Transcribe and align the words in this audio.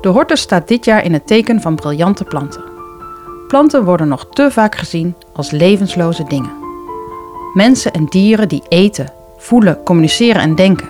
De 0.00 0.08
hortus 0.08 0.40
staat 0.40 0.68
dit 0.68 0.84
jaar 0.84 1.04
in 1.04 1.12
het 1.12 1.26
teken 1.26 1.60
van 1.60 1.74
briljante 1.74 2.24
planten. 2.24 2.62
Planten 3.48 3.84
worden 3.84 4.08
nog 4.08 4.26
te 4.30 4.50
vaak 4.50 4.74
gezien 4.76 5.14
als 5.32 5.50
levensloze 5.50 6.24
dingen. 6.28 6.50
Mensen 7.54 7.92
en 7.92 8.04
dieren 8.06 8.48
die 8.48 8.62
eten, 8.68 9.12
voelen, 9.36 9.82
communiceren 9.84 10.42
en 10.42 10.54
denken. 10.54 10.88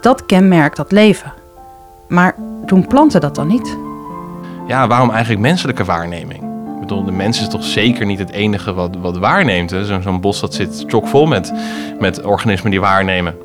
Dat 0.00 0.26
kenmerkt 0.26 0.76
dat 0.76 0.92
leven. 0.92 1.32
Maar 2.08 2.34
doen 2.66 2.86
planten 2.86 3.20
dat 3.20 3.34
dan 3.34 3.46
niet? 3.46 3.76
Ja, 4.66 4.86
waarom 4.86 5.10
eigenlijk 5.10 5.40
menselijke 5.40 5.84
waarneming? 5.84 6.42
Ik 6.74 6.80
bedoel, 6.80 7.04
de 7.04 7.12
mens 7.12 7.40
is 7.40 7.48
toch 7.48 7.64
zeker 7.64 8.06
niet 8.06 8.18
het 8.18 8.30
enige 8.30 8.72
wat, 8.74 8.96
wat 9.00 9.18
waarneemt. 9.18 9.70
Zo- 9.70 10.00
Zo'n 10.00 10.20
bos 10.20 10.40
dat 10.40 10.54
zit 10.54 10.84
chockvol 10.86 11.26
met, 11.26 11.52
met 11.98 12.22
organismen 12.22 12.70
die 12.70 12.80
waarnemen. 12.80 13.36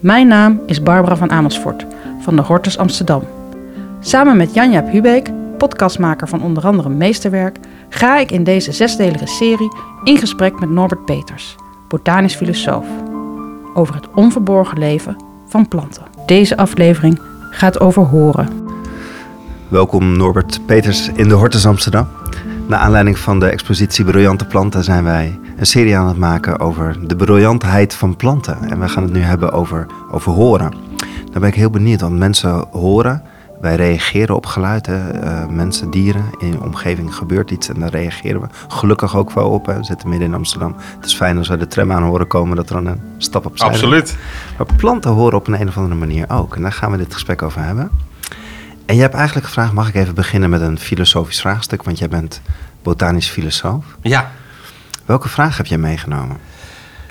Mijn 0.00 0.26
naam 0.28 0.60
is 0.66 0.82
Barbara 0.82 1.16
van 1.16 1.30
Amersfoort 1.30 1.86
van 2.20 2.36
de 2.36 2.42
Hortus 2.42 2.78
Amsterdam. 2.78 3.22
Samen 4.00 4.36
met 4.36 4.54
Janja 4.54 4.84
Hubeek, 4.84 5.30
podcastmaker 5.56 6.28
van 6.28 6.42
onder 6.42 6.66
andere 6.66 6.88
Meesterwerk, 6.88 7.58
ga 7.88 8.18
ik 8.18 8.30
in 8.30 8.44
deze 8.44 8.72
zesdelige 8.72 9.26
serie 9.26 9.72
in 10.04 10.18
gesprek 10.18 10.60
met 10.60 10.70
Norbert 10.70 11.04
Peters, 11.04 11.56
botanisch 11.88 12.34
filosoof, 12.34 12.86
over 13.74 13.94
het 13.94 14.08
onverborgen 14.14 14.78
leven 14.78 15.16
van 15.46 15.68
planten. 15.68 16.02
Deze 16.26 16.56
aflevering 16.56 17.20
gaat 17.50 17.80
over 17.80 18.02
horen. 18.02 18.48
Welkom 19.68 20.16
Norbert 20.16 20.60
Peters 20.66 21.08
in 21.08 21.28
de 21.28 21.34
Hortus 21.34 21.66
Amsterdam. 21.66 22.06
Naar 22.66 22.78
aanleiding 22.78 23.18
van 23.18 23.40
de 23.40 23.48
expositie 23.48 24.04
Briljante 24.04 24.46
Planten 24.46 24.84
zijn 24.84 25.04
wij 25.04 25.38
een 25.56 25.66
serie 25.66 25.96
aan 25.96 26.08
het 26.08 26.18
maken 26.18 26.60
over 26.60 27.08
de 27.08 27.16
briljantheid 27.16 27.94
van 27.94 28.16
planten. 28.16 28.70
En 28.70 28.80
we 28.80 28.88
gaan 28.88 29.02
het 29.02 29.12
nu 29.12 29.20
hebben 29.20 29.52
over, 29.52 29.86
over 30.10 30.32
horen. 30.32 30.74
Daar 31.30 31.40
ben 31.40 31.48
ik 31.48 31.54
heel 31.54 31.70
benieuwd, 31.70 32.00
want 32.00 32.18
mensen 32.18 32.66
horen. 32.70 33.22
Wij 33.60 33.76
reageren 33.76 34.36
op 34.36 34.46
geluid. 34.46 34.86
Hè. 34.86 35.10
Eh, 35.10 35.46
mensen, 35.46 35.90
dieren, 35.90 36.24
in 36.38 36.52
je 36.52 36.62
omgeving 36.62 37.14
gebeurt 37.14 37.50
iets 37.50 37.68
en 37.68 37.80
daar 37.80 37.90
reageren 37.90 38.40
we 38.40 38.46
gelukkig 38.68 39.16
ook 39.16 39.30
wel 39.30 39.50
op. 39.50 39.66
Hè. 39.66 39.76
We 39.76 39.84
zitten 39.84 40.08
midden 40.08 40.28
in 40.28 40.34
Amsterdam. 40.34 40.74
Het 40.96 41.04
is 41.04 41.14
fijn 41.14 41.38
als 41.38 41.48
we 41.48 41.56
de 41.56 41.66
tram 41.66 41.92
aan 41.92 42.02
horen 42.02 42.26
komen 42.26 42.56
dat 42.56 42.68
er 42.68 42.74
dan 42.74 42.86
een 42.86 43.00
stap 43.18 43.46
op 43.46 43.58
zijn. 43.58 43.70
Maar 44.56 44.66
planten 44.76 45.10
horen 45.10 45.38
op 45.38 45.46
een, 45.46 45.60
een 45.60 45.68
of 45.68 45.76
andere 45.76 45.94
manier 45.94 46.30
ook. 46.30 46.56
En 46.56 46.62
daar 46.62 46.72
gaan 46.72 46.90
we 46.90 46.96
dit 46.96 47.14
gesprek 47.14 47.42
over 47.42 47.62
hebben. 47.62 47.90
En 48.86 48.94
je 48.94 49.00
hebt 49.00 49.14
eigenlijk 49.14 49.46
gevraagd, 49.46 49.72
mag 49.72 49.88
ik 49.88 49.94
even 49.94 50.14
beginnen 50.14 50.50
met 50.50 50.60
een 50.60 50.78
filosofisch 50.78 51.40
vraagstuk? 51.40 51.82
Want 51.82 51.98
jij 51.98 52.08
bent 52.08 52.40
botanisch 52.82 53.28
filosoof. 53.28 53.84
Ja, 54.02 54.30
Welke 55.08 55.28
vraag 55.28 55.56
heb 55.56 55.66
jij 55.66 55.78
meegenomen? 55.78 56.36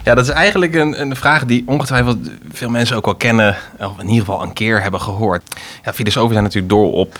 Ja, 0.08 0.16
dat 0.16 0.28
is 0.28 0.34
eigenlijk 0.34 0.76
een, 0.76 1.02
een 1.02 1.16
vraag 1.16 1.46
die 1.46 1.64
ongetwijfeld 1.66 2.18
veel 2.52 2.70
mensen 2.70 2.96
ook 2.96 3.06
wel 3.06 3.16
kennen, 3.16 3.58
of 3.80 4.00
in 4.00 4.08
ieder 4.08 4.26
geval 4.26 4.44
een 4.44 4.54
keer 4.54 4.82
hebben 4.82 5.02
gehoord. 5.02 5.56
Ja, 5.84 5.94
filosofen 5.94 6.32
zijn 6.32 6.44
natuurlijk 6.44 6.74
door 6.74 6.94
op 6.94 7.20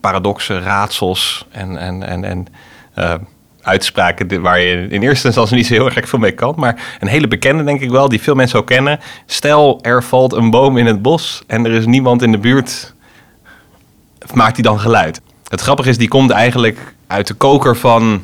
paradoxen, 0.00 0.62
raadsels 0.62 1.46
en, 1.50 1.76
en, 1.76 2.02
en, 2.02 2.24
en 2.24 2.46
eh, 2.94 3.14
uitspraken 3.62 4.40
waar 4.40 4.60
je 4.60 4.86
in 4.88 5.02
eerste 5.02 5.26
instantie 5.26 5.56
niet 5.56 5.66
zo 5.66 5.72
heel 5.72 5.90
erg 5.90 6.08
veel 6.08 6.18
mee 6.18 6.32
kan. 6.32 6.54
Maar 6.56 6.96
een 7.00 7.08
hele 7.08 7.28
bekende, 7.28 7.64
denk 7.64 7.80
ik 7.80 7.90
wel, 7.90 8.08
die 8.08 8.20
veel 8.20 8.34
mensen 8.34 8.58
ook 8.58 8.66
kennen. 8.66 9.00
Stel, 9.26 9.78
er 9.82 10.02
valt 10.02 10.32
een 10.32 10.50
boom 10.50 10.76
in 10.76 10.86
het 10.86 11.02
bos 11.02 11.42
en 11.46 11.64
er 11.64 11.72
is 11.72 11.86
niemand 11.86 12.22
in 12.22 12.32
de 12.32 12.38
buurt, 12.38 12.94
maakt 14.32 14.54
die 14.54 14.64
dan 14.64 14.80
geluid? 14.80 15.20
Het 15.48 15.60
grappige 15.60 15.88
is, 15.88 15.98
die 15.98 16.08
komt 16.08 16.30
eigenlijk 16.30 16.94
uit 17.06 17.26
de 17.26 17.34
koker 17.34 17.76
van 17.76 18.22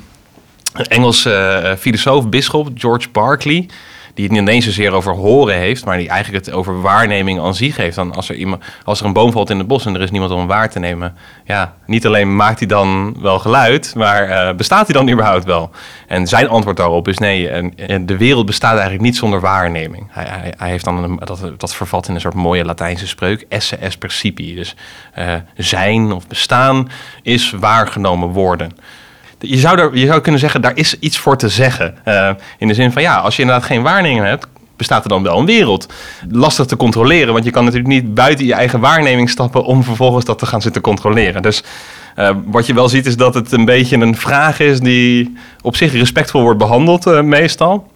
Engelse 0.82 1.34
eh, 1.34 1.76
filosoof, 1.76 2.28
bisschop, 2.28 2.70
George 2.74 3.08
Berkeley. 3.12 3.68
Die 4.14 4.24
het 4.24 4.32
niet 4.32 4.48
eens 4.48 4.64
zozeer 4.64 4.92
over 4.92 5.12
horen 5.12 5.54
heeft, 5.54 5.84
maar 5.84 5.98
die 5.98 6.08
eigenlijk 6.08 6.44
het 6.44 6.54
over 6.54 6.80
waarneming 6.80 7.40
aan 7.40 7.54
zich 7.54 7.76
heeft. 7.76 7.96
Dan 7.96 8.14
als 8.14 8.28
er, 8.28 8.34
iemand, 8.34 8.64
als 8.84 9.00
er 9.00 9.06
een 9.06 9.12
boom 9.12 9.32
valt 9.32 9.50
in 9.50 9.58
het 9.58 9.66
bos 9.66 9.86
en 9.86 9.94
er 9.94 10.00
is 10.00 10.10
niemand 10.10 10.32
om 10.32 10.38
hem 10.38 10.46
waar 10.46 10.70
te 10.70 10.78
nemen. 10.78 11.16
Ja, 11.44 11.74
niet 11.86 12.06
alleen 12.06 12.36
maakt 12.36 12.58
hij 12.58 12.68
dan 12.68 13.16
wel 13.20 13.38
geluid, 13.38 13.94
maar 13.96 14.22
eh, 14.28 14.54
bestaat 14.54 14.86
hij 14.86 14.94
dan 14.94 15.10
überhaupt 15.10 15.44
wel? 15.44 15.70
En 16.06 16.26
zijn 16.26 16.48
antwoord 16.48 16.76
daarop 16.76 17.08
is 17.08 17.18
nee, 17.18 17.48
en, 17.48 18.06
de 18.06 18.16
wereld 18.16 18.46
bestaat 18.46 18.72
eigenlijk 18.72 19.02
niet 19.02 19.16
zonder 19.16 19.40
waarneming. 19.40 20.06
Hij, 20.10 20.54
hij, 20.56 20.70
heeft 20.70 20.84
dan 20.84 21.04
een, 21.04 21.20
dat, 21.24 21.52
dat 21.56 21.74
vervat 21.74 22.08
in 22.08 22.14
een 22.14 22.20
soort 22.20 22.34
mooie 22.34 22.64
Latijnse 22.64 23.06
spreuk, 23.06 23.46
esse 23.48 23.76
est 23.76 23.98
percipi. 23.98 24.54
Dus 24.54 24.74
eh, 25.12 25.34
zijn 25.56 26.12
of 26.12 26.26
bestaan 26.26 26.88
is 27.22 27.50
waargenomen 27.50 28.28
worden. 28.28 28.70
Je 29.48 29.58
zou, 29.58 29.78
er, 29.78 29.96
je 29.96 30.06
zou 30.06 30.20
kunnen 30.20 30.40
zeggen, 30.40 30.60
daar 30.60 30.76
is 30.76 30.98
iets 30.98 31.18
voor 31.18 31.36
te 31.36 31.48
zeggen. 31.48 31.94
Eh, 32.04 32.30
in 32.58 32.68
de 32.68 32.74
zin 32.74 32.92
van, 32.92 33.02
ja, 33.02 33.16
als 33.16 33.36
je 33.36 33.42
inderdaad 33.42 33.66
geen 33.66 33.82
waarneming 33.82 34.24
hebt, 34.24 34.46
bestaat 34.76 35.02
er 35.02 35.08
dan 35.08 35.22
wel 35.22 35.38
een 35.38 35.46
wereld. 35.46 35.92
Lastig 36.30 36.66
te 36.66 36.76
controleren, 36.76 37.32
want 37.32 37.44
je 37.44 37.50
kan 37.50 37.64
natuurlijk 37.64 37.92
niet 37.92 38.14
buiten 38.14 38.46
je 38.46 38.54
eigen 38.54 38.80
waarneming 38.80 39.30
stappen 39.30 39.64
om 39.64 39.84
vervolgens 39.84 40.24
dat 40.24 40.38
te 40.38 40.46
gaan 40.46 40.62
zitten 40.62 40.82
controleren. 40.82 41.42
Dus 41.42 41.62
eh, 42.14 42.30
wat 42.44 42.66
je 42.66 42.74
wel 42.74 42.88
ziet 42.88 43.06
is 43.06 43.16
dat 43.16 43.34
het 43.34 43.52
een 43.52 43.64
beetje 43.64 43.96
een 43.96 44.16
vraag 44.16 44.60
is 44.60 44.80
die 44.80 45.36
op 45.62 45.76
zich 45.76 45.92
respectvol 45.92 46.42
wordt 46.42 46.58
behandeld 46.58 47.06
eh, 47.06 47.20
meestal. 47.20 47.92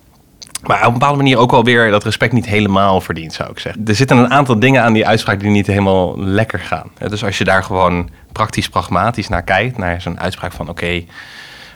Maar 0.67 0.79
op 0.81 0.87
een 0.87 0.93
bepaalde 0.93 1.17
manier 1.17 1.39
ook 1.39 1.53
alweer 1.53 1.91
dat 1.91 2.05
respect 2.05 2.33
niet 2.33 2.47
helemaal 2.47 3.01
verdient, 3.01 3.33
zou 3.33 3.51
ik 3.51 3.59
zeggen. 3.59 3.87
Er 3.87 3.95
zitten 3.95 4.17
een 4.17 4.31
aantal 4.31 4.59
dingen 4.59 4.83
aan 4.83 4.93
die 4.93 5.07
uitspraak 5.07 5.41
die 5.41 5.51
niet 5.51 5.67
helemaal 5.67 6.19
lekker 6.19 6.59
gaan. 6.59 6.91
Dus 7.09 7.25
als 7.25 7.39
je 7.39 7.45
daar 7.45 7.65
gewoon 7.65 8.09
praktisch 8.33 8.69
pragmatisch 8.69 9.29
naar 9.29 9.43
kijkt, 9.43 9.79
naar 9.79 10.01
zo'n 10.01 10.21
uitspraak 10.21 10.53
van 10.53 10.69
oké, 10.69 11.05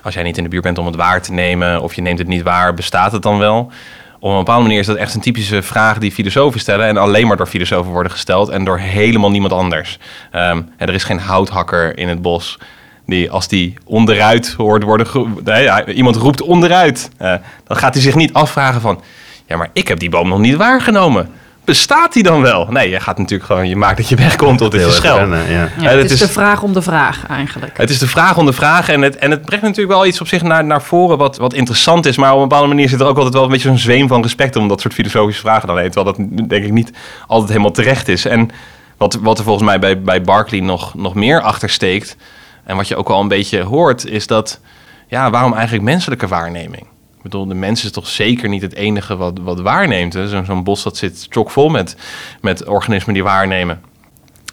als 0.02 0.14
jij 0.14 0.22
niet 0.22 0.36
in 0.36 0.42
de 0.42 0.48
buurt 0.48 0.62
bent 0.62 0.78
om 0.78 0.86
het 0.86 0.96
waar 0.96 1.22
te 1.22 1.32
nemen 1.32 1.82
of 1.82 1.94
je 1.94 2.02
neemt 2.02 2.18
het 2.18 2.28
niet 2.28 2.42
waar, 2.42 2.74
bestaat 2.74 3.12
het 3.12 3.22
dan 3.22 3.38
wel? 3.38 3.72
Op 4.20 4.30
een 4.30 4.36
bepaalde 4.36 4.62
manier 4.62 4.78
is 4.78 4.86
dat 4.86 4.96
echt 4.96 5.14
een 5.14 5.20
typische 5.20 5.62
vraag 5.62 5.98
die 5.98 6.12
filosofen 6.12 6.60
stellen 6.60 6.86
en 6.86 6.96
alleen 6.96 7.26
maar 7.26 7.36
door 7.36 7.46
filosofen 7.46 7.92
worden 7.92 8.12
gesteld 8.12 8.48
en 8.48 8.64
door 8.64 8.78
helemaal 8.78 9.30
niemand 9.30 9.52
anders. 9.52 9.98
Ehm, 10.30 10.62
er 10.76 10.94
is 10.94 11.04
geen 11.04 11.18
houthakker 11.18 11.98
in 11.98 12.08
het 12.08 12.22
bos 12.22 12.58
die 13.06 13.30
als 13.30 13.48
die 13.48 13.74
onderuit 13.84 14.52
hoort 14.52 14.82
worden, 14.82 15.06
nee, 15.44 15.94
iemand 15.94 16.16
roept 16.16 16.40
onderuit, 16.40 17.10
eh, 17.18 17.34
dan 17.66 17.76
gaat 17.76 17.94
hij 17.94 18.02
zich 18.02 18.14
niet 18.14 18.32
afvragen 18.32 18.80
van, 18.80 19.00
ja, 19.46 19.56
maar 19.56 19.70
ik 19.72 19.88
heb 19.88 19.98
die 19.98 20.10
boom 20.10 20.28
nog 20.28 20.38
niet 20.38 20.56
waargenomen. 20.56 21.30
Bestaat 21.64 22.12
die 22.12 22.22
dan 22.22 22.42
wel? 22.42 22.66
Nee, 22.70 22.90
je 22.90 23.00
gaat 23.00 23.18
natuurlijk 23.18 23.44
gewoon, 23.50 23.68
je 23.68 23.76
maakt 23.76 23.96
dat 23.96 24.08
je 24.08 24.16
wegkomt 24.16 24.58
tot 24.58 24.74
schel. 24.88 25.16
rennen, 25.18 25.50
ja. 25.50 25.60
Ja, 25.78 25.90
Ja, 25.90 25.96
het 25.98 26.10
is- 26.10 26.18
de 26.18 26.28
vraag 26.28 26.62
om 26.62 26.72
de 26.72 26.82
vraag 26.82 27.26
eigenlijk. 27.26 27.76
Het 27.76 27.90
is 27.90 27.98
de 27.98 28.06
vraag 28.08 28.36
om 28.36 28.46
de 28.46 28.52
vraag 28.52 28.88
en 28.88 29.02
het, 29.02 29.16
en 29.16 29.30
het 29.30 29.42
brengt 29.42 29.64
natuurlijk 29.64 29.94
wel 29.94 30.06
iets 30.06 30.20
op 30.20 30.26
zich 30.26 30.42
naar, 30.42 30.64
naar 30.64 30.82
voren 30.82 31.18
wat, 31.18 31.36
wat 31.36 31.52
interessant 31.54 32.06
is. 32.06 32.16
Maar 32.16 32.30
op 32.32 32.36
een 32.42 32.48
bepaalde 32.48 32.68
manier 32.68 32.88
zit 32.88 33.00
er 33.00 33.06
ook 33.06 33.16
altijd 33.16 33.34
wel 33.34 33.42
een 33.44 33.50
beetje 33.50 33.68
zo'n 33.68 33.78
zweem 33.78 34.08
van 34.08 34.22
respect 34.22 34.56
om 34.56 34.68
dat 34.68 34.80
soort 34.80 34.94
filosofische 34.94 35.40
vragen 35.40 35.66
dan 35.68 35.78
heen. 35.78 35.90
Terwijl 35.90 36.16
dat 36.16 36.48
denk 36.48 36.64
ik 36.64 36.72
niet 36.72 36.92
altijd 37.26 37.48
helemaal 37.50 37.70
terecht 37.70 38.08
is. 38.08 38.24
En 38.24 38.50
wat, 38.96 39.14
wat 39.20 39.38
er 39.38 39.44
volgens 39.44 39.66
mij 39.66 39.78
bij, 39.78 40.02
bij 40.02 40.22
Barclay 40.22 40.60
nog, 40.60 40.94
nog 40.94 41.14
meer 41.14 41.40
achter 41.40 41.70
steekt 41.70 42.16
en 42.64 42.76
wat 42.76 42.88
je 42.88 42.96
ook 42.96 43.08
al 43.08 43.20
een 43.20 43.28
beetje 43.28 43.62
hoort, 43.62 44.06
is 44.06 44.26
dat, 44.26 44.60
ja, 45.08 45.30
waarom 45.30 45.52
eigenlijk 45.54 45.84
menselijke 45.84 46.26
waarneming? 46.28 46.86
Ik 47.22 47.30
bedoel, 47.30 47.46
de 47.46 47.54
mens 47.54 47.84
is 47.84 47.90
toch 47.90 48.06
zeker 48.06 48.48
niet 48.48 48.62
het 48.62 48.74
enige 48.74 49.16
wat, 49.16 49.38
wat 49.42 49.60
waarneemt. 49.60 50.12
hè? 50.12 50.28
Zo'n 50.28 50.44
zo'n 50.44 50.64
bos 50.64 50.82
dat 50.82 50.96
zit 50.96 51.26
chockvol 51.30 51.68
met, 51.68 51.96
met 52.40 52.64
organismen 52.64 53.14
die 53.14 53.22
waarnemen. 53.22 53.80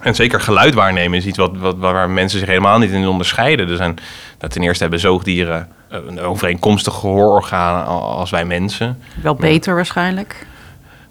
En 0.02 0.16
zeker 0.16 0.42
geluid 0.42 0.74
waarnemen 0.74 1.18
is 1.18 1.26
iets 1.26 1.38
wat, 1.38 1.58
wat, 1.58 1.78
waar 1.78 2.10
mensen 2.10 2.40
zich 2.40 2.48
helemaal 2.48 2.80
niet 2.80 2.92
in 2.92 3.08
onderscheiden. 3.08 3.70
Er 3.70 3.76
zijn, 3.76 3.98
nou, 4.40 4.52
ten 4.52 4.62
eerste 4.62 4.82
hebben 4.82 5.00
zoogdieren 5.00 5.70
eh, 5.90 6.00
een 6.08 6.20
overeenkomstig 6.20 6.94
gehoororgaan 6.94 7.86
als 8.02 8.30
wij 8.30 8.46
mensen. 8.46 9.02
Wel 9.22 9.36
beter 9.36 9.76
waarschijnlijk. 9.76 10.48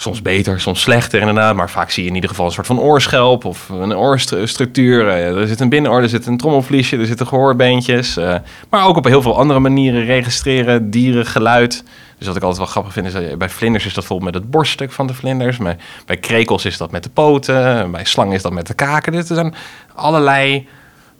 Soms 0.00 0.22
beter, 0.22 0.60
soms 0.60 0.80
slechter 0.80 1.20
inderdaad. 1.20 1.54
Maar 1.54 1.70
vaak 1.70 1.90
zie 1.90 2.02
je 2.02 2.08
in 2.08 2.14
ieder 2.14 2.30
geval 2.30 2.46
een 2.46 2.52
soort 2.52 2.66
van 2.66 2.80
oorschelp 2.80 3.44
of 3.44 3.68
een 3.68 3.96
oorstructuur. 3.96 5.08
Eh, 5.08 5.36
Er 5.36 5.46
zit 5.46 5.60
een 5.60 5.68
binnenoor, 5.68 6.02
er 6.02 6.08
zit 6.08 6.26
een 6.26 6.36
trommelvliesje, 6.36 6.96
er 6.96 7.06
zitten 7.06 7.26
gehoorbeentjes. 7.26 8.16
eh, 8.16 8.34
maar 8.70 8.86
ook 8.86 8.96
op 8.96 9.04
heel 9.04 9.22
veel 9.22 9.38
andere 9.38 9.58
manieren 9.60 10.04
registreren 10.04 10.90
dieren 10.90 11.26
geluid. 11.26 11.84
Dus 12.18 12.26
wat 12.26 12.36
ik 12.36 12.42
altijd 12.42 12.60
wel 12.60 12.70
grappig 12.70 12.92
vind 12.92 13.06
is 13.06 13.12
dat 13.12 13.38
bij 13.38 13.48
vlinders 13.48 13.84
is 13.86 13.94
dat 13.94 13.98
bijvoorbeeld 14.06 14.32
met 14.32 14.42
het 14.42 14.50
borststuk 14.50 14.92
van 14.92 15.06
de 15.06 15.14
vlinders. 15.14 15.56
Bij, 15.56 15.76
bij 16.06 16.16
krekels 16.16 16.64
is 16.64 16.76
dat 16.76 16.90
met 16.90 17.02
de 17.02 17.10
poten. 17.10 17.90
Bij 17.90 18.04
slangen 18.04 18.34
is 18.34 18.42
dat 18.42 18.52
met 18.52 18.66
de 18.66 18.74
kaken. 18.74 19.12
Dit 19.12 19.26
zijn 19.26 19.54
allerlei 19.94 20.66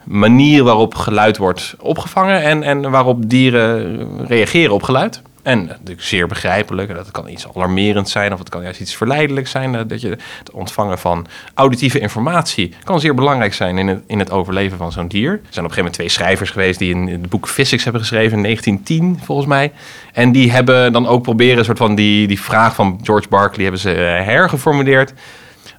manieren 0.05 0.65
waarop 0.65 0.95
geluid 0.95 1.37
wordt 1.37 1.75
opgevangen 1.81 2.43
en, 2.43 2.63
en 2.63 2.91
waarop 2.91 3.29
dieren 3.31 4.27
reageren 4.27 4.75
op 4.75 4.83
geluid. 4.83 5.23
En 5.49 5.65
natuurlijk 5.67 6.03
zeer 6.03 6.27
begrijpelijk, 6.27 6.95
dat 6.95 7.11
kan 7.11 7.29
iets 7.29 7.47
alarmerend 7.55 8.09
zijn 8.09 8.33
of 8.33 8.39
het 8.39 8.49
kan 8.49 8.63
juist 8.63 8.81
iets 8.81 8.97
verleidelijks 8.97 9.51
zijn. 9.51 9.75
eh, 9.75 9.81
Dat 9.87 10.01
je 10.01 10.09
het 10.39 10.51
ontvangen 10.53 10.99
van 10.99 11.27
auditieve 11.55 11.99
informatie 11.99 12.75
kan 12.85 13.01
zeer 13.01 13.15
belangrijk 13.15 13.55
zijn 13.55 13.79
in 13.79 13.87
het, 13.89 14.03
in 14.07 14.19
het 14.19 14.31
overleven 14.31 14.79
van 14.79 14.93
zo'n 14.93 15.09
dier. 15.09 15.31
Er 15.33 15.39
zijn 15.39 15.43
op 15.43 15.49
een 15.49 15.55
gegeven 15.55 15.77
moment 15.77 15.95
twee 15.95 16.09
schrijvers 16.09 16.51
geweest 16.51 16.79
die 16.79 16.91
in 16.95 17.09
het 17.09 17.29
boek 17.29 17.49
Physics 17.49 17.83
hebben 17.85 18.01
geschreven 18.01 18.37
in 18.37 18.43
1910 18.43 19.21
volgens 19.25 19.47
mij. 19.49 19.73
En 20.13 20.33
die 20.33 20.53
hebben 20.53 20.93
dan 20.93 21.07
ook 21.07 21.23
proberen 21.23 21.59
een 21.59 21.65
soort 21.65 21.79
van 21.79 21.95
die, 21.95 22.27
die 22.27 22.41
vraag 22.41 22.75
van 22.75 23.01
George 23.03 23.29
Berkeley 23.29 23.63
hebben 23.63 23.81
ze 23.81 23.93
eh, 23.95 24.25
hergeformuleerd. 24.25 25.13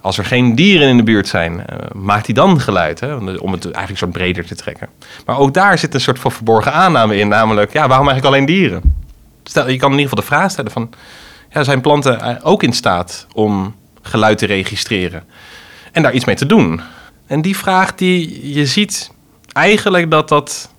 Als 0.01 0.18
er 0.18 0.25
geen 0.25 0.56
dieren 0.56 0.88
in 0.88 0.98
de 0.98 1.04
buurt 1.04 1.27
zijn, 1.27 1.65
eh, 1.65 1.75
maakt 1.95 2.25
hij 2.25 2.36
dan 2.36 2.60
geluid? 2.62 3.00
Hè? 3.00 3.15
Om 3.15 3.27
het- 3.27 3.39
Om 3.39 3.51
het 3.51 3.63
eigenlijk 3.63 3.89
een 3.89 3.98
soort 3.98 4.12
breder 4.12 4.45
te 4.45 4.56
trekken. 4.56 4.88
Maar 5.25 5.38
ook 5.38 5.54
daar 5.54 5.77
zit 5.77 5.94
een 5.94 6.01
soort 6.01 6.19
van 6.19 6.31
verborgen 6.31 6.74
aanname 6.74 7.15
in. 7.18 7.27
Namelijk, 7.27 7.74
ja, 7.74 7.88
waarom 7.88 8.07
eigenlijk 8.07 8.36
alleen 8.36 8.45
dieren? 8.48 9.07
Stel, 9.50 9.69
je 9.69 9.78
kan 9.78 9.92
in 9.92 9.98
ieder 9.98 10.10
geval 10.10 10.24
de 10.24 10.36
vraag 10.36 10.51
stellen 10.51 10.72
van... 10.72 10.90
Ja, 11.50 11.63
zijn 11.63 11.81
planten 11.81 12.22
eh, 12.22 12.36
ook 12.44 12.63
in 12.63 12.74
staat 12.74 13.28
om 13.34 13.75
geluid 14.01 14.38
te 14.38 14.46
registreren? 14.46 15.24
En 15.92 16.01
daar 16.01 16.13
iets 16.13 16.25
mee 16.25 16.36
te 16.36 16.46
doen? 16.46 16.81
En 17.28 17.42
die 17.42 17.57
vraag 17.57 17.96
die 17.96 18.54
je 18.54 18.66
ziet 18.66 19.12
eigenlijk 19.54 20.12
dat 20.12 20.30
dat 20.30 20.69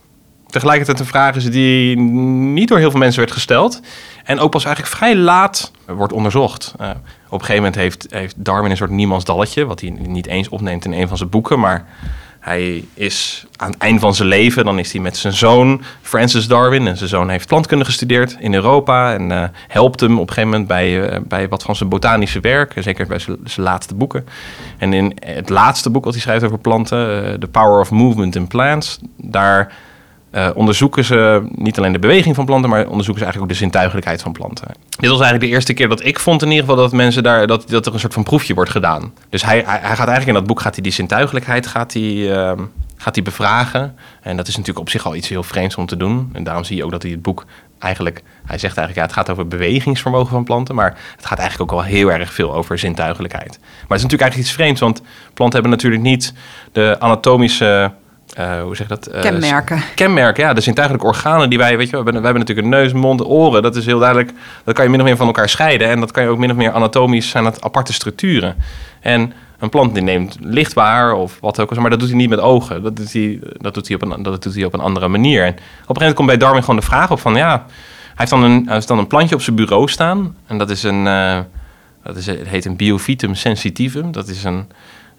tegelijkertijd 0.47 1.01
een 1.01 1.07
vraag 1.07 1.37
is 1.37 1.51
die 1.51 1.97
niet 1.97 2.69
door 2.69 2.79
heel 2.79 2.91
veel 2.91 3.01
mensen 3.01 3.21
werd 3.21 3.33
gesteld. 3.33 3.81
En 4.25 4.39
ook 4.39 4.51
pas 4.51 4.65
eigenlijk 4.65 4.97
vrij 4.97 5.17
laat 5.17 5.73
wordt 5.87 6.13
onderzocht. 6.13 6.75
Uh, 6.81 6.91
op 7.27 7.41
een 7.41 7.47
gegeven 7.47 7.55
moment 7.55 7.75
heeft, 7.75 8.07
heeft 8.11 8.45
Darwin 8.45 8.71
een 8.71 8.77
soort 8.77 8.91
niemandsdalletje, 8.91 9.65
wat 9.65 9.81
hij 9.81 9.91
niet 9.91 10.27
eens 10.27 10.49
opneemt 10.49 10.85
in 10.85 10.93
een 10.93 11.09
van 11.09 11.17
zijn 11.17 11.29
boeken, 11.29 11.61
maar 11.61 11.87
hij 12.41 12.85
is 12.95 13.47
aan 13.57 13.71
het 13.71 13.81
eind 13.81 14.01
van 14.01 14.15
zijn 14.15 14.29
leven, 14.29 14.65
dan 14.65 14.79
is 14.79 14.93
hij 14.93 15.01
met 15.01 15.17
zijn 15.17 15.33
zoon 15.33 15.83
Francis 16.03 16.47
Darwin. 16.47 16.87
En 16.87 16.97
zijn 16.97 17.09
zoon 17.09 17.29
heeft 17.29 17.47
plantkunde 17.47 17.85
gestudeerd 17.85 18.37
in 18.39 18.55
Europa. 18.55 19.15
En 19.15 19.31
uh, 19.31 19.45
helpt 19.69 20.01
hem 20.01 20.13
op 20.13 20.29
een 20.29 20.35
gegeven 20.35 20.51
moment 20.51 20.69
bij, 20.69 21.13
uh, 21.13 21.19
bij 21.27 21.49
wat 21.49 21.63
van 21.63 21.77
zijn 21.77 21.89
botanische 21.89 22.41
werk. 22.41 22.73
Zeker 22.77 23.07
bij 23.07 23.19
zijn, 23.19 23.39
laatste 23.57 23.95
boeken. 23.95 24.27
En 24.79 24.93
in 24.93 25.17
het 25.25 25.49
laatste 25.49 25.91
boek 25.91 26.05
wat 26.05 26.13
hij 26.13 26.23
schrijft 26.23 26.45
over 26.45 26.59
planten, 26.59 27.41
The 27.41 27.49
Power 27.49 27.81
of 27.81 27.91
Movement 27.91 28.37
in 28.37 28.47
Plants, 28.47 28.99
daar 29.17 29.73
uh, 30.33 30.49
onderzoeken 30.55 31.05
ze 31.05 31.49
niet 31.55 31.79
alleen 31.79 31.93
de 31.93 31.99
beweging 31.99 32.35
van 32.35 32.45
planten, 32.45 32.71
maar 32.71 32.87
onderzoeken 32.87 33.19
ze 33.19 33.25
eigenlijk 33.25 33.53
ook 33.53 33.59
de 33.59 33.65
zintuigelijkheid 33.65 34.23
van 34.23 34.33
planten. 34.33 34.69
Dit 34.89 35.11
was 35.11 35.21
eigenlijk 35.21 35.41
de 35.41 35.57
eerste 35.57 35.73
keer 35.73 35.89
dat 35.89 36.05
ik 36.05 36.19
vond 36.19 36.43
in 36.43 36.49
ieder 36.49 36.65
geval 36.65 36.83
dat 36.83 36.93
mensen 36.93 37.23
daar 37.23 37.47
dat, 37.47 37.69
dat 37.69 37.87
er 37.87 37.93
een 37.93 38.01
soort 38.01 38.15
van 38.15 38.23
proefje 38.23 38.55
wordt 38.55 38.71
gedaan. 38.71 39.13
Dus 39.29 39.43
hij, 39.43 39.63
hij, 39.67 39.81
gaat 39.81 39.99
eigenlijk 39.99 40.27
in 40.27 40.35
dat 40.35 40.47
boek 40.47 40.61
gaat 40.61 40.75
hij 40.75 40.83
die 40.83 40.93
zintuigelijkheid 40.93 41.67
gaat 41.67 41.93
hij, 41.93 42.03
uh, 42.03 42.53
gaat 42.97 43.15
hij 43.15 43.25
bevragen. 43.25 43.95
En 44.21 44.37
dat 44.37 44.49
is 44.49 44.57
natuurlijk 44.57 44.79
op 44.79 44.91
zich 44.91 45.07
al 45.07 45.15
iets 45.15 45.29
heel 45.29 45.43
vreemds 45.43 45.77
om 45.77 45.87
te 45.87 45.97
doen. 45.97 46.31
En 46.33 46.45
daarom 46.45 46.65
zie 46.65 46.77
je 46.77 46.85
ook 46.85 46.91
dat 46.91 47.03
hij 47.03 47.11
het 47.11 47.23
boek 47.23 47.47
eigenlijk, 47.79 48.23
hij 48.47 48.59
zegt 48.59 48.77
eigenlijk 48.77 48.97
ja, 48.97 49.03
het 49.03 49.13
gaat 49.13 49.31
over 49.31 49.49
bewegingsvermogen 49.49 50.31
van 50.31 50.45
planten, 50.45 50.75
maar 50.75 50.99
het 51.17 51.27
gaat 51.27 51.39
eigenlijk 51.39 51.73
ook 51.73 51.79
wel 51.79 51.89
heel 51.89 52.13
erg 52.13 52.33
veel 52.33 52.55
over 52.55 52.79
zintuigelijkheid. 52.79 53.59
Maar 53.61 53.99
het 53.99 53.99
is 53.99 54.03
natuurlijk 54.03 54.23
eigenlijk 54.23 54.51
iets 54.51 54.53
vreemds, 54.53 54.81
want 54.81 55.03
planten 55.35 55.61
hebben 55.61 55.71
natuurlijk 55.71 56.03
niet 56.03 56.35
de 56.73 56.97
anatomische 56.99 57.93
uh, 58.39 58.63
hoe 58.63 58.77
zeg 58.77 58.89
je 58.89 58.95
dat? 58.95 59.15
Uh, 59.15 59.21
kenmerken. 59.21 59.83
Kenmerken, 59.95 60.45
ja. 60.45 60.53
De 60.53 60.61
zintuigelijke 60.61 61.07
organen 61.07 61.51
die 61.51 61.59
wij, 61.59 61.77
weet 61.77 61.91
je, 61.91 61.91
we 61.91 61.97
hebben, 61.97 62.15
we 62.15 62.25
hebben 62.25 62.41
natuurlijk 62.47 62.67
een 62.67 62.81
neus, 62.81 62.93
mond, 62.93 63.25
oren. 63.25 63.63
Dat 63.63 63.77
is 63.77 63.87
heel 63.87 63.99
duidelijk, 63.99 64.33
dat 64.65 64.75
kan 64.75 64.85
je 64.85 64.91
min 64.91 65.01
of 65.01 65.07
meer 65.07 65.17
van 65.17 65.27
elkaar 65.27 65.49
scheiden. 65.49 65.89
En 65.89 66.01
dat 66.01 66.11
kan 66.11 66.23
je 66.23 66.29
ook 66.29 66.39
min 66.39 66.51
of 66.51 66.57
meer 66.57 66.73
anatomisch, 66.73 67.29
zijn 67.29 67.45
het 67.45 67.63
aparte 67.63 67.93
structuren. 67.93 68.57
En 69.01 69.33
een 69.59 69.69
plant 69.69 69.95
die 69.95 70.03
neemt 70.03 70.37
licht 70.41 70.73
waar 70.73 71.13
of 71.13 71.39
wat 71.41 71.61
ook, 71.61 71.77
maar 71.77 71.91
dat 71.91 71.99
doet 72.01 72.09
hij 72.09 72.19
niet 72.19 72.29
met 72.29 72.41
ogen. 72.41 72.83
Dat 72.83 72.97
doet 72.97 73.13
hij, 73.13 73.41
dat 73.59 73.75
doet 73.75 73.87
hij, 73.89 73.97
op, 73.97 74.03
een, 74.03 74.23
dat 74.23 74.43
doet 74.43 74.55
hij 74.55 74.65
op 74.65 74.75
een 74.75 74.81
andere 74.81 75.09
manier. 75.09 75.45
En 75.45 75.53
op 75.53 75.57
een 75.57 75.63
gegeven 75.63 75.95
moment 75.97 76.15
komt 76.15 76.29
bij 76.29 76.37
Darwin 76.37 76.61
gewoon 76.61 76.81
de 76.81 76.87
vraag 76.87 77.11
op 77.11 77.21
van, 77.21 77.35
ja, 77.35 77.51
hij 77.51 78.15
heeft 78.15 78.31
dan 78.31 78.43
een, 78.43 78.65
hij 78.65 78.75
heeft 78.75 78.89
dan 78.89 78.99
een 78.99 79.07
plantje 79.07 79.35
op 79.35 79.43
zijn 79.43 79.57
bureau 79.57 79.89
staan. 79.89 80.37
En 80.47 80.59
dat 80.59 80.71
is 80.71 80.83
een, 80.83 81.07
uh, 81.07 81.39
dat 82.03 82.17
is, 82.17 82.27
het 82.27 82.49
heet 82.49 82.65
een 82.65 82.77
biophytum 82.77 83.35
sensitivum. 83.35 84.13
Dat 84.13 84.29
is 84.29 84.45
een 84.45 84.69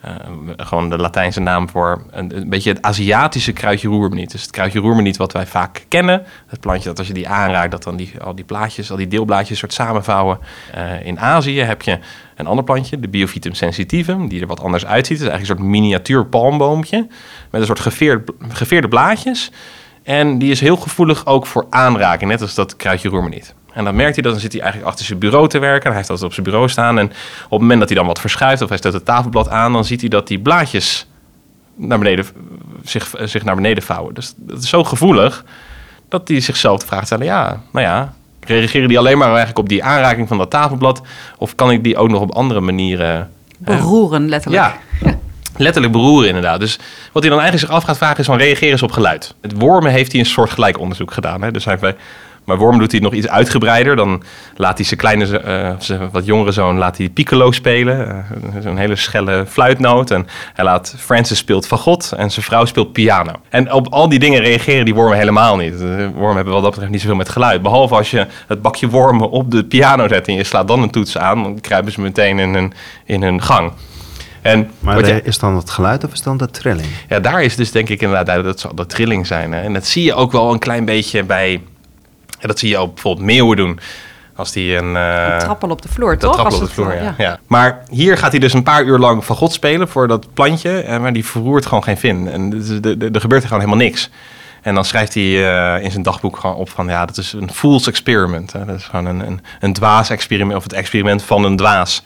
uh, 0.06 0.12
gewoon 0.57 0.89
de 0.89 0.98
Latijnse 0.98 1.39
naam 1.39 1.69
voor 1.69 2.03
een, 2.12 2.38
een, 2.38 2.50
beetje 2.50 2.69
het 2.69 2.81
Aziatische 2.81 3.51
kruidje 3.51 3.88
roermeniet. 3.88 4.31
Dus 4.31 4.42
het 4.42 4.51
kruidje 4.51 4.80
roermeniet 4.80 5.18
wat 5.18 5.31
wij 5.31 5.45
vaak 5.45 5.86
kennen. 5.88 6.24
Het 6.48 6.59
plantje 6.59 6.89
dat 6.89 6.98
als 6.98 7.07
je 7.07 7.13
die 7.13 7.27
aanraakt, 7.27 7.71
dat 7.71 7.83
dan 7.83 7.95
die, 7.95 8.13
al 8.21 8.36
die 8.36 8.45
plaatjes, 8.45 8.92
al 8.92 8.98
die 8.98 9.07
deelblaadjes 9.07 9.59
soort 9.59 9.74
samenvouwen. 9.74 10.39
Uh, 10.75 11.06
in 11.06 11.19
Azië 11.19 11.59
heb 11.59 11.81
je 11.81 12.00
een 12.36 12.48
ander 12.48 12.63
plantje, 12.63 13.00
de 13.00 13.07
Biophytum 13.07 13.53
sensitivum, 13.53 14.27
die 14.27 14.42
er 14.42 14.48
wat 14.48 14.62
anders 14.62 14.86
uitziet. 14.86 15.18
Het 15.18 15.27
is 15.27 15.33
eigenlijk 15.33 15.59
een 15.59 15.65
soort 15.65 15.81
miniatuur 15.81 16.25
palmboompje 16.25 17.07
met 17.50 17.62
een 17.62 17.68
soort 17.68 17.80
geveerd, 17.80 18.31
geveerde 18.50 18.88
blaadjes. 18.88 19.51
En 20.03 20.38
die 20.38 20.51
is 20.51 20.59
heel 20.59 20.77
gevoelig 20.77 21.25
ook 21.25 21.45
voor 21.45 21.68
aanraking, 21.69 22.31
net 22.31 22.42
als 22.42 22.56
dat 22.56 22.75
kruidje 22.75 23.09
roermeniet. 23.09 23.53
En 23.73 23.83
dan 23.83 23.95
merkt 23.95 24.13
hij 24.13 24.23
dat, 24.23 24.31
dan 24.31 24.41
zit 24.41 24.51
hij 24.51 24.62
eigenlijk 24.62 24.91
achter 24.91 25.06
zijn 25.06 25.19
bureau 25.19 25.47
te 25.47 25.59
werken. 25.59 25.91
Hij 25.91 26.03
heeft 26.07 26.23
op 26.23 26.33
zijn 26.33 26.45
bureau 26.45 26.69
staan. 26.69 26.97
En 26.97 27.06
op 27.06 27.51
het 27.51 27.59
moment 27.59 27.79
dat 27.79 27.89
hij 27.89 27.97
dan 27.97 28.07
wat 28.07 28.19
verschuift 28.19 28.62
of 28.62 28.69
hij 28.69 28.77
stelt 28.77 28.94
het 28.94 29.06
tafelblad 29.06 29.50
aan, 29.50 29.73
dan 29.73 29.85
ziet 29.85 30.01
hij 30.01 30.09
dat 30.09 30.27
die 30.27 30.39
blaadjes 30.39 31.07
naar 31.75 31.97
beneden, 31.97 32.25
zich, 32.83 33.13
zich 33.23 33.44
naar 33.44 33.56
beneden 33.56 33.83
vouwen. 33.83 34.13
Dus 34.13 34.33
dat 34.38 34.63
is 34.63 34.69
zo 34.69 34.83
gevoelig 34.83 35.45
dat 36.09 36.27
hij 36.27 36.39
zichzelf 36.39 36.79
de 36.79 36.85
vraag 36.85 37.06
stelt: 37.06 37.23
ja, 37.23 37.62
nou 37.71 37.85
ja, 37.85 38.13
reageren 38.39 38.88
die 38.88 38.97
alleen 38.97 39.18
maar 39.18 39.27
eigenlijk 39.27 39.59
op 39.59 39.69
die 39.69 39.83
aanraking 39.83 40.27
van 40.27 40.38
dat 40.38 40.50
tafelblad? 40.50 41.01
Of 41.38 41.56
kan 41.56 41.71
ik 41.71 41.83
die 41.83 41.97
ook 41.97 42.09
nog 42.09 42.21
op 42.21 42.31
andere 42.31 42.59
manieren... 42.59 43.31
Beroeren, 43.57 44.29
letterlijk. 44.29 44.63
Ja, 45.01 45.17
letterlijk 45.57 45.94
beroeren 45.94 46.27
inderdaad. 46.27 46.59
Dus 46.59 46.79
wat 47.12 47.24
hij 47.24 47.31
dan 47.31 47.41
eigenlijk 47.41 47.71
zich 47.71 47.81
af 47.81 47.88
gaat 47.88 47.97
vragen 47.97 48.17
is 48.17 48.25
van 48.25 48.38
reageren 48.38 48.77
ze 48.77 48.83
op 48.83 48.91
geluid. 48.91 49.35
Het 49.41 49.53
wormen 49.59 49.91
heeft 49.91 50.12
hij 50.12 50.19
een 50.19 50.25
soort 50.25 50.50
gelijk 50.50 50.79
onderzoek 50.79 51.12
gedaan. 51.12 51.41
Hè? 51.41 51.51
Dus 51.51 51.65
hij 51.65 51.77
heeft 51.79 51.97
maar 52.45 52.57
Worm 52.57 52.79
doet 52.79 52.91
hij 52.91 53.01
nog 53.01 53.13
iets 53.13 53.27
uitgebreider. 53.27 53.95
Dan 53.95 54.23
laat 54.55 54.77
hij 54.77 54.85
zijn 54.85 54.99
kleine, 54.99 55.43
uh, 55.45 55.71
zijn 55.77 56.09
wat 56.11 56.25
jongere 56.25 56.51
zoon 56.51 56.77
laat 56.77 56.97
hij 56.97 57.09
piccolo 57.09 57.51
spelen. 57.51 58.25
Uh, 58.55 58.65
een 58.65 58.77
hele 58.77 58.95
schelle 58.95 59.45
fluitnoot. 59.47 60.11
En 60.11 60.27
hij 60.53 60.65
laat 60.65 60.95
Francis 60.97 61.38
speelt 61.38 61.67
fagot 61.67 62.11
en 62.17 62.31
zijn 62.31 62.45
vrouw 62.45 62.65
speelt 62.65 62.93
piano. 62.93 63.31
En 63.49 63.73
op 63.73 63.88
al 63.88 64.09
die 64.09 64.19
dingen 64.19 64.41
reageren 64.41 64.85
die 64.85 64.93
wormen 64.93 65.17
helemaal 65.17 65.55
niet. 65.55 65.77
De 65.77 66.09
wormen 66.13 66.35
hebben 66.35 66.53
wat 66.53 66.61
dat 66.61 66.71
betreft 66.71 66.91
niet 66.91 67.01
zoveel 67.01 67.15
met 67.15 67.29
geluid. 67.29 67.61
Behalve 67.61 67.95
als 67.95 68.11
je 68.11 68.27
het 68.47 68.61
bakje 68.61 68.89
wormen 68.89 69.29
op 69.29 69.51
de 69.51 69.65
piano 69.65 70.07
zet 70.07 70.27
en 70.27 70.33
je 70.33 70.43
slaat 70.43 70.67
dan 70.67 70.81
een 70.81 70.91
toets 70.91 71.17
aan. 71.17 71.43
Dan 71.43 71.61
kruipen 71.61 71.91
ze 71.91 72.01
meteen 72.01 72.39
in 72.39 72.53
hun, 72.53 72.73
in 73.05 73.23
hun 73.23 73.41
gang. 73.41 73.71
En 74.41 74.71
maar 74.79 75.07
je, 75.07 75.21
is 75.23 75.39
dan 75.39 75.55
het 75.55 75.69
geluid 75.69 76.03
of 76.03 76.11
is 76.11 76.21
dan 76.21 76.38
de 76.38 76.49
trilling? 76.49 76.88
Ja, 77.09 77.19
daar 77.19 77.43
is 77.43 77.55
dus 77.55 77.71
denk 77.71 77.89
ik 77.89 78.01
inderdaad 78.01 78.43
dat 78.43 78.59
zal 78.59 78.75
de 78.75 78.85
trilling 78.85 79.27
zijn. 79.27 79.51
Hè? 79.51 79.61
En 79.61 79.73
dat 79.73 79.85
zie 79.85 80.03
je 80.03 80.13
ook 80.13 80.31
wel 80.31 80.51
een 80.51 80.59
klein 80.59 80.85
beetje 80.85 81.23
bij 81.23 81.61
en 82.41 82.47
dat 82.47 82.59
zie 82.59 82.69
je 82.69 82.77
ook 82.77 82.93
bijvoorbeeld 82.93 83.25
meeuwen 83.25 83.57
doen. 83.57 83.79
Als 84.35 84.51
die 84.51 84.75
een... 84.75 84.93
Uh, 84.95 85.38
trappel 85.38 85.69
op 85.69 85.81
de 85.81 85.89
vloer, 85.89 86.17
toch? 86.17 86.33
Trappel 86.33 86.57
op 86.57 86.63
de 86.63 86.69
vloer, 86.69 86.95
ja. 86.95 87.13
ja. 87.17 87.39
Maar 87.47 87.83
hier 87.89 88.17
gaat 88.17 88.31
hij 88.31 88.39
dus 88.39 88.53
een 88.53 88.63
paar 88.63 88.83
uur 88.83 88.97
lang 88.97 89.25
van 89.25 89.35
God 89.35 89.53
spelen 89.53 89.88
voor 89.88 90.07
dat 90.07 90.33
plantje. 90.33 90.81
En 90.81 91.01
maar 91.01 91.13
die 91.13 91.25
verroert 91.25 91.65
gewoon 91.65 91.83
geen 91.83 91.97
vin. 91.97 92.27
En 92.27 92.53
er 93.13 93.21
gebeurt 93.21 93.41
er 93.41 93.47
gewoon 93.47 93.63
helemaal 93.63 93.85
niks. 93.85 94.09
En 94.61 94.75
dan 94.75 94.85
schrijft 94.85 95.13
hij 95.13 95.23
uh, 95.23 95.83
in 95.83 95.91
zijn 95.91 96.03
dagboek 96.03 96.38
gewoon 96.38 96.55
op 96.55 96.69
van... 96.69 96.88
ja, 96.88 97.05
dat 97.05 97.17
is 97.17 97.33
een 97.33 97.51
fool's 97.53 97.88
experiment. 97.88 98.53
Hè. 98.53 98.65
Dat 98.65 98.75
is 98.75 98.83
gewoon 98.83 99.05
een, 99.05 99.19
een, 99.27 99.41
een 99.59 99.73
dwaas 99.73 100.09
experiment... 100.09 100.57
of 100.57 100.63
het 100.63 100.73
experiment 100.73 101.23
van 101.23 101.43
een 101.43 101.55
dwaas. 101.57 102.03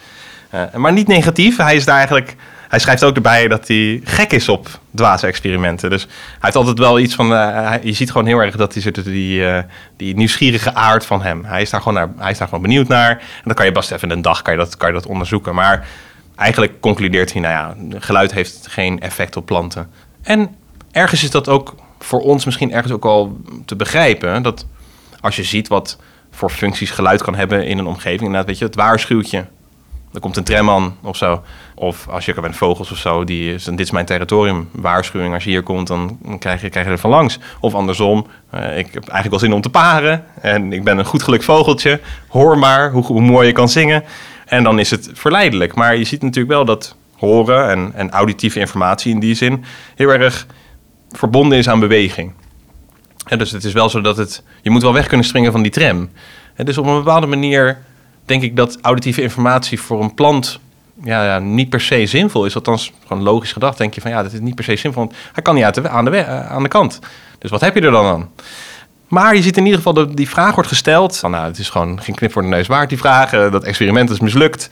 Uh, 0.54 0.62
maar 0.74 0.94
niet 0.94 1.08
negatief. 1.08 1.58
Hij 1.58 1.76
is 1.76 1.86
daar 1.86 1.98
eigenlijk 1.98 2.36
hij 2.76 2.84
schrijft 2.84 3.04
ook 3.04 3.16
erbij 3.16 3.48
dat 3.48 3.68
hij 3.68 4.02
gek 4.04 4.32
is 4.32 4.50
op 4.50 4.80
dwaze 4.96 5.28
experimenten. 5.28 5.90
Dus 5.90 6.02
hij 6.04 6.12
heeft 6.40 6.56
altijd 6.56 6.78
wel 6.78 7.00
iets 7.00 7.16
van. 7.16 7.32
Uh, 7.32 7.74
je 7.84 7.94
ziet 7.94 8.12
gewoon 8.12 8.28
heel 8.28 8.40
erg 8.40 8.56
dat 8.56 8.74
hij 8.74 8.82
zit 8.82 9.04
die, 9.04 9.40
uh, 9.40 9.60
die 9.98 10.16
nieuwsgierige 10.16 10.74
aard 10.74 11.06
van 11.06 11.22
hem. 11.22 11.46
Hij 11.46 11.62
is, 11.62 11.70
daar 11.70 11.82
gewoon 11.82 11.94
naar, 11.94 12.10
hij 12.18 12.32
is 12.32 12.38
daar 12.38 12.48
gewoon 12.48 12.64
benieuwd 12.64 12.88
naar. 12.88 13.10
En 13.10 13.42
dan 13.44 13.54
kan 13.54 13.66
je 13.66 13.72
best 13.72 13.92
even 13.92 14.10
een 14.10 14.22
dag 14.22 14.42
kan 14.42 14.54
je 14.54 14.60
dat, 14.60 14.78
kan 14.78 14.88
je 14.88 14.94
dat 14.94 15.06
onderzoeken. 15.06 15.56
Maar 15.56 15.88
eigenlijk 16.36 16.80
concludeert 16.80 17.34
hij: 17.34 17.42
nou 17.42 17.54
ja, 17.54 18.00
geluid 18.00 18.34
heeft 18.34 18.68
geen 18.70 19.00
effect 19.00 19.38
op 19.38 19.46
planten. 19.46 19.90
En 20.22 20.56
ergens 20.92 21.24
is 21.24 21.32
dat 21.32 21.50
ook 21.50 21.76
voor 22.00 22.22
ons 22.22 22.46
misschien 22.46 22.74
ergens 22.74 22.94
ook 22.94 23.06
al 23.06 23.38
te 23.66 23.76
begrijpen. 23.76 24.44
Dat 24.44 24.66
als 25.22 25.36
je 25.36 25.44
ziet 25.44 25.68
wat 25.68 25.98
voor 26.32 26.50
functies 26.50 26.92
geluid 26.92 27.24
kan 27.24 27.36
hebben 27.36 27.66
in 27.66 27.78
een 27.78 27.88
omgeving. 27.88 28.22
Inderdaad, 28.22 28.46
weet 28.46 28.58
je, 28.58 28.66
het 28.66 28.76
waarschuwtje 28.76 29.46
er 30.16 30.22
komt 30.22 30.38
een 30.38 30.44
tram 30.44 30.70
aan 30.70 30.98
of 31.02 31.18
zo. 31.18 31.44
Of 31.76 32.08
als 32.08 32.26
je 32.26 32.34
bent 32.42 32.56
vogels 32.56 32.92
of 32.92 32.98
zo, 32.98 33.24
die 33.24 33.54
is, 33.54 33.64
dit 33.64 33.80
is 33.80 33.92
mijn 33.92 34.06
territorium, 34.06 34.70
waarschuwing. 34.72 35.34
Als 35.34 35.44
je 35.44 35.50
hier 35.50 35.64
komt, 35.64 35.88
dan 35.88 36.20
krijg 36.40 36.62
je, 36.62 36.70
krijg 36.70 36.86
je 36.86 36.92
er 36.92 37.00
van 37.00 37.10
langs. 37.10 37.40
Of 37.60 37.74
andersom, 37.74 38.28
uh, 38.56 38.78
ik 38.78 38.86
heb 38.94 39.04
eigenlijk 39.04 39.30
wel 39.30 39.40
zin 39.40 39.54
om 39.54 39.62
te 39.62 39.70
paren. 39.70 40.26
En 40.42 40.74
ik 40.74 40.84
ben 40.84 40.98
een 40.98 41.06
goed 41.06 41.24
geluk 41.24 41.44
vogeltje. 41.44 42.00
Hoor 42.28 42.58
maar 42.58 42.92
hoe, 42.92 43.06
hoe 43.06 43.22
mooi 43.22 43.48
je 43.48 43.54
kan 43.54 43.70
zingen. 43.70 44.04
En 44.46 44.64
dan 44.64 44.80
is 44.80 44.92
het 44.92 45.10
verleidelijk. 45.14 45.76
Maar 45.76 45.96
je 45.96 46.04
ziet 46.04 46.22
natuurlijk 46.22 46.54
wel 46.54 46.66
dat 46.66 46.96
horen 47.18 47.70
en, 47.70 47.92
en 47.96 48.12
auditieve 48.12 48.60
informatie 48.60 49.14
in 49.14 49.20
die 49.20 49.36
zin 49.36 49.64
heel 49.96 50.10
erg 50.10 50.46
verbonden 51.12 51.58
is 51.58 51.70
aan 51.70 51.80
beweging. 51.80 52.32
En 53.28 53.38
dus 53.38 53.52
het 53.52 53.64
is 53.64 53.74
wel 53.74 53.90
zo 53.90 54.02
dat 54.02 54.18
het, 54.18 54.44
je 54.62 54.70
moet 54.70 54.82
wel 54.82 54.94
weg 54.94 55.08
kunnen 55.08 55.26
springen 55.26 55.52
van 55.52 55.62
die 55.62 55.72
tram. 55.72 56.10
En 56.56 56.66
dus 56.66 56.78
op 56.78 56.86
een 56.86 56.98
bepaalde 56.98 57.28
manier 57.28 57.78
denk 58.26 58.42
ik 58.44 58.56
dat 58.56 58.78
auditieve 58.82 59.22
informatie 59.22 59.82
voor 59.82 60.04
een 60.04 60.14
plant 60.14 60.60
ja, 61.04 61.26
ja, 61.26 61.40
niet 61.40 61.70
per 61.70 61.82
se 61.82 62.06
zinvol 62.06 62.46
is. 62.46 62.56
Althans, 62.56 62.92
gewoon 63.08 63.24
logisch 63.24 63.52
gedacht 63.52 63.78
denk 63.78 63.94
je 63.94 64.02
van 64.02 64.12
ja, 64.12 64.24
dat 64.24 64.34
is 64.34 64.40
niet 64.40 64.56
per 64.56 64.64
se 64.64 64.76
zinvol. 64.76 65.04
Want 65.04 65.16
hij 65.34 65.44
kan 65.44 65.56
niet 65.56 65.64
aan, 65.64 66.06
de, 66.06 66.12
uh, 66.12 66.52
aan 66.52 66.64
de 66.64 66.70
kant. 66.70 67.00
Dus 67.38 67.52
wat 67.52 67.62
heb 67.62 67.76
je 67.76 67.82
er 67.82 67.92
dan 67.92 68.06
aan? 68.06 68.30
Maar 69.08 69.36
je 69.36 69.42
ziet 69.42 69.58
in 69.58 69.64
ieder 69.64 69.78
geval 69.78 69.94
dat 69.94 70.16
die 70.16 70.30
vraag 70.30 70.54
wordt 70.54 70.70
gesteld. 70.70 71.18
Van, 71.18 71.32
nou, 71.32 71.46
het 71.46 71.58
is 71.58 71.70
gewoon 71.70 72.02
geen 72.02 72.16
knip 72.16 72.32
voor 72.32 72.42
de 72.42 72.48
neus 72.48 72.68
waard, 72.68 72.90
die 72.90 72.98
vraag. 72.98 73.34
Uh, 73.34 73.52
dat 73.52 73.64
experiment 73.64 74.10
is 74.10 74.20
mislukt. 74.20 74.70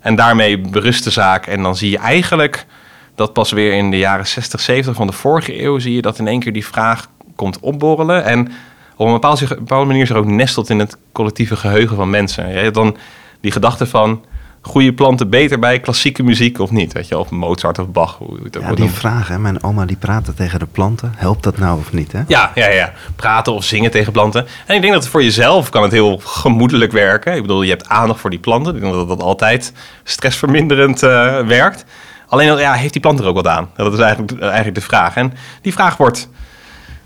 En 0.00 0.14
daarmee 0.14 0.60
berust 0.60 1.04
de 1.04 1.10
zaak. 1.10 1.46
En 1.46 1.62
dan 1.62 1.76
zie 1.76 1.90
je 1.90 1.98
eigenlijk 1.98 2.66
dat 3.14 3.32
pas 3.32 3.52
weer 3.52 3.72
in 3.72 3.90
de 3.90 3.98
jaren 3.98 4.26
60, 4.26 4.60
70 4.60 4.94
van 4.94 5.06
de 5.06 5.12
vorige 5.12 5.62
eeuw... 5.62 5.78
zie 5.78 5.94
je 5.94 6.02
dat 6.02 6.18
in 6.18 6.26
één 6.26 6.40
keer 6.40 6.52
die 6.52 6.66
vraag 6.66 7.08
komt 7.36 7.60
opborrelen. 7.60 8.24
En 8.24 8.52
op 8.96 9.06
een 9.06 9.12
bepaalde, 9.12 9.46
bepaalde 9.46 9.86
manier 9.86 10.06
zich 10.06 10.16
ook 10.16 10.26
nestelt 10.26 10.70
in 10.70 10.78
het 10.78 10.96
collectieve 11.12 11.56
geheugen 11.56 11.96
van 11.96 12.10
mensen. 12.10 12.48
Je 12.48 12.56
hebt 12.56 12.74
dan 12.74 12.96
die 13.40 13.52
gedachte 13.52 13.86
van 13.86 14.24
goede 14.66 14.92
planten 14.92 15.30
beter 15.30 15.58
bij 15.58 15.80
klassieke 15.80 16.22
muziek 16.22 16.58
of 16.58 16.70
niet? 16.70 16.92
Weet 16.92 17.08
je, 17.08 17.18
of 17.18 17.30
Mozart 17.30 17.78
of 17.78 17.88
Bach. 17.88 18.16
Hoe 18.18 18.38
het 18.42 18.56
ook 18.56 18.62
ja, 18.62 18.74
die 18.74 18.90
vraag, 18.90 19.28
hè? 19.28 19.38
mijn 19.38 19.62
oma 19.62 19.84
die 19.84 19.96
praatte 19.96 20.34
tegen 20.34 20.58
de 20.58 20.66
planten. 20.66 21.12
Helpt 21.16 21.42
dat 21.42 21.58
nou 21.58 21.78
of 21.78 21.92
niet? 21.92 22.12
Hè? 22.12 22.22
Ja, 22.26 22.50
ja, 22.54 22.68
ja, 22.68 22.92
praten 23.16 23.52
of 23.52 23.64
zingen 23.64 23.90
tegen 23.90 24.12
planten. 24.12 24.46
En 24.66 24.74
ik 24.74 24.80
denk 24.80 24.92
dat 24.92 25.02
het 25.02 25.12
voor 25.12 25.22
jezelf 25.22 25.70
kan 25.70 25.82
het 25.82 25.92
heel 25.92 26.20
gemoedelijk 26.24 26.92
werken. 26.92 27.34
Ik 27.34 27.42
bedoel, 27.42 27.62
je 27.62 27.70
hebt 27.70 27.88
aandacht 27.88 28.20
voor 28.20 28.30
die 28.30 28.38
planten. 28.38 28.74
Ik 28.74 28.80
denk 28.80 28.92
dat 28.92 29.08
dat 29.08 29.22
altijd 29.22 29.72
stressverminderend 30.04 31.02
uh, 31.02 31.40
werkt. 31.46 31.84
Alleen 32.28 32.58
ja, 32.58 32.72
heeft 32.72 32.92
die 32.92 33.02
plant 33.02 33.20
er 33.20 33.26
ook 33.26 33.34
wat 33.34 33.46
aan? 33.46 33.70
Dat 33.76 33.92
is 33.92 33.98
eigenlijk, 33.98 34.40
eigenlijk 34.40 34.74
de 34.74 34.80
vraag. 34.80 35.16
En 35.16 35.32
die 35.62 35.72
vraag 35.72 35.96
wordt 35.96 36.28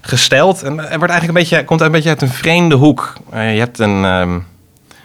gesteld 0.00 0.62
en 0.62 0.71
er 0.71 0.99
wordt 0.99 1.12
eigenlijk 1.12 1.26
een 1.26 1.35
beetje, 1.35 1.64
komt 1.64 1.80
een 1.80 1.92
beetje 1.92 2.09
uit 2.09 2.23
een 2.23 2.28
vreemde 2.28 2.75
hoek. 2.75 3.12
Uh, 3.35 3.52
je 3.54 3.59
hebt 3.59 3.78
een, 3.78 4.04
um, 4.04 4.47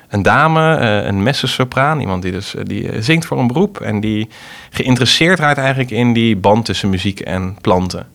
een 0.09 0.21
dame, 0.21 0.79
uh, 0.79 1.05
een 1.05 1.23
messensopraan, 1.23 1.99
iemand 1.99 2.21
die 2.21 2.31
dus 2.31 2.55
die 2.63 3.01
zingt 3.01 3.25
voor 3.25 3.39
een 3.39 3.47
beroep 3.47 3.79
en 3.81 3.99
die 3.99 4.29
geïnteresseerd 4.69 5.39
raakt 5.39 5.57
eigenlijk 5.57 5.91
in 5.91 6.13
die 6.13 6.37
band 6.37 6.65
tussen 6.65 6.89
muziek 6.89 7.19
en 7.19 7.57
planten. 7.61 8.07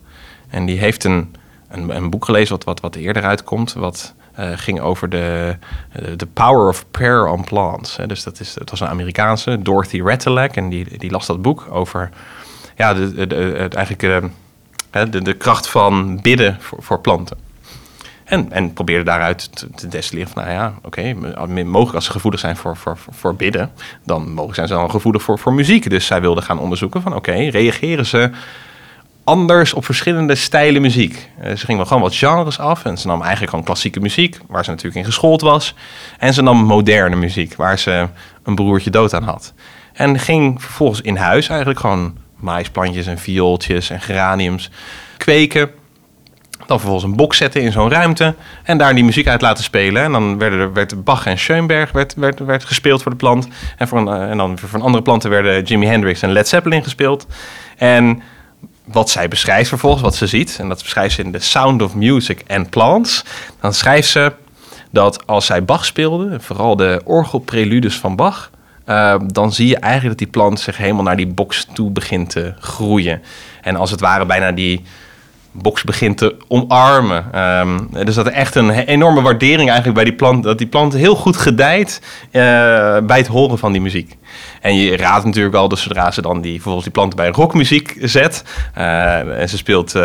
En 0.49 0.65
die 0.65 0.79
heeft 0.79 1.03
een, 1.03 1.35
een, 1.69 1.95
een 1.95 2.09
boek 2.09 2.25
gelezen 2.25 2.55
wat, 2.55 2.63
wat, 2.63 2.79
wat 2.79 2.95
eerder 2.95 3.23
uitkomt, 3.23 3.73
wat 3.73 4.13
ging 4.55 4.79
over 4.79 5.09
de, 5.09 5.57
de 6.15 6.27
power 6.33 6.67
of 6.67 6.85
prayer 6.91 7.27
on 7.27 7.43
plants. 7.43 7.97
Hè. 7.97 8.07
Dus 8.07 8.23
dat, 8.23 8.39
is, 8.39 8.53
dat 8.53 8.69
was 8.69 8.79
een 8.79 8.87
Amerikaanse, 8.87 9.61
Dorothy 9.61 10.01
Retelek, 10.01 10.55
en 10.55 10.69
die, 10.69 10.97
die 10.97 11.11
las 11.11 11.25
dat 11.25 11.41
boek 11.41 11.67
over 11.69 12.09
ja, 12.75 12.93
de, 12.93 13.67
eigenlijk 13.69 14.03
uh, 14.03 14.17
de, 14.91 15.21
de 15.21 15.33
kracht 15.33 15.69
van 15.69 16.21
bidden 16.21 16.57
voor, 16.59 16.83
voor 16.83 16.99
planten. 16.99 17.37
En, 18.23 18.51
en 18.51 18.73
probeerde 18.73 19.03
daaruit 19.03 19.55
te, 19.55 19.69
te 19.69 19.87
destilleren 19.87 20.31
van, 20.31 20.43
nou 20.43 20.55
ja, 20.55 20.73
oké, 20.83 21.15
okay, 21.27 21.63
mogelijk 21.63 21.95
als 21.95 22.05
ze 22.05 22.11
gevoelig 22.11 22.39
zijn 22.39 22.57
voor, 22.57 22.77
voor, 22.77 22.97
voor 23.09 23.35
bidden, 23.35 23.71
dan 24.03 24.29
mogelijk 24.29 24.55
zijn 24.55 24.67
ze 24.67 24.73
dan 24.73 24.89
gevoelig 24.89 25.21
voor, 25.21 25.39
voor 25.39 25.53
muziek. 25.53 25.89
Dus 25.89 26.05
zij 26.05 26.21
wilde 26.21 26.41
gaan 26.41 26.59
onderzoeken 26.59 27.01
van, 27.01 27.15
oké, 27.15 27.31
reageren 27.31 28.05
ze 28.05 28.29
anders 29.23 29.73
op 29.73 29.85
verschillende 29.85 30.35
stijlen 30.35 30.81
muziek. 30.81 31.29
Uh, 31.43 31.55
ze 31.55 31.65
ging 31.65 31.77
wel 31.77 31.87
gewoon 31.87 32.01
wat 32.01 32.15
genres 32.15 32.59
af 32.59 32.85
en 32.85 32.97
ze 32.97 33.07
nam 33.07 33.21
eigenlijk 33.21 33.49
gewoon 33.49 33.65
klassieke 33.65 33.99
muziek, 33.99 34.39
waar 34.47 34.63
ze 34.63 34.69
natuurlijk 34.69 34.97
in 34.97 35.05
geschoold 35.05 35.41
was. 35.41 35.75
En 36.17 36.33
ze 36.33 36.41
nam 36.41 36.57
moderne 36.57 37.15
muziek, 37.15 37.55
waar 37.55 37.79
ze 37.79 38.07
een 38.43 38.55
broertje 38.55 38.89
dood 38.89 39.13
aan 39.13 39.23
had. 39.23 39.53
En 39.93 40.19
ging 40.19 40.61
vervolgens 40.61 41.01
in 41.01 41.15
huis 41.15 41.49
eigenlijk 41.49 41.79
gewoon 41.79 42.17
maisplantjes 42.41 43.05
en 43.05 43.17
viooltjes 43.17 43.89
en 43.89 44.01
geraniums 44.01 44.69
kweken. 45.17 45.69
Dan 46.67 46.79
vervolgens 46.79 47.11
een 47.11 47.15
box 47.17 47.37
zetten 47.37 47.61
in 47.61 47.71
zo'n 47.71 47.89
ruimte 47.89 48.35
en 48.63 48.77
daar 48.77 48.95
die 48.95 49.03
muziek 49.03 49.27
uit 49.27 49.41
laten 49.41 49.63
spelen. 49.63 50.03
En 50.03 50.11
dan 50.11 50.37
werden 50.37 50.59
er, 50.59 50.73
werd 50.73 51.03
Bach 51.03 51.25
en 51.25 51.37
Schoenberg 51.37 51.91
werd, 51.91 52.15
werd, 52.15 52.39
werd 52.39 52.63
gespeeld 52.63 53.01
voor 53.01 53.11
de 53.11 53.17
plant. 53.17 53.47
En, 53.77 53.87
voor 53.87 53.97
een, 53.97 54.07
uh, 54.07 54.29
en 54.29 54.37
dan 54.37 54.57
voor 54.57 54.81
andere 54.81 55.03
planten 55.03 55.29
werden 55.29 55.63
Jimi 55.63 55.85
Hendrix 55.85 56.21
en 56.21 56.31
Led 56.31 56.47
Zeppelin 56.47 56.83
gespeeld. 56.83 57.27
En 57.77 58.21
wat 58.85 59.09
zij 59.09 59.27
beschrijft 59.27 59.69
vervolgens, 59.69 60.01
wat 60.01 60.15
ze 60.15 60.27
ziet, 60.27 60.57
en 60.59 60.69
dat 60.69 60.81
beschrijft 60.81 61.15
ze 61.15 61.21
in 61.21 61.31
The 61.31 61.39
Sound 61.39 61.81
of 61.81 61.95
Music 61.95 62.43
and 62.47 62.69
Plants, 62.69 63.25
dan 63.59 63.73
schrijft 63.73 64.09
ze 64.09 64.33
dat 64.91 65.27
als 65.27 65.45
zij 65.45 65.65
Bach 65.65 65.85
speelde, 65.85 66.39
vooral 66.39 66.75
de 66.75 67.01
orgelpreludes 67.03 67.95
van 67.95 68.15
Bach, 68.15 68.49
uh, 68.91 69.15
dan 69.27 69.53
zie 69.53 69.67
je 69.67 69.77
eigenlijk 69.77 70.19
dat 70.19 70.27
die 70.27 70.41
plant 70.41 70.59
zich 70.59 70.77
helemaal 70.77 71.03
naar 71.03 71.17
die 71.17 71.27
box 71.27 71.67
toe 71.73 71.91
begint 71.91 72.29
te 72.29 72.53
groeien. 72.59 73.21
En 73.61 73.75
als 73.75 73.91
het 73.91 73.99
ware 73.99 74.25
bijna 74.25 74.51
die 74.51 74.83
box 75.51 75.83
begint 75.83 76.17
te 76.17 76.35
omarmen. 76.47 77.39
Um, 77.59 77.89
dus 78.05 78.15
dat 78.15 78.25
er 78.25 78.31
echt 78.31 78.55
een 78.55 78.69
enorme 78.69 79.21
waardering 79.21 79.69
eigenlijk 79.69 79.93
bij 79.93 80.03
die 80.03 80.13
plant, 80.13 80.43
dat 80.43 80.57
die 80.57 80.67
plant 80.67 80.93
heel 80.93 81.15
goed 81.15 81.37
gedijt 81.37 82.01
uh, 82.25 82.31
bij 83.03 83.17
het 83.17 83.27
horen 83.27 83.57
van 83.57 83.71
die 83.71 83.81
muziek. 83.81 84.17
En 84.61 84.75
je 84.75 84.97
raadt 84.97 85.25
natuurlijk 85.25 85.55
al, 85.55 85.67
dus 85.67 85.81
zodra 85.81 86.11
ze 86.11 86.21
dan 86.21 86.41
die, 86.41 86.51
bijvoorbeeld 86.51 86.83
die 86.83 86.93
planten 86.93 87.17
bij 87.17 87.29
rockmuziek 87.29 87.97
zet, 87.99 88.43
uh, 88.77 89.39
en 89.41 89.49
ze 89.49 89.57
speelt 89.57 89.95
uh, 89.95 90.01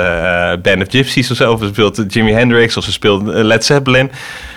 Band 0.63 0.83
of 0.83 0.91
Gypsies 0.91 1.31
of 1.31 1.37
zo, 1.37 1.53
of 1.53 1.61
ze 1.61 1.67
speelt 1.67 2.05
Jimi 2.09 2.33
Hendrix 2.33 2.77
of 2.77 2.85
ze 2.85 2.93
speelt 2.93 3.23
Led 3.25 3.65
Zeppelin, 3.65 4.11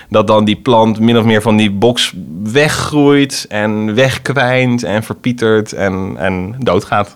dat 0.09 0.27
dan 0.27 0.45
die 0.45 0.55
plant 0.55 0.99
min 0.99 1.17
of 1.17 1.23
meer 1.23 1.41
van 1.41 1.57
die 1.57 1.71
box 1.71 2.13
weggroeit 2.43 3.45
en 3.49 3.95
wegkwijnt 3.95 4.83
en 4.83 5.03
verpietert 5.03 5.73
en, 5.73 6.15
en 6.17 6.55
doodgaat 6.57 7.15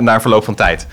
naar 0.00 0.20
verloop 0.20 0.44
van 0.44 0.54
tijd 0.54 0.86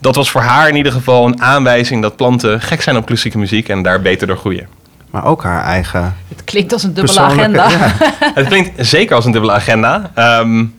dat 0.00 0.14
was 0.14 0.30
voor 0.30 0.40
haar 0.40 0.68
in 0.68 0.76
ieder 0.76 0.92
geval 0.92 1.26
een 1.26 1.42
aanwijzing 1.42 2.02
dat 2.02 2.16
planten 2.16 2.60
gek 2.60 2.82
zijn 2.82 2.96
op 2.96 3.06
klassieke 3.06 3.38
muziek 3.38 3.68
en 3.68 3.82
daar 3.82 4.00
beter 4.00 4.26
door 4.26 4.36
groeien. 4.36 4.68
Maar 5.10 5.24
ook 5.24 5.42
haar 5.42 5.64
eigen. 5.64 6.16
Het 6.28 6.44
klinkt 6.44 6.72
als 6.72 6.82
een 6.82 6.94
dubbele 6.94 7.20
agenda. 7.20 7.68
Ja. 7.68 7.94
het 8.34 8.46
klinkt 8.46 8.86
zeker 8.86 9.16
als 9.16 9.24
een 9.24 9.32
dubbele 9.32 9.52
agenda. 9.52 10.10
Um, 10.40 10.74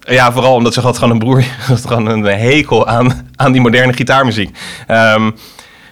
ja, 0.00 0.32
vooral 0.32 0.54
omdat 0.54 0.74
ze 0.74 0.80
had 0.80 0.98
gewoon 0.98 1.12
een 1.12 1.18
broer, 1.18 1.44
had 1.68 1.86
gewoon 1.86 2.06
een 2.06 2.24
hekel 2.24 2.86
aan, 2.86 3.30
aan 3.36 3.52
die 3.52 3.60
moderne 3.60 3.92
gitaarmuziek. 3.92 4.58
Um, 4.88 5.34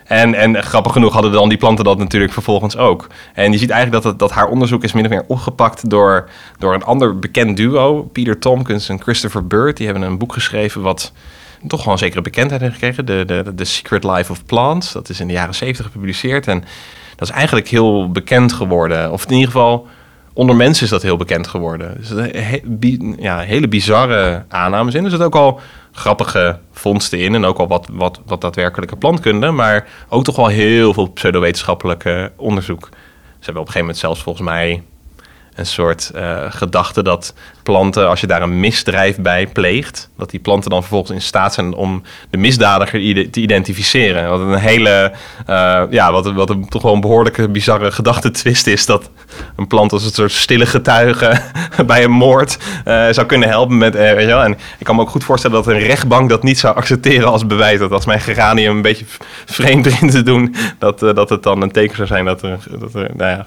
en, 0.08 0.34
en 0.34 0.62
grappig 0.62 0.92
genoeg 0.92 1.12
hadden 1.12 1.32
dan 1.32 1.48
die 1.48 1.58
planten 1.58 1.84
dat 1.84 1.98
natuurlijk 1.98 2.32
vervolgens 2.32 2.76
ook. 2.76 3.06
En 3.34 3.52
je 3.52 3.58
ziet 3.58 3.70
eigenlijk 3.70 4.02
dat, 4.02 4.18
dat 4.18 4.30
haar 4.30 4.48
onderzoek 4.48 4.84
is 4.84 4.92
min 4.92 5.04
of 5.04 5.10
meer 5.10 5.24
opgepakt 5.26 5.90
door, 5.90 6.28
door 6.58 6.74
een 6.74 6.84
ander 6.84 7.18
bekend 7.18 7.56
duo, 7.56 8.02
Peter 8.02 8.38
Tompkins 8.38 8.88
en 8.88 9.02
Christopher 9.02 9.46
Bird. 9.46 9.76
Die 9.76 9.86
hebben 9.86 10.04
een 10.04 10.18
boek 10.18 10.32
geschreven 10.32 10.82
wat 10.82 11.12
toch 11.66 11.84
wel 11.84 11.92
een 11.92 11.98
zekere 11.98 12.22
bekendheid 12.22 12.60
heeft 12.60 12.72
gekregen. 12.72 13.06
De, 13.06 13.52
de, 13.54 13.64
Secret 13.64 14.04
Life 14.04 14.32
of 14.32 14.44
Plants. 14.44 14.92
Dat 14.92 15.08
is 15.08 15.20
in 15.20 15.26
de 15.26 15.32
jaren 15.32 15.54
70 15.54 15.84
gepubliceerd. 15.84 16.46
En 16.46 16.64
dat 17.16 17.28
is 17.28 17.34
eigenlijk 17.34 17.68
heel 17.68 18.10
bekend 18.10 18.52
geworden. 18.52 19.12
Of 19.12 19.24
in 19.24 19.32
ieder 19.32 19.46
geval, 19.46 19.86
onder 20.32 20.56
mensen 20.56 20.84
is 20.84 20.90
dat 20.90 21.02
heel 21.02 21.16
bekend 21.16 21.46
geworden. 21.46 21.96
Dus 21.96 22.08
he, 22.32 22.60
ja, 23.18 23.38
hele 23.38 23.68
bizarre 23.68 24.44
aannames 24.48 24.94
in. 24.94 25.04
Er 25.04 25.10
zitten 25.10 25.28
ook 25.28 25.34
al 25.34 25.60
grappige 25.98 26.58
vondsten 26.72 27.18
in. 27.18 27.34
En 27.34 27.44
ook 27.44 27.58
al 27.58 27.68
wat, 27.68 27.88
wat, 27.92 28.20
wat 28.26 28.40
daadwerkelijke 28.40 28.96
plantkunde. 28.96 29.50
Maar 29.50 29.88
ook 30.08 30.24
toch 30.24 30.36
wel 30.36 30.46
heel 30.46 30.94
veel 30.94 31.06
pseudowetenschappelijke 31.06 32.32
onderzoek. 32.36 32.88
Ze 32.90 33.44
hebben 33.44 33.62
op 33.62 33.68
een 33.68 33.72
gegeven 33.72 33.80
moment 33.80 33.98
zelfs 33.98 34.22
volgens 34.22 34.44
mij 34.44 34.82
een 35.58 35.66
soort 35.66 36.10
uh, 36.14 36.44
gedachte 36.48 37.02
dat 37.02 37.34
planten, 37.62 38.08
als 38.08 38.20
je 38.20 38.26
daar 38.26 38.42
een 38.42 38.60
misdrijf 38.60 39.16
bij 39.16 39.46
pleegt, 39.46 40.10
dat 40.16 40.30
die 40.30 40.40
planten 40.40 40.70
dan 40.70 40.80
vervolgens 40.80 41.10
in 41.10 41.22
staat 41.22 41.54
zijn 41.54 41.74
om 41.74 42.02
de 42.30 42.36
misdadiger 42.36 43.30
te 43.30 43.40
identificeren. 43.40 44.28
Wat 44.28 44.40
een 44.40 44.54
hele, 44.54 45.12
uh, 45.50 45.82
ja, 45.90 46.12
wat, 46.12 46.32
wat 46.32 46.50
een 46.50 46.68
toch 46.68 46.82
wel 46.82 46.94
een 46.94 47.00
behoorlijke 47.00 47.48
bizarre 47.48 47.92
gedachte 47.92 48.30
twist 48.30 48.66
is, 48.66 48.86
dat 48.86 49.10
een 49.56 49.66
plant 49.66 49.92
als 49.92 50.04
een 50.04 50.10
soort 50.10 50.32
stille 50.32 50.66
getuige 50.66 51.40
bij 51.86 52.04
een 52.04 52.10
moord 52.10 52.58
uh, 52.86 53.06
zou 53.10 53.26
kunnen 53.26 53.48
helpen 53.48 53.78
met, 53.78 53.94
weet. 53.94 54.28
En 54.28 54.52
ik 54.78 54.84
kan 54.84 54.96
me 54.96 55.00
ook 55.00 55.10
goed 55.10 55.24
voorstellen 55.24 55.56
dat 55.56 55.66
een 55.66 55.80
rechtbank 55.80 56.28
dat 56.28 56.42
niet 56.42 56.58
zou 56.58 56.76
accepteren 56.76 57.28
als 57.28 57.46
bewijs, 57.46 57.78
dat 57.78 57.92
als 57.92 58.06
mijn 58.06 58.20
geranium 58.20 58.76
een 58.76 58.82
beetje 58.82 59.04
vreemd 59.46 59.82
begint 59.88 60.10
te 60.10 60.22
doen, 60.22 60.54
dat, 60.78 60.98
dat 60.98 61.28
het 61.28 61.42
dan 61.42 61.62
een 61.62 61.72
teken 61.72 61.96
zou 61.96 62.08
zijn 62.08 62.24
dat 62.24 62.42
er, 62.42 62.58
dat 62.78 62.94
er 62.94 63.10
nou 63.14 63.30
ja, 63.30 63.46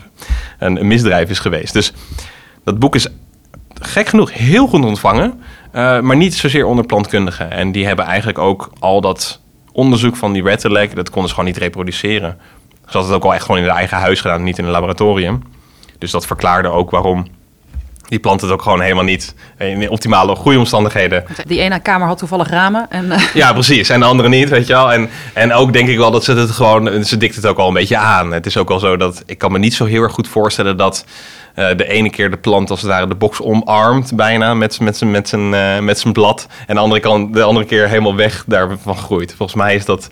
een 0.60 0.88
misdrijf 0.88 1.30
is 1.30 1.39
geweest. 1.39 1.74
Dus 1.74 1.94
dat 2.63 2.79
boek 2.79 2.96
is 2.96 3.08
gek 3.74 4.08
genoeg 4.08 4.34
heel 4.34 4.67
goed 4.67 4.86
ontvangen, 4.86 5.41
uh, 5.74 6.00
maar 6.00 6.15
niet 6.15 6.36
zozeer 6.36 6.65
onder 6.65 6.86
plantkundigen. 6.86 7.51
En 7.51 7.72
die 7.72 7.86
hebben 7.86 8.05
eigenlijk 8.05 8.38
ook 8.38 8.72
al 8.79 9.01
dat 9.01 9.39
onderzoek 9.72 10.15
van 10.15 10.34
die 10.34 10.43
Retelec, 10.43 10.96
dat 10.96 11.10
konden 11.10 11.29
ze 11.29 11.36
gewoon 11.36 11.50
niet 11.50 11.62
reproduceren. 11.62 12.38
Ze 12.70 12.98
hadden 12.98 13.12
het 13.12 13.22
ook 13.22 13.24
al 13.24 13.34
echt 13.34 13.46
gewoon 13.46 13.62
in 13.62 13.67
hun 13.67 13.75
eigen 13.75 13.98
huis 13.98 14.22
gedaan, 14.22 14.43
niet 14.43 14.58
in 14.58 14.65
een 14.65 14.72
laboratorium. 14.72 15.43
Dus 15.98 16.12
dat 16.12 16.25
verklaarde 16.25 16.67
ook 16.67 16.89
waarom 16.89 17.27
die 18.12 18.20
planten 18.20 18.48
het 18.48 18.56
ook 18.56 18.62
gewoon 18.62 18.82
helemaal 18.82 19.03
niet 19.03 19.36
in 19.58 19.89
optimale 19.89 20.36
groeiomstandigheden. 20.36 21.24
Die 21.46 21.60
ene 21.60 21.80
kamer 21.80 22.08
had 22.08 22.18
toevallig 22.18 22.50
ramen. 22.50 22.86
En, 22.89 23.12
eh, 23.12 23.22
Ja, 23.34 23.53
precies. 23.53 23.89
En 23.89 24.00
de 24.00 24.06
andere 24.06 24.30
niet, 24.30 24.50
weet 24.50 24.68
je 24.68 24.74
wel. 24.74 24.94
En, 24.94 25.10
en 25.34 25.53
ook 25.53 25.74
denk 25.74 25.89
ik 25.89 25.98
wel 25.98 26.12
dat 26.12 26.24
ze 26.24 26.34
het 26.34 26.51
gewoon... 26.51 27.03
Ze 27.06 27.18
dikt 27.18 27.36
het 27.36 27.46
ook 27.46 27.58
al 27.58 27.68
een 27.68 27.74
beetje 27.74 27.98
aan. 27.98 28.32
Het 28.32 28.46
is 28.46 28.58
ook 28.58 28.68
wel 28.68 28.80
zo 28.80 28.98
dat... 28.98 29.24
Ik 29.25 29.38
kan 29.38 29.51
me 29.51 29.60
niet 29.60 29.74
zo 29.74 29.86
heel 29.86 30.01
erg 30.01 30.13
goed 30.13 30.27
voorstellen 30.27 30.77
dat... 30.77 31.06
Uh, 31.56 31.68
de 31.77 31.88
ene 31.88 32.10
keer 32.10 32.32
de 32.32 32.38
plant 32.38 32.70
als 32.70 32.82
het 32.82 32.89
ware 32.89 33.08
de 33.08 33.15
box 33.15 33.41
omarmt 33.41 34.15
bijna 34.15 34.53
met, 34.53 34.80
met, 34.80 34.98
zijn, 34.98 35.12
met, 35.12 35.30
zijn, 35.30 35.53
uh, 35.53 35.80
met 35.80 36.00
zijn 36.00 36.13
blad. 36.13 36.48
En 36.68 36.75
de 36.75 36.82
andere, 36.82 37.01
kan, 37.01 37.32
de 37.32 37.44
andere 37.44 37.65
keer 37.65 37.88
helemaal 37.88 38.15
weg 38.15 38.44
daarvan 38.48 38.98
groeit. 38.98 39.34
Volgens 39.38 39.58
mij 39.58 39.75
is 39.75 39.86
dat... 39.86 40.10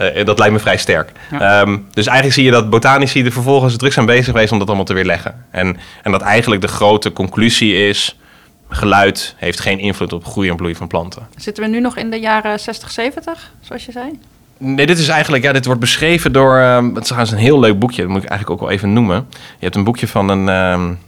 Uh, 0.00 0.24
dat 0.24 0.38
lijkt 0.38 0.54
me 0.54 0.60
vrij 0.60 0.76
sterk. 0.76 1.12
Ja. 1.30 1.60
Um, 1.60 1.86
dus 1.92 2.06
eigenlijk 2.06 2.36
zie 2.36 2.44
je 2.44 2.50
dat 2.50 2.70
botanici 2.70 3.24
er 3.24 3.32
vervolgens 3.32 3.76
druk 3.76 3.92
zijn 3.92 4.06
bezig 4.06 4.24
geweest 4.24 4.52
om 4.52 4.58
dat 4.58 4.66
allemaal 4.66 4.86
te 4.86 4.94
weerleggen. 4.94 5.44
En, 5.50 5.76
en 6.02 6.12
dat 6.12 6.20
eigenlijk 6.20 6.60
de 6.60 6.68
grote 6.68 7.12
conclusie 7.12 7.88
is... 7.88 8.18
geluid 8.68 9.34
heeft 9.36 9.60
geen 9.60 9.78
invloed 9.78 10.12
op 10.12 10.24
groei 10.24 10.48
en 10.48 10.56
bloei 10.56 10.74
van 10.74 10.86
planten. 10.86 11.26
Zitten 11.36 11.64
we 11.64 11.70
nu 11.70 11.80
nog 11.80 11.96
in 11.96 12.10
de 12.10 12.20
jaren 12.20 12.60
60, 12.60 12.90
70, 12.90 13.52
zoals 13.60 13.86
je 13.86 13.92
zei? 13.92 14.18
Nee, 14.62 14.86
dit 14.86 14.98
is 14.98 15.08
eigenlijk, 15.08 15.42
ja, 15.42 15.52
dit 15.52 15.64
wordt 15.64 15.80
beschreven 15.80 16.32
door, 16.32 16.58
um, 16.58 16.88
het 16.88 16.98
is 16.98 17.04
trouwens 17.04 17.32
een 17.32 17.38
heel 17.38 17.60
leuk 17.60 17.78
boekje, 17.78 18.02
dat 18.02 18.10
moet 18.10 18.22
ik 18.22 18.28
eigenlijk 18.28 18.60
ook 18.60 18.68
wel 18.68 18.76
even 18.76 18.92
noemen. 18.92 19.26
Je 19.30 19.64
hebt 19.64 19.76
een 19.76 19.84
boekje 19.84 20.08
van 20.08 20.28
een, 20.28 20.48
um, 20.48 20.98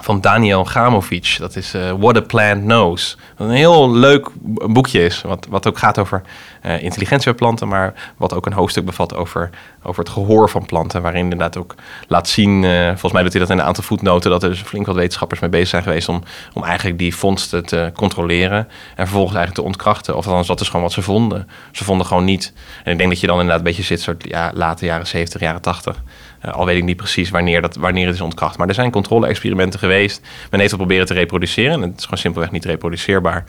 van 0.00 0.20
Daniel 0.20 0.64
Gamovic, 0.64 1.36
dat 1.38 1.56
is 1.56 1.74
uh, 1.74 1.92
What 1.98 2.16
a 2.16 2.20
Plant 2.20 2.62
Knows. 2.62 3.16
Wat 3.36 3.48
een 3.48 3.54
heel 3.54 3.92
leuk 3.92 4.28
boekje 4.66 5.04
is, 5.04 5.22
wat, 5.22 5.46
wat 5.50 5.66
ook 5.66 5.78
gaat 5.78 5.98
over 5.98 6.22
uh, 6.68 6.82
intelligentie 6.82 7.30
bij 7.30 7.38
planten, 7.38 7.68
maar 7.68 8.12
wat 8.16 8.34
ook 8.34 8.46
een 8.46 8.52
hoofdstuk 8.52 8.84
bevat 8.84 9.14
over, 9.14 9.50
over 9.82 10.02
het 10.02 10.12
gehoor 10.12 10.50
van 10.50 10.66
planten, 10.66 11.02
waarin 11.02 11.22
inderdaad 11.22 11.56
ook 11.56 11.74
laat 12.08 12.28
zien, 12.28 12.62
uh, 12.62 12.86
volgens 12.86 13.12
mij 13.12 13.22
doet 13.22 13.32
hij 13.32 13.40
dat 13.40 13.50
in 13.50 13.58
een 13.58 13.64
aantal 13.64 13.84
voetnoten, 13.84 14.30
dat 14.30 14.42
er 14.42 14.48
dus 14.48 14.60
flink 14.60 14.86
wat 14.86 14.94
wetenschappers 14.94 15.40
mee 15.40 15.50
bezig 15.50 15.68
zijn 15.68 15.82
geweest 15.82 16.08
om, 16.08 16.22
om 16.52 16.64
eigenlijk 16.64 16.98
die 16.98 17.16
vondsten 17.16 17.66
te 17.66 17.90
controleren 17.94 18.58
en 18.58 19.06
vervolgens 19.06 19.36
eigenlijk 19.36 19.54
te 19.54 19.62
ontkrachten. 19.62 20.16
Of 20.16 20.26
althans, 20.26 20.46
dat 20.46 20.60
is 20.60 20.66
gewoon 20.66 20.82
wat 20.82 20.92
ze 20.92 21.02
vonden. 21.02 21.48
Ze 21.72 21.84
vonden 21.84 22.06
gewoon 22.06 22.24
niet. 22.24 22.52
En 22.84 22.92
ik 22.92 22.98
denk 22.98 23.10
dat 23.10 23.20
je 23.20 23.26
dan 23.26 23.36
inderdaad 23.36 23.58
een 23.58 23.64
beetje 23.64 23.82
zit, 23.82 24.00
soort 24.00 24.24
ja, 24.28 24.50
late 24.54 24.84
jaren 24.84 25.06
70, 25.06 25.40
jaren 25.40 25.60
80. 25.60 26.02
Uh, 26.44 26.52
al 26.52 26.64
weet 26.64 26.76
ik 26.76 26.84
niet 26.84 26.96
precies 26.96 27.30
wanneer, 27.30 27.62
dat, 27.62 27.76
wanneer 27.76 28.06
het 28.06 28.14
is 28.14 28.20
ontkracht. 28.20 28.58
Maar 28.58 28.68
er 28.68 28.74
zijn 28.74 28.90
controle-experimenten 28.90 29.78
geweest. 29.78 30.20
Men 30.50 30.60
heeft 30.60 30.70
het 30.70 30.80
proberen 30.80 31.06
te 31.06 31.14
reproduceren. 31.14 31.72
En 31.72 31.80
het 31.80 31.98
is 31.98 32.04
gewoon 32.04 32.18
simpelweg 32.18 32.50
niet 32.50 32.64
reproduceerbaar 32.64 33.44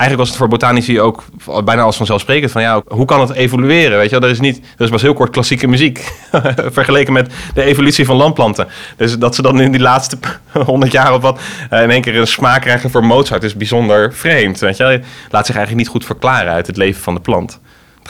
eigenlijk 0.00 0.18
was 0.18 0.28
het 0.28 0.38
voor 0.38 0.48
botanici 0.48 1.00
ook 1.00 1.24
bijna 1.64 1.82
als 1.82 1.96
vanzelfsprekend 1.96 2.52
van 2.52 2.62
ja, 2.62 2.82
hoe 2.86 3.04
kan 3.04 3.20
het 3.20 3.32
evolueren? 3.32 3.98
Weet 3.98 4.10
je 4.10 4.18
wel, 4.18 4.28
er 4.28 4.34
is 4.34 4.40
niet, 4.40 4.60
er 4.76 4.94
is 4.94 5.02
heel 5.02 5.14
kort 5.14 5.30
klassieke 5.30 5.66
muziek 5.66 6.12
vergeleken 6.78 7.12
met 7.12 7.32
de 7.54 7.62
evolutie 7.62 8.04
van 8.04 8.16
landplanten. 8.16 8.68
Dus 8.96 9.18
dat 9.18 9.34
ze 9.34 9.42
dan 9.42 9.60
in 9.60 9.72
die 9.72 9.80
laatste 9.80 10.18
honderd 10.66 10.92
jaar 10.92 11.14
of 11.14 11.22
wat 11.22 11.40
eh, 11.70 11.82
in 11.82 11.90
één 11.90 12.00
keer 12.00 12.16
een 12.16 12.26
smaak 12.26 12.60
krijgen 12.60 12.90
voor 12.90 13.04
Mozart 13.04 13.42
is 13.42 13.56
bijzonder 13.56 14.14
vreemd. 14.14 14.60
Weet 14.60 14.76
je 14.76 14.84
wel? 14.84 14.98
Laat 15.30 15.46
zich 15.46 15.56
eigenlijk 15.56 15.86
niet 15.86 15.94
goed 15.94 16.04
verklaren 16.04 16.52
uit 16.52 16.66
het 16.66 16.76
leven 16.76 17.02
van 17.02 17.14
de 17.14 17.20
plant. 17.20 17.60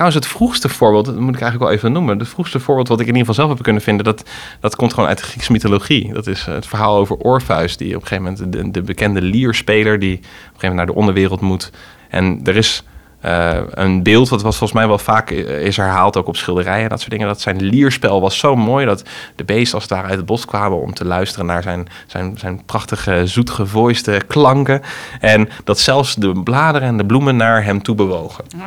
Trouwens, 0.00 0.26
het 0.26 0.36
vroegste 0.36 0.68
voorbeeld, 0.68 1.04
dat 1.04 1.14
moet 1.14 1.34
ik 1.34 1.40
eigenlijk 1.40 1.70
wel 1.70 1.78
even 1.78 1.92
noemen. 1.92 2.18
Het 2.18 2.28
vroegste 2.28 2.60
voorbeeld 2.60 2.88
wat 2.88 3.00
ik 3.00 3.06
in 3.06 3.12
ieder 3.12 3.26
geval 3.26 3.44
zelf 3.44 3.54
heb 3.54 3.62
kunnen 3.62 3.82
vinden, 3.82 4.04
dat, 4.04 4.28
dat 4.60 4.76
komt 4.76 4.94
gewoon 4.94 5.08
uit 5.08 5.18
de 5.18 5.24
Griekse 5.24 5.52
mythologie. 5.52 6.12
Dat 6.12 6.26
is 6.26 6.44
het 6.44 6.66
verhaal 6.66 6.96
over 6.96 7.16
Orpheus, 7.16 7.76
die 7.76 7.96
op 7.96 8.02
een 8.02 8.08
gegeven 8.08 8.32
moment 8.32 8.52
de, 8.52 8.70
de 8.70 8.82
bekende 8.82 9.22
lierspeler, 9.22 9.98
die 9.98 10.16
op 10.16 10.22
een 10.22 10.28
gegeven 10.28 10.58
moment 10.68 10.76
naar 10.76 10.86
de 10.86 10.94
onderwereld 10.94 11.40
moet. 11.40 11.70
En 12.08 12.40
er 12.44 12.56
is 12.56 12.84
uh, 13.24 13.58
een 13.70 14.02
beeld, 14.02 14.28
wat 14.28 14.42
was 14.42 14.56
volgens 14.56 14.78
mij 14.78 14.88
wel 14.88 14.98
vaak 14.98 15.30
is 15.30 15.76
herhaald, 15.76 16.16
ook 16.16 16.26
op 16.26 16.36
schilderijen 16.36 16.82
en 16.82 16.88
dat 16.88 16.98
soort 16.98 17.10
dingen. 17.10 17.26
Dat 17.26 17.40
zijn 17.40 17.62
lierspel 17.62 18.20
was 18.20 18.38
zo 18.38 18.56
mooi 18.56 18.86
dat 18.86 19.02
de 19.36 19.44
beesten 19.44 19.78
als 19.78 19.86
ware 19.86 20.08
uit 20.08 20.16
het 20.16 20.26
bos 20.26 20.44
kwamen 20.44 20.80
om 20.80 20.94
te 20.94 21.04
luisteren 21.04 21.46
naar 21.46 21.62
zijn, 21.62 21.88
zijn, 22.06 22.38
zijn 22.38 22.64
prachtige, 22.64 23.26
zoetgevoiste 23.26 24.22
klanken. 24.26 24.82
En 25.20 25.48
dat 25.64 25.78
zelfs 25.78 26.14
de 26.14 26.32
bladeren 26.32 26.88
en 26.88 26.96
de 26.96 27.06
bloemen 27.06 27.36
naar 27.36 27.64
hem 27.64 27.82
toe 27.82 27.94
bewogen. 27.94 28.44
Oh. 28.56 28.64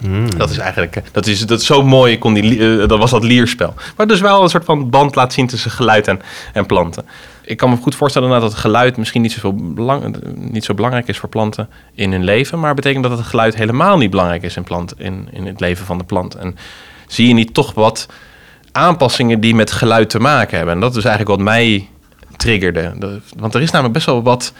Mm. 0.00 0.36
Dat 0.36 0.50
is 0.50 0.58
eigenlijk, 0.58 1.02
dat 1.12 1.26
is, 1.26 1.46
dat 1.46 1.62
zo 1.62 1.82
mooi, 1.82 2.18
kon 2.18 2.34
die, 2.34 2.56
uh, 2.56 2.88
dat 2.88 2.98
was 2.98 3.10
dat 3.10 3.24
lierspel. 3.24 3.74
Maar 3.96 4.06
dus 4.06 4.20
wel 4.20 4.42
een 4.42 4.48
soort 4.48 4.64
van 4.64 4.90
band 4.90 5.14
laat 5.14 5.32
zien 5.32 5.46
tussen 5.46 5.70
geluid 5.70 6.08
en, 6.08 6.20
en 6.52 6.66
planten. 6.66 7.04
Ik 7.42 7.56
kan 7.56 7.70
me 7.70 7.76
goed 7.76 7.94
voorstellen 7.94 8.30
dat 8.30 8.42
het 8.42 8.54
geluid 8.54 8.96
misschien 8.96 9.22
niet, 9.22 9.40
belang, 9.54 10.16
niet 10.34 10.64
zo 10.64 10.74
belangrijk 10.74 11.08
is 11.08 11.18
voor 11.18 11.28
planten 11.28 11.68
in 11.94 12.12
hun 12.12 12.24
leven. 12.24 12.60
Maar 12.60 12.74
betekent 12.74 13.02
dat 13.02 13.18
het 13.18 13.26
geluid 13.26 13.54
helemaal 13.54 13.96
niet 13.96 14.10
belangrijk 14.10 14.42
is 14.42 14.56
in, 14.56 14.64
plant, 14.64 14.94
in, 14.96 15.28
in 15.32 15.46
het 15.46 15.60
leven 15.60 15.86
van 15.86 15.98
de 15.98 16.04
plant. 16.04 16.34
En 16.34 16.56
zie 17.06 17.28
je 17.28 17.34
niet 17.34 17.54
toch 17.54 17.74
wat 17.74 18.08
aanpassingen 18.72 19.40
die 19.40 19.54
met 19.54 19.72
geluid 19.72 20.10
te 20.10 20.18
maken 20.18 20.56
hebben. 20.56 20.74
En 20.74 20.80
dat 20.80 20.96
is 20.96 21.04
eigenlijk 21.04 21.36
wat 21.36 21.46
mij 21.46 21.88
triggerde. 22.36 23.20
want 23.36 23.54
er 23.54 23.62
is 23.62 23.70
namelijk 23.70 23.94
best 23.94 24.06
wel 24.06 24.22
wat. 24.22 24.52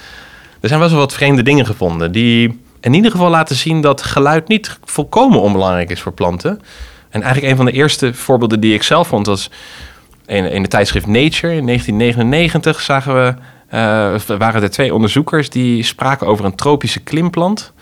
Er 0.61 0.69
zijn 0.69 0.81
best 0.81 0.93
wel 0.93 1.01
wat 1.01 1.15
vreemde 1.15 1.43
dingen 1.43 1.67
gevonden 1.67 2.13
die 2.13 2.64
in 2.85 2.95
ieder 2.95 3.11
geval 3.11 3.31
laten 3.31 3.57
zien 3.57 3.81
dat 3.81 4.03
geluid 4.03 4.49
niet 4.49 4.79
volkomen 4.85 5.41
onbelangrijk 5.41 5.91
is 5.91 6.01
voor 6.01 6.13
planten. 6.13 6.61
En 7.09 7.23
eigenlijk 7.23 7.51
een 7.53 7.57
van 7.57 7.67
de 7.67 7.73
eerste 7.73 8.15
voorbeelden 8.15 8.61
die 8.61 8.75
ik 8.75 8.83
zelf 8.83 9.09
vond 9.09 9.27
was 9.27 9.51
in, 10.27 10.51
in 10.51 10.63
de 10.63 10.69
tijdschrift 10.69 11.07
Nature. 11.07 11.55
In 11.55 11.67
1999 11.67 12.81
zagen 12.81 13.15
we, 13.15 13.35
uh, 14.31 14.39
waren 14.39 14.63
er 14.63 14.71
twee 14.71 14.95
onderzoekers 14.95 15.51
die 15.51 15.83
spraken 15.83 16.27
over 16.27 16.45
een 16.45 16.55
tropische 16.55 17.01
klimplant. 17.01 17.73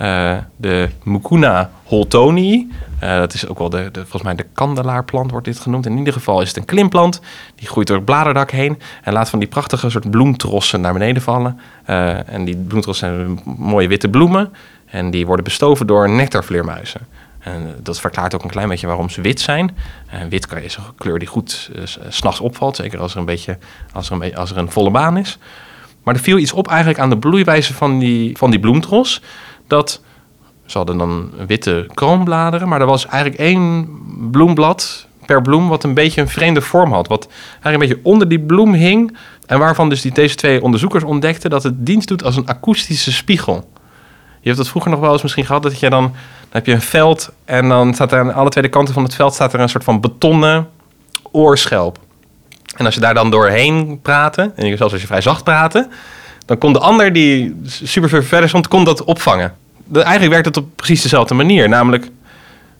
Uh, 0.00 0.36
de 0.56 0.88
Mucuna 1.02 1.70
holtonii. 1.84 2.72
Uh, 3.02 3.16
dat 3.16 3.34
is 3.34 3.48
ook 3.48 3.58
wel 3.58 3.70
de, 3.70 3.88
de, 3.92 4.00
volgens 4.00 4.22
mij 4.22 4.34
de 4.34 4.46
kandelaarplant 4.52 5.30
wordt 5.30 5.46
dit 5.46 5.58
genoemd. 5.58 5.86
In 5.86 5.98
ieder 5.98 6.12
geval 6.12 6.40
is 6.40 6.48
het 6.48 6.56
een 6.56 6.64
klimplant. 6.64 7.20
Die 7.54 7.68
groeit 7.68 7.86
door 7.86 7.96
het 7.96 8.04
bladerdak 8.04 8.50
heen 8.50 8.78
en 9.02 9.12
laat 9.12 9.30
van 9.30 9.38
die 9.38 9.48
prachtige 9.48 9.90
soort 9.90 10.10
bloemtrossen 10.10 10.80
naar 10.80 10.92
beneden 10.92 11.22
vallen. 11.22 11.60
Uh, 11.90 12.28
en 12.28 12.44
die 12.44 12.56
bloemtrossen 12.56 13.08
zijn 13.08 13.40
mooie 13.58 13.88
witte 13.88 14.08
bloemen. 14.08 14.52
En 14.86 15.10
die 15.10 15.26
worden 15.26 15.44
bestoven 15.44 15.86
door 15.86 16.10
nectarvleermuizen. 16.10 17.00
En 17.38 17.74
dat 17.82 18.00
verklaart 18.00 18.34
ook 18.34 18.42
een 18.42 18.50
klein 18.50 18.68
beetje 18.68 18.86
waarom 18.86 19.08
ze 19.08 19.20
wit 19.20 19.40
zijn. 19.40 19.76
En 20.06 20.28
wit 20.28 20.46
is 20.62 20.76
een 20.76 20.82
kleur 20.96 21.18
die 21.18 21.28
goed 21.28 21.70
uh, 21.74 21.82
s'nachts 22.08 22.40
opvalt. 22.40 22.76
Zeker 22.76 23.00
als 23.00 23.12
er, 23.12 23.18
een 23.18 23.24
beetje, 23.24 23.58
als, 23.92 24.10
er 24.10 24.22
een 24.22 24.36
als 24.36 24.50
er 24.50 24.56
een 24.56 24.70
volle 24.70 24.90
baan 24.90 25.16
is. 25.16 25.38
Maar 26.02 26.14
er 26.14 26.20
viel 26.20 26.38
iets 26.38 26.52
op 26.52 26.68
eigenlijk 26.68 26.98
aan 26.98 27.10
de 27.10 27.18
bloeiwijze 27.18 27.74
van 27.74 27.98
die, 27.98 28.36
van 28.36 28.50
die 28.50 28.60
bloemtros. 28.60 29.22
Dat 29.74 30.00
ze 30.66 30.76
hadden 30.76 30.98
dan 30.98 31.30
witte 31.46 31.86
kroonbladeren, 31.94 32.68
maar 32.68 32.80
er 32.80 32.86
was 32.86 33.06
eigenlijk 33.06 33.42
één 33.42 33.88
bloemblad 34.30 35.06
per 35.26 35.42
bloem 35.42 35.68
wat 35.68 35.84
een 35.84 35.94
beetje 35.94 36.20
een 36.20 36.28
vreemde 36.28 36.60
vorm 36.60 36.92
had. 36.92 37.08
Wat 37.08 37.28
eigenlijk 37.50 37.74
een 37.74 37.88
beetje 37.88 38.10
onder 38.10 38.28
die 38.28 38.40
bloem 38.40 38.72
hing. 38.72 39.16
En 39.46 39.58
waarvan 39.58 39.88
dus 39.88 40.00
die, 40.00 40.12
deze 40.12 40.34
twee 40.34 40.62
onderzoekers 40.62 41.04
ontdekten 41.04 41.50
dat 41.50 41.62
het 41.62 41.86
dienst 41.86 42.08
doet 42.08 42.24
als 42.24 42.36
een 42.36 42.46
akoestische 42.46 43.12
spiegel. 43.12 43.70
Je 44.40 44.50
hebt 44.50 44.56
dat 44.56 44.68
vroeger 44.68 44.90
nog 44.90 45.00
wel 45.00 45.12
eens 45.12 45.22
misschien 45.22 45.44
gehad, 45.44 45.62
dat 45.62 45.80
je 45.80 45.90
dan, 45.90 46.02
dan 46.02 46.12
heb 46.50 46.66
je 46.66 46.72
een 46.72 46.80
veld 46.80 47.32
en 47.44 47.68
dan 47.68 47.94
staat 47.94 48.12
er 48.12 48.18
aan 48.18 48.34
alle 48.34 48.50
twee 48.50 48.68
kanten 48.68 48.94
van 48.94 49.02
het 49.02 49.14
veld 49.14 49.34
staat 49.34 49.52
er 49.52 49.60
een 49.60 49.68
soort 49.68 49.84
van 49.84 50.00
betonnen 50.00 50.68
oorschelp. 51.30 51.98
En 52.76 52.84
als 52.84 52.94
je 52.94 53.00
daar 53.00 53.14
dan 53.14 53.30
doorheen 53.30 53.98
praten, 54.02 54.56
en 54.56 54.76
zelfs 54.76 54.92
als 54.92 55.00
je 55.00 55.06
vrij 55.06 55.20
zacht 55.20 55.44
praten, 55.44 55.90
dan 56.46 56.58
kon 56.58 56.72
de 56.72 56.78
ander 56.78 57.12
die 57.12 57.56
super 57.64 58.08
ver 58.08 58.24
verder 58.24 58.48
stond, 58.48 58.68
kon 58.68 58.84
dat 58.84 59.04
opvangen. 59.04 59.54
Eigenlijk 59.92 60.30
werkt 60.30 60.46
het 60.46 60.56
op 60.56 60.76
precies 60.76 61.02
dezelfde 61.02 61.34
manier. 61.34 61.68
Namelijk, 61.68 62.04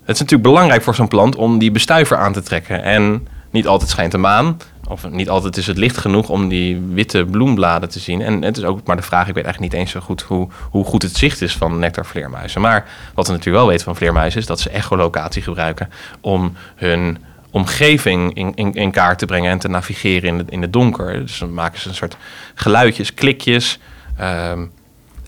het 0.05 0.15
is 0.15 0.21
natuurlijk 0.21 0.43
belangrijk 0.43 0.83
voor 0.83 0.95
zo'n 0.95 1.09
plant 1.09 1.37
om 1.37 1.59
die 1.59 1.71
bestuiver 1.71 2.17
aan 2.17 2.33
te 2.33 2.43
trekken. 2.43 2.83
En 2.83 3.27
niet 3.51 3.67
altijd 3.67 3.91
schijnt 3.91 4.13
de 4.13 4.19
maan, 4.19 4.57
of 4.89 5.11
niet 5.11 5.29
altijd 5.29 5.57
is 5.57 5.67
het 5.67 5.79
licht 5.79 5.97
genoeg 5.97 6.29
om 6.29 6.49
die 6.49 6.81
witte 6.93 7.25
bloembladen 7.25 7.89
te 7.89 7.99
zien. 7.99 8.23
En 8.23 8.43
het 8.43 8.57
is 8.57 8.65
ook 8.65 8.87
maar 8.87 8.97
de 8.97 9.03
vraag, 9.03 9.29
ik 9.29 9.35
weet 9.35 9.45
eigenlijk 9.45 9.73
niet 9.73 9.83
eens 9.83 9.93
zo 9.93 10.01
goed 10.01 10.23
hoe, 10.23 10.49
hoe 10.71 10.85
goed 10.85 11.03
het 11.03 11.17
zicht 11.17 11.43
is 11.43 11.57
van 11.57 11.79
nectarvleermuizen. 11.79 12.61
Maar 12.61 12.87
wat 13.15 13.27
we 13.27 13.33
natuurlijk 13.33 13.59
wel 13.59 13.69
weten 13.69 13.85
van 13.85 13.97
vleermuizen 13.97 14.41
is 14.41 14.47
dat 14.47 14.61
ze 14.61 14.71
echolocatie 14.71 15.43
gebruiken 15.43 15.91
om 16.21 16.53
hun 16.75 17.19
omgeving 17.51 18.35
in, 18.35 18.75
in, 18.75 18.91
kaart 18.91 19.19
te 19.19 19.27
brengen 19.27 19.51
en 19.51 19.59
te 19.59 19.69
navigeren 19.69 20.29
in, 20.29 20.39
het, 20.39 20.51
in 20.51 20.63
het 20.63 20.73
donker. 20.73 21.21
Dus 21.21 21.39
dan 21.39 21.55
maken 21.55 21.81
ze 21.81 21.89
een 21.89 21.95
soort 21.95 22.17
geluidjes, 22.55 23.15
klikjes. 23.15 23.79
Um, 24.21 24.71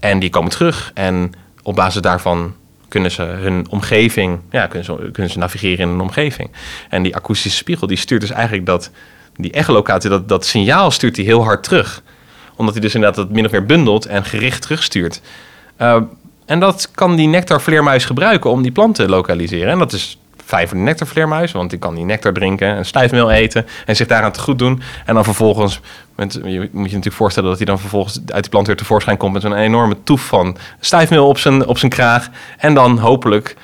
en 0.00 0.18
die 0.18 0.30
komen 0.30 0.50
terug. 0.50 0.90
En 0.94 1.32
op 1.66 1.74
basis 1.74 2.02
daarvan 2.02 2.54
kunnen 2.88 3.10
ze 3.10 3.22
hun 3.22 3.66
omgeving, 3.70 4.40
ja, 4.50 4.66
kunnen 4.66 4.84
ze, 4.84 5.08
kunnen 5.12 5.32
ze 5.32 5.38
navigeren 5.38 5.78
in 5.78 5.88
een 5.88 6.00
omgeving. 6.00 6.50
En 6.88 7.02
die 7.02 7.16
akoestische 7.16 7.58
spiegel, 7.58 7.86
die 7.86 7.96
stuurt 7.96 8.20
dus 8.20 8.30
eigenlijk 8.30 8.66
dat, 8.66 8.90
die 9.36 9.52
echolocatie, 9.52 10.10
dat, 10.10 10.28
dat 10.28 10.44
signaal 10.44 10.90
stuurt 10.90 11.16
hij 11.16 11.24
heel 11.24 11.44
hard 11.44 11.62
terug. 11.62 12.02
Omdat 12.56 12.74
hij 12.74 12.82
dus 12.82 12.94
inderdaad 12.94 13.18
het 13.18 13.30
min 13.30 13.44
of 13.44 13.50
meer 13.50 13.66
bundelt 13.66 14.06
en 14.06 14.24
gericht 14.24 14.62
terugstuurt. 14.62 15.20
Uh, 15.80 16.02
en 16.44 16.60
dat 16.60 16.90
kan 16.90 17.16
die 17.16 17.28
nectarvleermuis 17.28 18.04
gebruiken 18.04 18.50
om 18.50 18.62
die 18.62 18.72
planten 18.72 19.04
te 19.04 19.10
lokaliseren. 19.10 19.72
En 19.72 19.78
dat 19.78 19.92
is 19.92 20.18
vijf 20.46 20.68
voor 20.68 20.78
de 20.78 20.84
nectarvleermuis, 20.84 21.52
want 21.52 21.70
die 21.70 21.78
kan 21.78 21.94
die 21.94 22.04
nectar 22.04 22.32
drinken 22.32 22.76
en 22.76 22.86
stijfmeel 22.86 23.30
eten 23.30 23.66
en 23.86 23.96
zich 23.96 24.06
daaraan 24.06 24.32
te 24.32 24.40
goed 24.40 24.58
doen. 24.58 24.82
En 25.04 25.14
dan 25.14 25.24
vervolgens, 25.24 25.80
met, 26.14 26.32
je 26.32 26.58
moet 26.58 26.70
je 26.70 26.78
natuurlijk 26.80 27.14
voorstellen 27.14 27.48
dat 27.48 27.58
hij 27.58 27.66
dan 27.66 27.78
vervolgens 27.78 28.20
uit 28.26 28.42
die 28.42 28.50
plant 28.50 28.66
weer 28.66 28.76
tevoorschijn 28.76 29.16
komt 29.16 29.32
met 29.32 29.42
zo'n 29.42 29.54
enorme 29.54 29.96
toef 30.04 30.26
van 30.26 30.56
stijfmeel 30.80 31.28
op 31.28 31.38
zijn, 31.38 31.66
op 31.66 31.78
zijn 31.78 31.90
kraag. 31.90 32.28
En 32.58 32.74
dan 32.74 32.98
hopelijk 32.98 33.56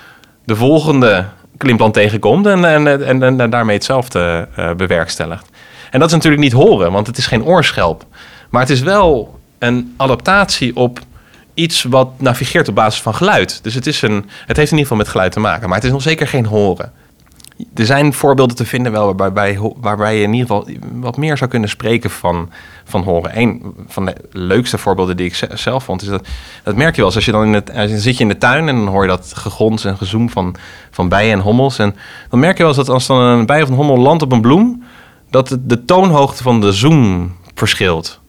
de 0.45 0.57
volgende 0.57 1.25
klimplant 1.57 1.95
tegenkomt 1.95 2.47
en, 2.47 2.65
en, 2.65 3.07
en, 3.07 3.41
en 3.41 3.51
daarmee 3.51 3.77
hetzelfde 3.77 4.49
uh, 4.59 4.73
bewerkstelligt. 4.73 5.51
En 5.91 5.99
dat 5.99 6.09
is 6.09 6.15
natuurlijk 6.15 6.43
niet 6.43 6.53
horen, 6.53 6.93
want 6.93 7.07
het 7.07 7.19
is 7.19 7.27
geen 7.27 7.45
oorschelp. 7.45 8.05
Maar 8.51 8.61
het 8.61 8.71
is 8.71 8.81
wel 8.81 9.41
een 9.59 9.95
adaptatie 9.97 10.77
op 10.77 10.99
iets 11.55 11.83
wat 11.83 12.09
navigeert 12.17 12.69
op 12.69 12.75
basis 12.75 13.03
van 13.03 13.15
geluid. 13.15 13.63
Dus 13.63 13.75
het, 13.75 13.87
is 13.87 14.03
een, 14.03 14.29
het 14.47 14.57
heeft 14.57 14.71
in 14.71 14.79
ieder 14.79 14.79
geval 14.79 14.97
met 14.97 15.09
geluid 15.09 15.33
te 15.33 15.41
maken. 15.41 15.69
Maar 15.69 15.77
het 15.77 15.87
is 15.87 15.93
nog 15.93 16.03
zeker 16.03 16.27
geen 16.27 16.47
horen. 16.47 16.93
Er 17.75 17.87
zijn 17.87 18.13
voorbeelden 18.13 18.57
te 18.57 18.65
vinden 18.65 18.93
wel 18.93 19.17
waarbij, 19.17 19.59
waarbij 19.77 20.17
je 20.17 20.23
in 20.23 20.33
ieder 20.33 20.47
geval 20.47 20.69
wat 20.93 21.17
meer 21.17 21.37
zou 21.37 21.51
kunnen 21.51 21.69
spreken 21.69 22.11
van, 22.11 22.51
van 22.85 23.03
horen. 23.03 23.39
Een 23.39 23.75
van 23.87 24.05
de 24.05 24.15
leukste 24.31 24.79
voorbeelden 24.79 25.17
die 25.17 25.27
ik 25.27 25.49
zelf 25.55 25.85
vond, 25.85 26.03
is 26.03 26.09
dat, 26.09 26.27
dat 26.63 26.77
merk 26.77 26.95
je 26.97 27.03
wel 27.03 27.15
als 27.15 27.25
je 27.25 27.33
dan 27.33 27.45
in 27.45 27.53
het, 27.53 27.71
je 27.75 28.01
zit 28.01 28.17
je 28.17 28.23
in 28.23 28.29
de 28.29 28.39
tuin 28.39 28.69
en 28.69 28.77
dan 28.77 28.87
hoor 28.87 29.03
je 29.03 29.09
dat 29.09 29.33
gegons 29.37 29.85
en 29.85 29.97
gezoem 29.97 30.31
van, 30.31 30.57
van 30.91 31.09
bijen 31.09 31.33
en 31.33 31.41
hommels. 31.41 31.79
En 31.79 31.95
dan 32.29 32.41
merk 32.41 32.57
je 32.57 32.63
wel 32.63 32.77
eens 32.77 32.87
dat 32.87 32.95
als 32.95 33.07
dan 33.07 33.21
een 33.21 33.47
bij 33.47 33.63
of 33.63 33.69
een 33.69 33.75
hommel 33.75 33.99
landt 33.99 34.23
op 34.23 34.33
een 34.33 34.41
bloem, 34.41 34.83
dat 35.31 35.49
de, 35.49 35.67
de 35.67 35.85
toonhoogte 35.85 36.43
van 36.43 36.61
de 36.61 36.73
zoom 36.73 37.33
verschilt. 37.55 38.22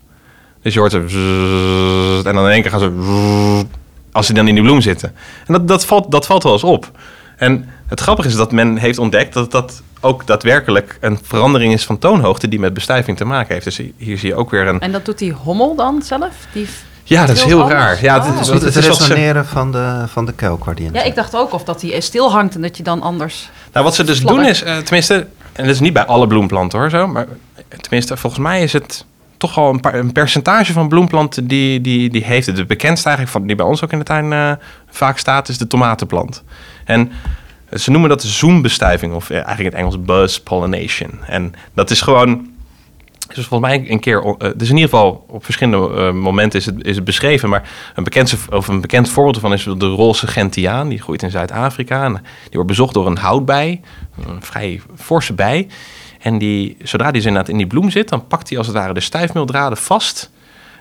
Dus 0.64 0.74
je 0.74 0.80
hoort 0.80 0.92
ze... 0.92 2.22
En 2.26 2.36
dan 2.36 2.46
in 2.46 2.52
één 2.52 2.62
keer 2.62 2.72
gaan 2.72 2.80
ze... 2.80 3.66
Als 4.12 4.26
ze 4.26 4.34
dan 4.34 4.48
in 4.48 4.56
die 4.56 4.64
bloem 4.64 4.82
zitten. 4.82 5.14
En 5.48 5.54
dat, 5.54 5.68
dat, 5.68 5.86
valt, 5.86 6.12
dat 6.12 6.26
valt 6.26 6.44
wel 6.44 6.54
eens 6.54 6.64
op. 6.64 6.92
En 7.38 7.70
het 7.88 8.00
grappige 8.00 8.28
is 8.28 8.36
dat 8.36 8.52
men 8.52 8.78
heeft 8.78 8.98
ontdekt 8.98 9.34
dat 9.34 9.52
dat 9.52 9.82
ook 10.00 10.28
daadwerkelijk 10.28 10.98
een 11.02 11.20
verandering 11.24 11.74
is 11.74 11.86
van 11.86 11.98
toonhoogte 11.98 12.48
die 12.48 12.60
met 12.60 12.74
bestuiving 12.74 13.18
te 13.18 13.26
maken 13.26 13.54
heeft. 13.54 13.66
Dus 13.66 13.82
hier 13.98 14.18
zie 14.18 14.30
je 14.30 14.36
ook 14.36 14.50
weer 14.50 14.68
een. 14.68 14.80
En 14.80 14.92
dat 14.92 15.06
doet 15.06 15.18
die 15.18 15.32
hommel 15.32 15.76
dan 15.76 16.02
zelf? 16.02 16.32
Die 16.54 16.68
ja, 17.04 17.26
dat 17.26 17.36
is 17.36 17.44
heel 17.44 17.70
raar. 17.70 18.04
Ja, 18.04 18.18
oh. 18.18 18.26
het, 18.26 18.40
is, 18.40 18.48
het, 18.48 18.62
het, 18.62 18.74
het 18.76 18.86
resoneren 18.86 19.46
van 19.46 19.72
de, 19.72 20.04
van 20.08 20.26
de. 20.26 20.34
Ja, 20.94 21.04
ik 21.04 21.16
dacht 21.16 21.36
ook 21.36 21.54
of 21.54 21.64
dat 21.64 21.80
die 21.80 22.02
stil 22.02 22.32
hangt 22.32 22.56
en 22.56 22.62
dat 22.62 22.78
je 22.78 22.84
dan 22.84 23.02
anders. 23.02 23.50
Nou, 23.74 23.86
wat 23.86 23.96
ze 23.96 24.04
dus 24.04 24.22
doen 24.22 24.46
is, 24.46 24.64
uh, 24.64 24.78
tenminste, 24.78 25.28
en 25.54 25.64
dat 25.66 25.74
is 25.74 25.80
niet 25.80 25.94
bij 25.94 26.06
alle 26.06 26.28
bloemplanten 26.28 26.80
hoor, 26.80 26.90
zo, 26.90 27.08
maar 27.08 27.28
tenminste, 27.82 28.18
volgens 28.18 28.42
mij 28.42 28.64
is 28.64 28.74
het 28.74 29.06
toch 29.44 29.58
al 29.58 29.70
een, 29.74 29.98
een, 30.00 30.12
percentage 30.12 30.74
van 30.74 30.88
bloemplanten 30.88 31.48
die, 31.48 31.82
die, 31.82 32.10
die 32.10 32.24
heeft 32.24 32.48
het. 32.48 32.56
De 32.56 32.66
bekendste 32.66 33.08
eigenlijk 33.08 33.38
van 33.38 33.48
die 33.48 33.56
bij 33.56 33.66
ons 33.66 33.84
ook 33.84 33.92
in 33.92 34.00
de 34.00 34.06
tuin 34.06 34.32
uh, 34.32 34.52
vaak 34.90 35.18
staat, 35.18 35.50
is 35.50 35.58
de 35.58 35.68
tomatenplant. 35.68 36.44
En 36.86 37.12
Ze 37.74 37.92
noemen 37.92 38.10
dat 38.10 38.24
zoombestuiving 38.24 39.14
of 39.14 39.30
eh, 39.30 39.36
eigenlijk 39.36 39.60
in 39.60 39.66
het 39.66 39.76
Engels 39.76 40.02
buzz 40.02 40.38
pollination. 40.38 41.24
En 41.28 41.54
dat 41.74 41.92
is 41.92 42.02
gewoon 42.02 42.52
dus 43.34 43.46
volgens 43.46 43.70
mij 43.70 43.90
een 43.90 44.00
keer, 44.00 44.36
dus 44.38 44.70
in 44.70 44.76
ieder 44.76 44.90
geval 44.90 45.26
op 45.28 45.44
verschillende 45.44 46.12
momenten 46.12 46.60
is 46.60 46.66
het, 46.66 46.86
is 46.86 47.04
beschreven. 47.04 47.50
Maar 47.50 47.70
een 47.96 48.04
bekend, 48.04 48.38
of 48.50 48.68
een 48.68 48.82
bekend 48.82 49.10
voorbeeld 49.10 49.36
ervan 49.36 49.54
is 49.54 49.64
de 49.64 49.86
roze 49.86 50.28
gentiaan. 50.28 50.90
Die 50.90 51.02
groeit 51.02 51.24
in 51.24 51.32
Zuid-Afrika. 51.32 52.08
Die 52.10 52.22
wordt 52.52 52.68
bezocht 52.68 52.94
door 52.94 53.08
een 53.08 53.18
houtbij, 53.18 53.82
een 54.28 54.42
vrij 54.42 54.82
forse 54.96 55.34
bij. 55.34 55.68
En 56.24 56.38
die, 56.38 56.78
zodra 56.84 57.12
die 57.12 57.22
inderdaad 57.22 57.50
in 57.50 57.58
die 57.58 57.68
bloem 57.68 57.90
zit, 57.90 58.10
dan 58.10 58.28
pakt 58.28 58.50
hij 58.50 58.58
als 58.58 58.68
het 58.68 58.76
ware 58.76 58.94
de 58.94 59.00
stijfmeeldraden 59.00 59.78
vast. 59.78 60.32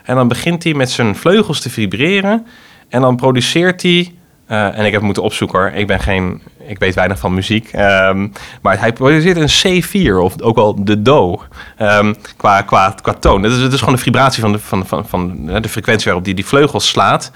En 0.03 0.15
dan 0.15 0.29
begint 0.29 0.65
hij 0.65 0.75
met 0.75 0.91
zijn 0.91 1.17
vleugels 1.17 1.61
te 1.61 1.71
vibreren. 1.71 2.47
En 2.89 3.01
dan 3.01 3.17
produceert 3.17 3.83
hij 3.83 4.15
uh, 4.49 4.79
en 4.79 4.85
ik 4.85 4.93
heb 4.93 5.03
moeten 5.03 5.23
opzoeken 5.23 5.59
hoor. 5.59 5.71
Ik 5.71 5.87
ben 5.87 6.01
geen, 6.01 6.43
ik 6.67 6.79
weet 6.79 6.95
weinig 6.95 7.19
van 7.19 7.35
muziek. 7.35 7.73
Um, 7.73 8.33
maar 8.63 8.81
hij 8.81 8.93
produceert 8.93 9.37
een 9.65 9.83
C4 9.83 10.15
of 10.23 10.41
ook 10.41 10.57
wel 10.57 10.85
de 10.85 11.03
Do 11.03 11.43
um, 11.79 12.15
qua, 12.37 12.63
qua, 12.63 12.95
qua 13.03 13.13
toon. 13.13 13.43
Het 13.43 13.53
is, 13.53 13.59
het 13.59 13.73
is 13.73 13.79
gewoon 13.79 13.95
de 13.95 14.01
vibratie 14.01 14.43
van 14.43 14.53
de, 14.53 14.59
van, 14.59 14.87
van, 14.87 15.07
van 15.07 15.47
de 15.47 15.69
frequentie 15.69 16.05
waarop 16.05 16.25
die 16.25 16.35
die 16.35 16.47
vleugels 16.47 16.89
slaat. 16.89 17.31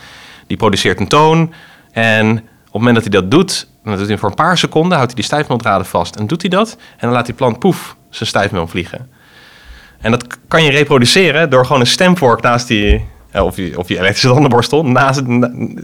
Die 0.47 0.57
produceert 0.57 1.01
een 1.01 1.09
toon. 1.09 1.53
En 1.93 2.31
op 2.31 2.43
het 2.63 2.73
moment 2.73 2.95
dat 2.95 3.05
hij 3.13 3.21
dat 3.21 3.31
doet, 3.31 3.69
dan 3.91 3.99
doet 3.99 4.09
hij 4.09 4.19
voor 4.19 4.29
een 4.29 4.35
paar 4.35 4.59
seconden, 4.59 4.93
houdt 4.93 5.13
hij 5.13 5.21
die 5.21 5.25
stijfmeeldraden 5.25 5.87
vast. 5.87 6.17
En 6.17 6.27
doet 6.27 6.41
hij 6.41 6.51
dat 6.51 6.77
en 6.91 6.99
dan 6.99 7.11
laat 7.11 7.27
die 7.27 7.35
plant 7.35 7.59
poef 7.59 7.97
zijn 8.11 8.29
stijfmeel 8.29 8.67
vliegen. 8.67 9.09
En 10.01 10.11
dat 10.11 10.27
kan 10.49 10.63
je 10.63 10.71
reproduceren 10.71 11.51
door 11.51 11.67
gewoon 11.67 11.81
een 11.81 11.87
stemvork 11.87 12.43
naast 12.43 12.69
die, 12.69 13.05
of 13.33 13.57
je, 13.57 13.79
of 13.79 13.89
je 13.89 13.99
elektrische 13.99 14.29
tandenborstel 14.29 14.85
naast, 14.87 15.23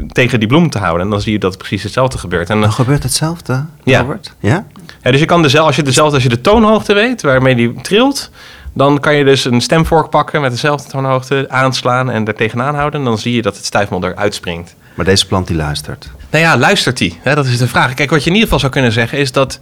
tegen 0.08 0.38
die 0.38 0.48
bloem 0.48 0.70
te 0.70 0.78
houden. 0.78 1.04
En 1.04 1.10
dan 1.10 1.20
zie 1.20 1.32
je 1.32 1.38
dat 1.38 1.58
precies 1.58 1.82
hetzelfde 1.82 2.18
gebeurt. 2.18 2.50
En 2.50 2.60
dan 2.60 2.72
gebeurt 2.72 3.02
hetzelfde, 3.02 3.64
ja. 3.84 4.00
Robert? 4.00 4.34
Ja? 4.38 4.66
ja 5.02 5.10
dus 5.10 5.20
je 5.20 5.26
kan 5.26 5.42
dezelfde, 5.42 5.66
als 5.66 5.76
je 5.76 5.82
dezelfde, 5.82 6.14
als 6.14 6.22
je 6.22 6.28
de 6.28 6.40
toonhoogte 6.40 6.94
weet 6.94 7.22
waarmee 7.22 7.54
die 7.54 7.74
trilt, 7.74 8.30
dan 8.72 9.00
kan 9.00 9.14
je 9.14 9.24
dus 9.24 9.44
een 9.44 9.60
stemvork 9.60 10.10
pakken 10.10 10.40
met 10.40 10.50
dezelfde 10.50 10.90
toonhoogte, 10.90 11.46
aanslaan 11.48 12.10
en 12.10 12.26
er 12.26 12.34
tegenaan 12.34 12.74
houden. 12.74 13.00
En 13.00 13.06
dan 13.06 13.18
zie 13.18 13.34
je 13.34 13.42
dat 13.42 13.56
het 13.56 13.64
stijfmel 13.64 14.04
eruit 14.04 14.34
springt. 14.34 14.74
Maar 14.94 15.04
deze 15.04 15.26
plant 15.26 15.46
die 15.46 15.56
luistert. 15.56 16.10
Nou 16.32 16.44
ja, 16.44 16.56
luistert 16.56 16.98
die? 16.98 17.20
Dat 17.22 17.46
is 17.46 17.58
de 17.58 17.68
vraag. 17.68 17.94
Kijk, 17.94 18.10
wat 18.10 18.24
je 18.24 18.30
in 18.30 18.34
ieder 18.34 18.44
geval 18.44 18.58
zou 18.58 18.72
kunnen 18.72 18.92
zeggen 18.92 19.18
is 19.18 19.32
dat 19.32 19.60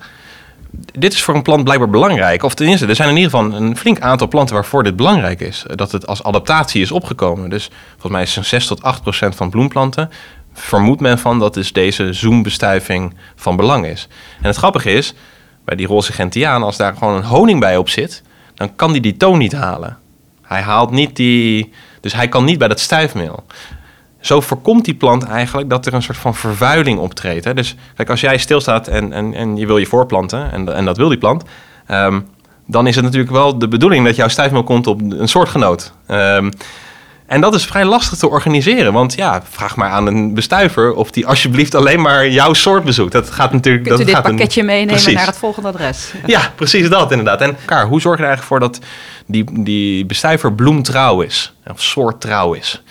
dit 0.93 1.13
is 1.13 1.23
voor 1.23 1.35
een 1.35 1.43
plant 1.43 1.65
blijkbaar 1.65 1.91
belangrijk. 1.91 2.43
Of 2.43 2.55
tenminste, 2.55 2.87
er 2.87 2.95
zijn 2.95 3.09
in 3.09 3.17
ieder 3.17 3.31
geval 3.31 3.53
een 3.53 3.77
flink 3.77 4.01
aantal 4.01 4.29
planten 4.29 4.55
waarvoor 4.55 4.83
dit 4.83 4.97
belangrijk 4.97 5.41
is. 5.41 5.65
Dat 5.75 5.93
het 5.93 6.07
als 6.07 6.23
adaptatie 6.23 6.83
is 6.83 6.93
opgekomen. 6.93 7.51
Dus 7.51 7.71
volgens 7.91 8.13
mij 8.13 8.23
is 8.23 8.33
zo'n 8.33 8.45
6 8.45 8.67
tot 8.67 8.83
8 8.83 9.03
procent 9.03 9.35
van 9.35 9.51
bloemplanten. 9.51 10.11
Vermoedt 10.53 11.01
men 11.01 11.19
van 11.19 11.39
dat 11.39 11.55
dus 11.55 11.73
deze 11.73 12.13
zoombestuiving 12.13 13.15
van 13.37 13.57
belang 13.57 13.87
is. 13.87 14.09
En 14.41 14.47
het 14.47 14.57
grappige 14.57 14.91
is, 14.91 15.15
bij 15.65 15.77
die 15.77 15.87
roze 15.87 16.13
gentiaan, 16.13 16.63
als 16.63 16.77
daar 16.77 16.97
gewoon 16.97 17.17
een 17.17 17.25
honing 17.25 17.61
bij 17.61 17.77
op 17.77 17.89
zit, 17.89 18.23
dan 18.55 18.77
kan 18.77 18.93
die 18.93 19.03
die 19.03 19.17
toon 19.17 19.39
niet 19.39 19.53
halen. 19.53 19.99
Hij 20.43 20.61
haalt 20.61 20.91
niet 20.91 21.17
die. 21.17 21.73
Dus 22.01 22.13
hij 22.13 22.29
kan 22.29 22.45
niet 22.45 22.59
bij 22.59 22.69
dat 22.69 22.81
stuifmeel 22.81 23.45
zo 24.21 24.41
voorkomt 24.41 24.85
die 24.85 24.95
plant 24.95 25.25
eigenlijk 25.25 25.71
dat 25.71 25.87
er 25.87 25.95
een 25.95 26.03
soort 26.03 26.19
van 26.19 26.35
vervuiling 26.35 26.99
optreedt. 26.99 27.45
Hè? 27.45 27.55
Dus 27.55 27.75
kijk, 27.97 28.11
als 28.11 28.21
jij 28.21 28.39
stilstaat 28.39 28.89
en, 28.89 29.13
en, 29.13 29.35
en 29.35 29.57
je 29.57 29.67
wil 29.67 29.79
je 29.79 29.87
voorplanten, 29.87 30.53
en, 30.53 30.75
en 30.75 30.85
dat 30.85 30.97
wil 30.97 31.09
die 31.09 31.19
plant, 31.19 31.43
um, 31.91 32.27
dan 32.67 32.87
is 32.87 32.95
het 32.95 33.05
natuurlijk 33.05 33.33
wel 33.33 33.59
de 33.59 33.69
bedoeling 33.69 34.05
dat 34.05 34.17
jouw 34.17 34.29
stijfmeel 34.29 34.65
komt 34.65 34.87
op 34.87 35.01
een 35.01 35.29
soortgenoot. 35.29 35.93
Um, 36.09 36.51
en 37.31 37.41
dat 37.41 37.55
is 37.55 37.65
vrij 37.65 37.85
lastig 37.85 38.19
te 38.19 38.29
organiseren. 38.29 38.93
Want 38.93 39.15
ja, 39.15 39.43
vraag 39.51 39.77
maar 39.77 39.91
aan 39.91 40.07
een 40.07 40.35
bestuiver 40.35 40.95
of 40.95 41.11
die 41.11 41.27
alsjeblieft 41.27 41.75
alleen 41.75 42.01
maar 42.01 42.29
jouw 42.29 42.53
soort 42.53 42.85
bezoekt. 42.85 43.13
Dat 43.13 43.31
gaat 43.31 43.53
natuurlijk. 43.53 43.85
Kunt 43.85 43.99
dat 43.99 44.09
u 44.09 44.13
dit 44.13 44.23
pakketje 44.23 44.63
meenemen 44.63 44.95
precies. 44.95 45.15
naar 45.15 45.27
het 45.27 45.37
volgende 45.37 45.69
adres? 45.69 46.13
Ja, 46.27 46.53
precies 46.55 46.89
dat 46.89 47.11
inderdaad. 47.11 47.41
En 47.41 47.57
elkaar, 47.61 47.87
hoe 47.87 48.01
zorg 48.01 48.17
je 48.17 48.23
er 48.23 48.29
eigenlijk 48.29 48.61
voor 48.61 48.71
dat 48.71 48.87
die, 49.27 49.63
die 49.63 50.07
bestuiver 50.07 50.53
bloemtrouw 50.53 51.21
is? 51.21 51.55
Of 51.67 51.83
soorttrouw 51.83 52.53
is? 52.53 52.83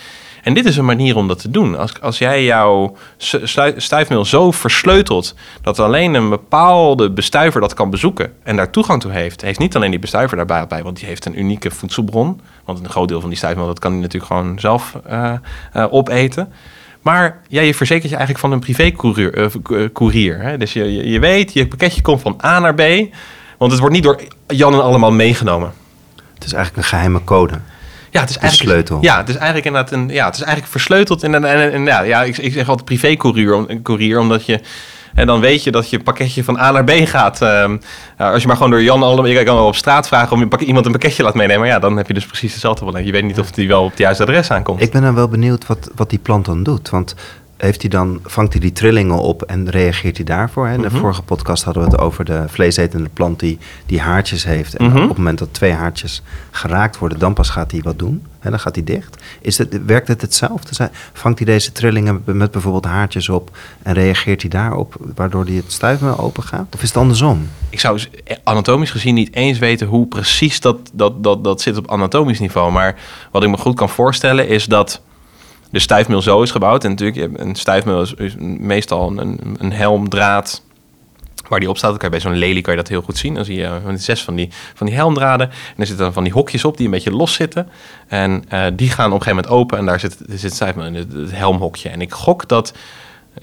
En 0.43 0.53
dit 0.53 0.65
is 0.65 0.77
een 0.77 0.85
manier 0.85 1.15
om 1.15 1.27
dat 1.27 1.41
te 1.41 1.51
doen. 1.51 1.77
Als, 1.77 2.01
als 2.01 2.17
jij 2.17 2.43
jouw 2.43 2.95
stuifmeel 3.77 4.25
zo 4.25 4.51
versleutelt 4.51 5.35
dat 5.61 5.79
alleen 5.79 6.13
een 6.13 6.29
bepaalde 6.29 7.11
bestuiver 7.11 7.61
dat 7.61 7.73
kan 7.73 7.89
bezoeken 7.89 8.33
en 8.43 8.55
daar 8.55 8.71
toegang 8.71 9.01
toe 9.01 9.11
heeft, 9.11 9.41
heeft 9.41 9.59
niet 9.59 9.75
alleen 9.75 9.91
die 9.91 9.99
bestuiver 9.99 10.37
daarbij 10.37 10.67
bij, 10.67 10.83
want 10.83 10.97
die 10.97 11.07
heeft 11.07 11.25
een 11.25 11.39
unieke 11.39 11.71
voedselbron. 11.71 12.41
Want 12.65 12.79
een 12.79 12.89
groot 12.89 13.07
deel 13.07 13.19
van 13.19 13.29
die 13.29 13.37
stuifmeel 13.37 13.65
dat 13.65 13.79
kan 13.79 13.91
hij 13.91 14.01
natuurlijk 14.01 14.31
gewoon 14.31 14.59
zelf 14.59 14.97
uh, 15.09 15.33
uh, 15.75 15.93
opeten. 15.93 16.51
Maar 17.01 17.41
ja, 17.47 17.61
je 17.61 17.73
verzekert 17.73 18.09
je 18.09 18.15
eigenlijk 18.15 18.45
van 18.45 18.51
een 18.51 18.59
privé-courier. 18.59 20.51
Uh, 20.51 20.59
dus 20.59 20.73
je, 20.73 21.09
je 21.09 21.19
weet, 21.19 21.53
je 21.53 21.67
pakketje 21.67 22.01
komt 22.01 22.21
van 22.21 22.39
A 22.43 22.59
naar 22.59 22.75
B. 22.75 22.81
Want 23.57 23.71
het 23.71 23.79
wordt 23.79 23.95
niet 23.95 24.03
door 24.03 24.21
Jan 24.47 24.73
en 24.73 24.83
allemaal 24.83 25.11
meegenomen. 25.11 25.73
Het 26.33 26.45
is 26.45 26.53
eigenlijk 26.53 26.83
een 26.83 26.89
geheime 26.89 27.23
code. 27.23 27.59
Ja, 28.11 28.19
het 28.19 28.29
is 28.29 28.37
eigenlijk 28.37 28.71
sleutel. 28.71 28.97
Ja, 29.01 29.17
het 29.17 29.29
is 29.29 29.35
eigenlijk 29.35 29.65
inderdaad 29.65 29.91
een. 29.91 30.09
Ja, 30.09 30.25
het 30.25 30.35
is 30.35 30.41
eigenlijk 30.41 30.71
versleuteld 30.71 31.23
in 31.23 31.33
een. 31.33 31.45
En, 31.45 31.71
en, 31.71 31.85
ja, 31.85 32.01
ja, 32.01 32.23
ik, 32.23 32.37
ik 32.37 32.53
zeg 32.53 32.67
altijd 32.67 32.85
privé-courier, 32.85 33.81
courier, 33.81 34.19
omdat 34.19 34.45
je. 34.45 34.59
En 35.13 35.27
dan 35.27 35.39
weet 35.39 35.63
je 35.63 35.71
dat 35.71 35.89
je 35.89 35.99
pakketje 35.99 36.43
van 36.43 36.59
A 36.59 36.71
naar 36.71 36.83
B 36.83 36.91
gaat. 36.91 37.41
Uh, 37.41 37.69
als 38.17 38.41
je 38.41 38.47
maar 38.47 38.55
gewoon 38.55 38.71
door 38.71 38.81
Jan 38.81 39.03
allemaal... 39.03 39.25
Je 39.25 39.43
kan 39.43 39.55
wel 39.55 39.65
op 39.65 39.75
straat 39.75 40.07
vragen 40.07 40.31
om 40.31 40.47
je 40.49 40.65
iemand 40.65 40.85
een 40.85 40.91
pakketje 40.91 41.23
laat 41.23 41.33
meenemen. 41.33 41.59
Maar 41.59 41.69
ja, 41.69 41.79
dan 41.79 41.97
heb 41.97 42.07
je 42.07 42.13
dus 42.13 42.25
precies 42.25 42.51
hetzelfde 42.51 42.81
probleem. 42.81 43.05
Je 43.05 43.11
weet 43.11 43.23
niet 43.23 43.39
of 43.39 43.51
die 43.51 43.67
wel 43.67 43.83
op 43.83 43.89
het 43.89 43.99
juiste 43.99 44.23
adres 44.23 44.51
aankomt. 44.51 44.81
Ik 44.81 44.91
ben 44.91 45.01
dan 45.01 45.15
wel 45.15 45.27
benieuwd 45.27 45.67
wat, 45.67 45.89
wat 45.95 46.09
die 46.09 46.19
plant 46.19 46.45
dan 46.45 46.63
doet. 46.63 46.89
Want 46.89 47.15
heeft 47.59 47.81
hij 47.81 47.89
dan, 47.89 48.19
vangt 48.23 48.51
hij 48.51 48.61
die 48.61 48.71
trillingen 48.71 49.17
op 49.17 49.41
en 49.41 49.69
reageert 49.69 50.15
hij 50.15 50.25
daarvoor? 50.25 50.67
Hè? 50.67 50.73
In 50.73 50.81
de 50.81 50.87
mhm. 50.87 50.97
vorige 50.97 51.21
podcast 51.21 51.63
hadden 51.63 51.83
we 51.83 51.89
het 51.89 51.99
over 51.99 52.25
de 52.25 52.43
vleesetende 52.47 53.09
plant 53.13 53.39
die, 53.39 53.57
die 53.85 53.99
haartjes 53.99 54.43
heeft. 54.43 54.75
En 54.75 54.85
mhm. 54.85 55.01
op 55.01 55.07
het 55.07 55.17
moment 55.17 55.39
dat 55.39 55.53
twee 55.53 55.73
haartjes 55.73 56.21
geraakt 56.51 56.97
worden, 56.97 57.19
dan 57.19 57.33
pas 57.33 57.49
gaat 57.49 57.71
hij 57.71 57.81
wat 57.81 57.99
doen. 57.99 58.23
En 58.39 58.49
dan 58.49 58.59
gaat 58.59 58.75
hij 58.75 58.83
dicht. 58.83 59.23
Is 59.41 59.57
het, 59.57 59.85
werkt 59.85 60.07
het 60.07 60.21
hetzelfde? 60.21 60.89
Vangt 61.13 61.37
hij 61.37 61.47
deze 61.47 61.71
trillingen 61.71 62.21
met 62.25 62.51
bijvoorbeeld 62.51 62.85
haartjes 62.85 63.29
op 63.29 63.57
en 63.83 63.93
reageert 63.93 64.41
hij 64.41 64.49
daarop, 64.49 64.95
waardoor 65.15 65.45
hij 65.45 65.53
het 65.53 65.71
stuifmeel 65.71 66.19
open 66.19 66.43
gaat? 66.43 66.67
Of 66.73 66.81
is 66.81 66.87
het 66.87 66.97
andersom? 66.97 67.47
Ik 67.69 67.79
zou 67.79 67.99
anatomisch 68.43 68.91
gezien 68.91 69.13
niet 69.13 69.35
eens 69.35 69.59
weten 69.59 69.87
hoe 69.87 70.07
precies 70.07 70.59
dat, 70.59 70.77
dat, 70.93 71.23
dat, 71.23 71.43
dat 71.43 71.61
zit 71.61 71.77
op 71.77 71.91
anatomisch 71.91 72.39
niveau. 72.39 72.71
Maar 72.71 72.95
wat 73.31 73.43
ik 73.43 73.49
me 73.49 73.57
goed 73.57 73.75
kan 73.75 73.89
voorstellen 73.89 74.47
is 74.47 74.65
dat 74.65 75.01
de 75.69 75.79
stijfmeel 75.79 76.21
zo 76.21 76.41
is 76.41 76.51
gebouwd. 76.51 76.83
En 76.83 76.89
natuurlijk, 76.89 77.39
een 77.39 77.55
stijfmeel 77.55 78.01
is, 78.01 78.35
meestal 78.39 79.19
een, 79.19 79.55
een 79.57 79.73
helmdraad 79.73 80.63
waar 81.49 81.59
die 81.59 81.69
op 81.69 81.77
staat. 81.77 82.09
Bij 82.09 82.19
zo'n 82.19 82.35
lelie 82.35 82.61
kan 82.61 82.73
je 82.73 82.79
dat 82.79 82.89
heel 82.89 83.01
goed 83.01 83.17
zien. 83.17 83.33
Dan 83.33 83.45
zie 83.45 83.55
je 83.55 83.79
uh, 83.87 83.93
zes 83.95 84.23
van 84.23 84.35
die, 84.35 84.49
van 84.73 84.87
die 84.87 84.95
helmdraden. 84.95 85.49
En 85.49 85.75
er 85.77 85.85
zitten 85.85 86.05
dan 86.05 86.13
van 86.13 86.23
die 86.23 86.33
hokjes 86.33 86.65
op 86.65 86.77
die 86.77 86.85
een 86.85 86.91
beetje 86.91 87.11
los 87.11 87.33
zitten. 87.33 87.69
En 88.07 88.43
uh, 88.53 88.65
die 88.73 88.89
gaan 88.89 89.11
op 89.11 89.19
een 89.19 89.23
gegeven 89.23 89.43
moment 89.43 89.47
open. 89.47 89.77
En 89.77 89.85
daar 89.85 89.99
zit, 89.99 90.17
zit 90.27 90.53
stijfmeel 90.53 90.85
in 90.85 90.95
het, 90.95 91.31
helmhokje. 91.31 91.89
En 91.89 92.01
ik 92.01 92.13
gok 92.13 92.47
dat 92.47 92.73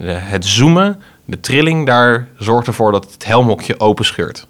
uh, 0.01 0.17
het 0.19 0.45
zoomen, 0.45 1.03
de 1.25 1.41
trilling, 1.41 1.87
daar 1.87 2.29
zorgt 2.39 2.67
ervoor 2.67 2.93
dat 2.93 3.13
het 3.13 3.25
helmhokje 3.25 3.81
open 3.81 4.05
scheurt. 4.05 4.47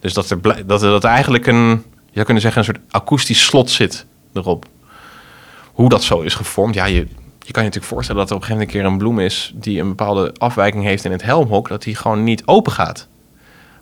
Dus 0.00 0.12
dat 0.14 0.30
er, 0.30 0.66
dat 0.66 0.82
er, 0.82 0.90
dat 0.90 1.04
eigenlijk 1.04 1.46
een, 1.46 1.68
je 2.06 2.12
zou 2.12 2.24
kunnen 2.24 2.42
zeggen, 2.42 2.60
een 2.60 2.74
soort 2.74 2.80
akoestisch 2.90 3.44
slot 3.44 3.70
zit 3.70 4.06
erop 4.32 4.66
hoe 5.74 5.88
dat 5.88 6.02
zo 6.02 6.20
is 6.20 6.34
gevormd. 6.34 6.74
Ja, 6.74 6.84
je, 6.84 7.06
je 7.38 7.52
kan 7.52 7.62
je 7.62 7.68
natuurlijk 7.68 7.92
voorstellen 7.92 8.20
dat 8.20 8.30
er 8.30 8.36
op 8.36 8.42
een 8.42 8.48
gegeven 8.48 8.76
moment 8.76 8.92
een 8.92 8.98
bloem 8.98 9.20
is 9.20 9.52
die 9.54 9.80
een 9.80 9.88
bepaalde 9.88 10.32
afwijking 10.38 10.84
heeft 10.84 11.04
in 11.04 11.12
het 11.12 11.22
helmhok, 11.22 11.68
dat 11.68 11.82
die 11.82 11.94
gewoon 11.94 12.24
niet 12.24 12.42
open 12.46 12.72
gaat. 12.72 13.08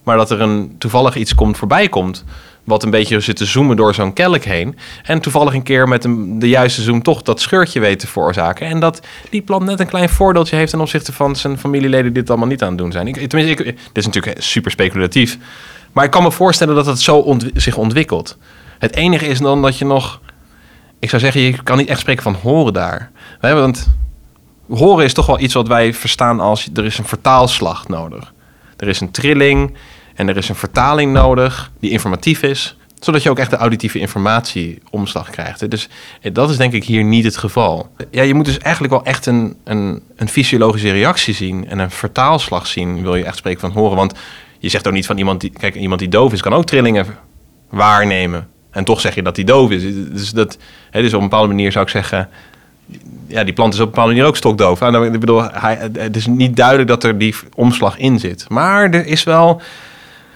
Maar 0.03 0.17
dat 0.17 0.31
er 0.31 0.41
een 0.41 0.75
toevallig 0.79 1.17
iets 1.17 1.35
komt, 1.35 1.57
voorbij 1.57 1.89
komt, 1.89 2.25
wat 2.65 2.83
een 2.83 2.91
beetje 2.91 3.21
zit 3.21 3.37
te 3.37 3.45
zoomen 3.45 3.77
door 3.77 3.95
zo'n 3.95 4.13
kelk 4.13 4.45
heen. 4.45 4.77
En 5.03 5.21
toevallig 5.21 5.55
een 5.55 5.63
keer 5.63 5.89
met 5.89 6.05
een, 6.05 6.39
de 6.39 6.49
juiste 6.49 6.83
zoom 6.83 7.03
toch 7.03 7.23
dat 7.23 7.41
scheurtje 7.41 7.81
weet 7.81 7.99
te 7.99 8.07
veroorzaken. 8.07 8.67
En 8.67 8.81
dat 8.81 9.01
die 9.31 9.43
plant 9.43 9.65
net 9.65 9.81
een 9.81 9.87
klein 9.87 10.09
voordeeltje 10.09 10.57
heeft 10.57 10.71
ten 10.71 10.81
opzichte 10.81 11.13
van 11.13 11.37
zijn 11.37 11.59
familieleden 11.59 12.13
die 12.13 12.23
dit 12.23 12.31
allemaal 12.31 12.49
niet 12.49 12.63
aan 12.63 12.69
het 12.69 12.79
doen 12.79 12.93
zijn. 12.93 13.13
Tenminste, 13.13 13.65
ik, 13.65 13.65
dit 13.65 13.77
is 13.93 14.07
natuurlijk 14.07 14.43
super 14.43 14.71
speculatief. 14.71 15.39
Maar 15.93 16.05
ik 16.05 16.11
kan 16.11 16.23
me 16.23 16.33
voorstellen 16.33 16.75
dat 16.75 16.87
het 16.87 17.01
zo 17.01 17.37
zich 17.55 17.77
ontwikkelt. 17.77 18.39
Het 18.79 18.95
enige 18.97 19.27
is 19.27 19.39
dan 19.39 19.63
dat 19.63 19.79
je 19.79 19.85
nog 19.85 20.21
ik 21.03 21.09
zou 21.09 21.23
zeggen, 21.23 21.41
je 21.41 21.63
kan 21.63 21.77
niet 21.77 21.89
echt 21.89 22.01
spreken 22.01 22.23
van 22.23 22.35
horen 22.35 22.73
daar. 22.73 23.11
Want 23.41 23.89
horen 24.69 25.05
is 25.05 25.13
toch 25.13 25.27
wel 25.27 25.41
iets 25.41 25.55
wat 25.55 25.69
wij 25.69 25.95
verstaan 25.95 26.41
als 26.41 26.69
er 26.75 26.85
is 26.85 26.99
een 26.99 27.05
vertaalslag 27.05 27.89
nodig. 27.89 28.33
Er 28.77 28.89
is 28.89 29.01
een 29.01 29.11
trilling 29.11 29.75
en 30.15 30.29
er 30.29 30.37
is 30.37 30.49
een 30.49 30.55
vertaling 30.55 31.13
nodig 31.13 31.71
die 31.81 31.91
informatief 31.91 32.43
is, 32.43 32.77
zodat 33.01 33.23
je 33.23 33.31
ook 33.31 33.39
echt 33.39 33.51
de 33.51 33.57
auditieve 33.57 33.99
informatie 33.99 34.83
omslag 34.91 35.31
krijgt. 35.31 35.71
Dus 35.71 35.89
eh, 36.21 36.35
dat 36.35 36.51
is 36.51 36.57
denk 36.57 36.73
ik 36.73 36.85
hier 36.85 37.05
niet 37.05 37.25
het 37.25 37.37
geval. 37.37 37.89
Ja, 38.11 38.23
je 38.23 38.35
moet 38.35 38.45
dus 38.45 38.59
eigenlijk 38.59 38.95
wel 38.95 39.05
echt 39.05 39.27
een, 39.27 39.57
een, 39.65 40.03
een 40.17 40.29
fysiologische 40.29 40.91
reactie 40.91 41.35
zien 41.35 41.69
en 41.69 41.79
een 41.79 41.91
vertaalslag 41.91 42.67
zien, 42.67 43.03
wil 43.03 43.17
je 43.17 43.25
echt 43.25 43.37
spreken 43.37 43.61
van 43.61 43.71
horen. 43.71 43.97
Want 43.97 44.15
je 44.59 44.69
zegt 44.69 44.87
ook 44.87 44.95
niet 44.95 45.07
van 45.07 45.19
iemand 45.19 45.41
die, 45.41 45.51
kijk, 45.51 45.75
iemand 45.75 46.01
die 46.01 46.09
doof 46.09 46.33
is, 46.33 46.41
kan 46.41 46.53
ook 46.53 46.65
trillingen 46.65 47.07
waarnemen. 47.71 48.52
En 48.73 48.85
toch 48.85 49.01
zeg 49.01 49.15
je 49.15 49.23
dat 49.23 49.37
hij 49.37 49.45
doof 49.45 49.71
is. 49.71 49.83
Dus, 50.13 50.31
dat, 50.31 50.59
hè, 50.91 51.01
dus 51.03 51.15
op 51.15 51.21
een 51.23 51.29
bepaalde 51.29 51.49
manier 51.49 51.73
zou 51.73 51.85
ik 51.85 51.91
zeggen... 51.91 52.29
ja, 53.27 53.45
die 53.45 53.53
plant 53.53 53.75
is 53.75 53.81
op 53.81 53.85
een 53.87 53.91
bepaalde 53.93 54.13
manier 54.13 54.29
ook 54.29 54.37
stokdoof. 54.37 54.81
Nou, 54.81 55.07
ik 55.13 55.21
bedoel, 55.21 55.43
hij, 55.43 55.91
het 55.93 56.17
is 56.17 56.27
niet 56.27 56.57
duidelijk 56.57 56.89
dat 56.89 57.05
er 57.05 57.19
die 57.19 57.35
omslag 57.55 57.99
in 57.99 58.19
zit. 58.19 58.49
Maar 58.49 58.91
er 58.91 59.07
is 59.07 59.25
wel 59.25 59.61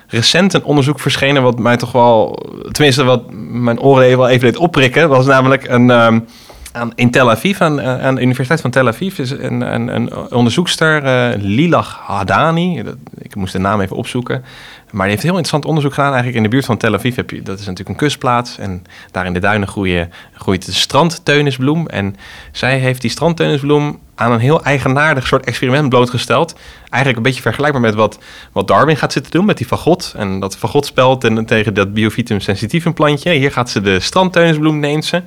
recent 0.06 0.54
een 0.54 0.64
onderzoek 0.64 1.00
verschenen 1.00 1.42
wat 1.42 1.58
mij 1.58 1.76
toch 1.76 1.92
wel, 1.92 2.46
tenminste 2.70 3.04
wat 3.04 3.22
mijn 3.30 3.80
oren 3.80 4.04
even, 4.04 4.18
wel 4.18 4.28
even 4.28 4.52
deed 4.52 4.56
opprikken. 4.56 5.08
was 5.08 5.26
namelijk 5.26 5.68
een, 5.68 5.90
um, 5.90 6.26
aan, 6.76 6.92
in 6.94 7.10
Tel 7.10 7.30
Aviv, 7.30 7.60
aan, 7.60 7.80
eh, 7.80 8.04
aan, 8.04 8.14
de 8.14 8.20
Universiteit 8.20 8.60
van 8.60 8.70
Tel 8.70 8.86
Aviv, 8.86 9.18
is 9.18 9.30
een, 9.30 9.60
een, 9.74 9.94
een 9.94 10.32
onderzoekster, 10.32 11.04
uh, 11.04 11.42
Lilach 11.42 12.00
Hadani. 12.02 12.82
Dat, 12.82 12.96
ik 13.18 13.34
moest 13.34 13.52
de 13.52 13.58
naam 13.58 13.80
even 13.80 13.96
opzoeken. 13.96 14.44
Maar 14.90 15.02
die 15.02 15.10
heeft 15.10 15.22
heel 15.22 15.30
interessant 15.30 15.64
onderzoek 15.64 15.94
gedaan. 15.94 16.12
Eigenlijk 16.12 16.36
in 16.36 16.42
de 16.42 16.48
buurt 16.48 16.64
van 16.64 16.76
Tel 16.76 16.94
Aviv 16.94 17.16
heb 17.16 17.30
je, 17.30 17.42
dat 17.42 17.58
is 17.58 17.66
natuurlijk 17.66 17.88
een 17.88 18.06
kustplaats. 18.06 18.58
En 18.58 18.84
daar 19.10 19.26
in 19.26 19.32
de 19.32 19.40
duinen 19.40 19.68
groeit 19.68 20.66
de 20.66 20.72
strandteunisbloem. 20.72 21.86
En 21.86 22.16
zij 22.52 22.78
heeft 22.78 23.00
die 23.00 23.10
strandteunisbloem 23.10 23.98
aan 24.14 24.32
een 24.32 24.40
heel 24.40 24.64
eigenaardig 24.64 25.26
soort 25.26 25.46
experiment 25.46 25.88
blootgesteld. 25.88 26.58
Eigenlijk 26.88 27.16
een 27.16 27.22
beetje 27.22 27.42
vergelijkbaar 27.42 27.82
met 27.82 27.94
wat, 27.94 28.18
wat 28.52 28.68
Darwin 28.68 28.96
gaat 28.96 29.12
zitten 29.12 29.32
doen 29.32 29.44
met 29.44 29.56
die 29.56 29.66
fagot. 29.66 30.14
En 30.16 30.40
dat 30.40 30.56
fagotspel 30.56 31.18
ten, 31.18 31.46
tegen 31.46 31.74
dat 31.74 31.94
biophytum 31.94 32.40
sensitief 32.40 32.92
plantje. 32.92 33.32
Hier 33.32 33.52
gaat 33.52 33.70
ze 33.70 33.80
de 33.80 34.00
strandteunisbloem 34.00 34.78
neemt 34.78 35.04
ze 35.04 35.22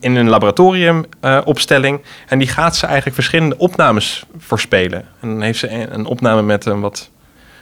in 0.00 0.16
een 0.16 0.28
laboratoriumopstelling. 0.28 1.98
Uh, 1.98 2.04
en 2.28 2.38
die 2.38 2.48
gaat 2.48 2.76
ze 2.76 2.86
eigenlijk 2.86 3.14
verschillende 3.14 3.58
opnames 3.58 4.24
voorspelen. 4.38 5.04
En 5.20 5.28
dan 5.28 5.40
heeft 5.40 5.58
ze 5.58 5.70
een, 5.70 6.06
opname 6.06 6.42
met 6.42 6.64
een 6.64 6.80
wat 6.80 7.10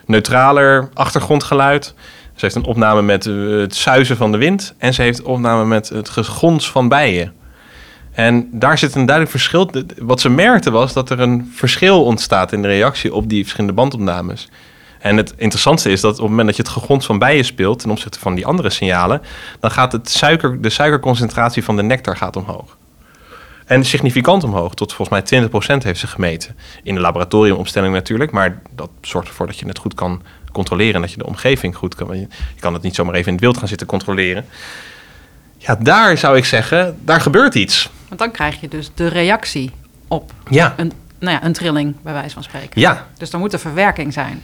neutraler 0.05 0.89
achtergrondgeluid. 0.93 1.93
Ze 2.35 2.45
heeft 2.45 2.55
een 2.55 2.63
opname 2.63 3.01
met 3.01 3.25
eh, 3.25 3.33
het 3.49 3.75
suizen 3.75 4.17
van 4.17 4.31
de 4.31 4.37
wind. 4.37 4.73
En 4.77 4.93
ze 4.93 5.01
heeft 5.01 5.19
een 5.19 5.25
opname 5.25 5.65
met 5.65 5.89
het 5.89 6.09
gegons 6.09 6.71
van 6.71 6.87
bijen. 6.87 7.33
En 8.11 8.49
daar 8.51 8.77
zit 8.77 8.95
een 8.95 9.05
duidelijk 9.05 9.37
verschil. 9.37 9.71
Wat 9.97 10.21
ze 10.21 10.29
merkte 10.29 10.71
was 10.71 10.93
dat 10.93 11.09
er 11.09 11.19
een 11.19 11.51
verschil 11.55 12.03
ontstaat 12.03 12.51
in 12.51 12.61
de 12.61 12.67
reactie 12.67 13.13
op 13.13 13.29
die 13.29 13.41
verschillende 13.41 13.73
bandopnames. 13.73 14.49
En 15.03 15.17
het 15.17 15.33
interessantste 15.37 15.91
is 15.91 16.01
dat 16.01 16.11
op 16.11 16.19
het 16.19 16.29
moment 16.29 16.47
dat 16.47 16.55
je 16.55 16.63
het 16.63 16.71
gegons 16.71 17.05
van 17.05 17.19
bijen 17.19 17.45
speelt 17.45 17.79
ten 17.79 17.89
opzichte 17.89 18.19
van 18.19 18.35
die 18.35 18.45
andere 18.45 18.69
signalen, 18.69 19.21
dan 19.59 19.71
gaat 19.71 19.91
het 19.91 20.09
suiker, 20.09 20.61
de 20.61 20.69
suikerconcentratie 20.69 21.63
van 21.63 21.75
de 21.75 21.83
nectar 21.83 22.17
gaat 22.17 22.35
omhoog. 22.35 22.77
En 23.65 23.85
significant 23.85 24.43
omhoog, 24.43 24.73
tot 24.73 24.93
volgens 24.93 25.29
mij 25.31 25.41
20% 25.79 25.83
heeft 25.83 25.99
ze 25.99 26.07
gemeten. 26.07 26.55
In 26.83 26.95
de 26.95 27.01
laboratoriumopstelling 27.01 27.93
natuurlijk, 27.93 28.31
maar 28.31 28.61
dat 28.75 28.89
zorgt 29.01 29.27
ervoor 29.27 29.47
dat 29.47 29.59
je 29.59 29.67
het 29.67 29.77
goed 29.77 29.93
kan 29.93 30.21
controleren 30.51 30.95
en 30.95 31.01
dat 31.01 31.11
je 31.11 31.17
de 31.17 31.25
omgeving 31.25 31.75
goed 31.75 31.95
kan. 31.95 32.19
Je 32.19 32.27
kan 32.59 32.73
het 32.73 32.81
niet 32.81 32.95
zomaar 32.95 33.13
even 33.13 33.27
in 33.27 33.33
het 33.33 33.43
wild 33.43 33.57
gaan 33.57 33.67
zitten 33.67 33.87
controleren. 33.87 34.45
Ja, 35.57 35.75
daar 35.75 36.17
zou 36.17 36.37
ik 36.37 36.45
zeggen, 36.45 36.97
daar 37.05 37.21
gebeurt 37.21 37.55
iets. 37.55 37.89
Want 38.07 38.19
dan 38.19 38.31
krijg 38.31 38.61
je 38.61 38.67
dus 38.67 38.91
de 38.95 39.07
reactie 39.07 39.71
op 40.07 40.31
ja. 40.49 40.73
een, 40.77 40.91
nou 41.19 41.37
ja, 41.37 41.43
een 41.43 41.53
trilling, 41.53 41.95
bij 42.01 42.13
wijze 42.13 42.33
van 42.33 42.43
spreken. 42.43 42.81
Ja. 42.81 43.07
Dus 43.17 43.29
dan 43.29 43.39
moet 43.39 43.53
er 43.53 43.59
verwerking 43.59 44.13
zijn. 44.13 44.43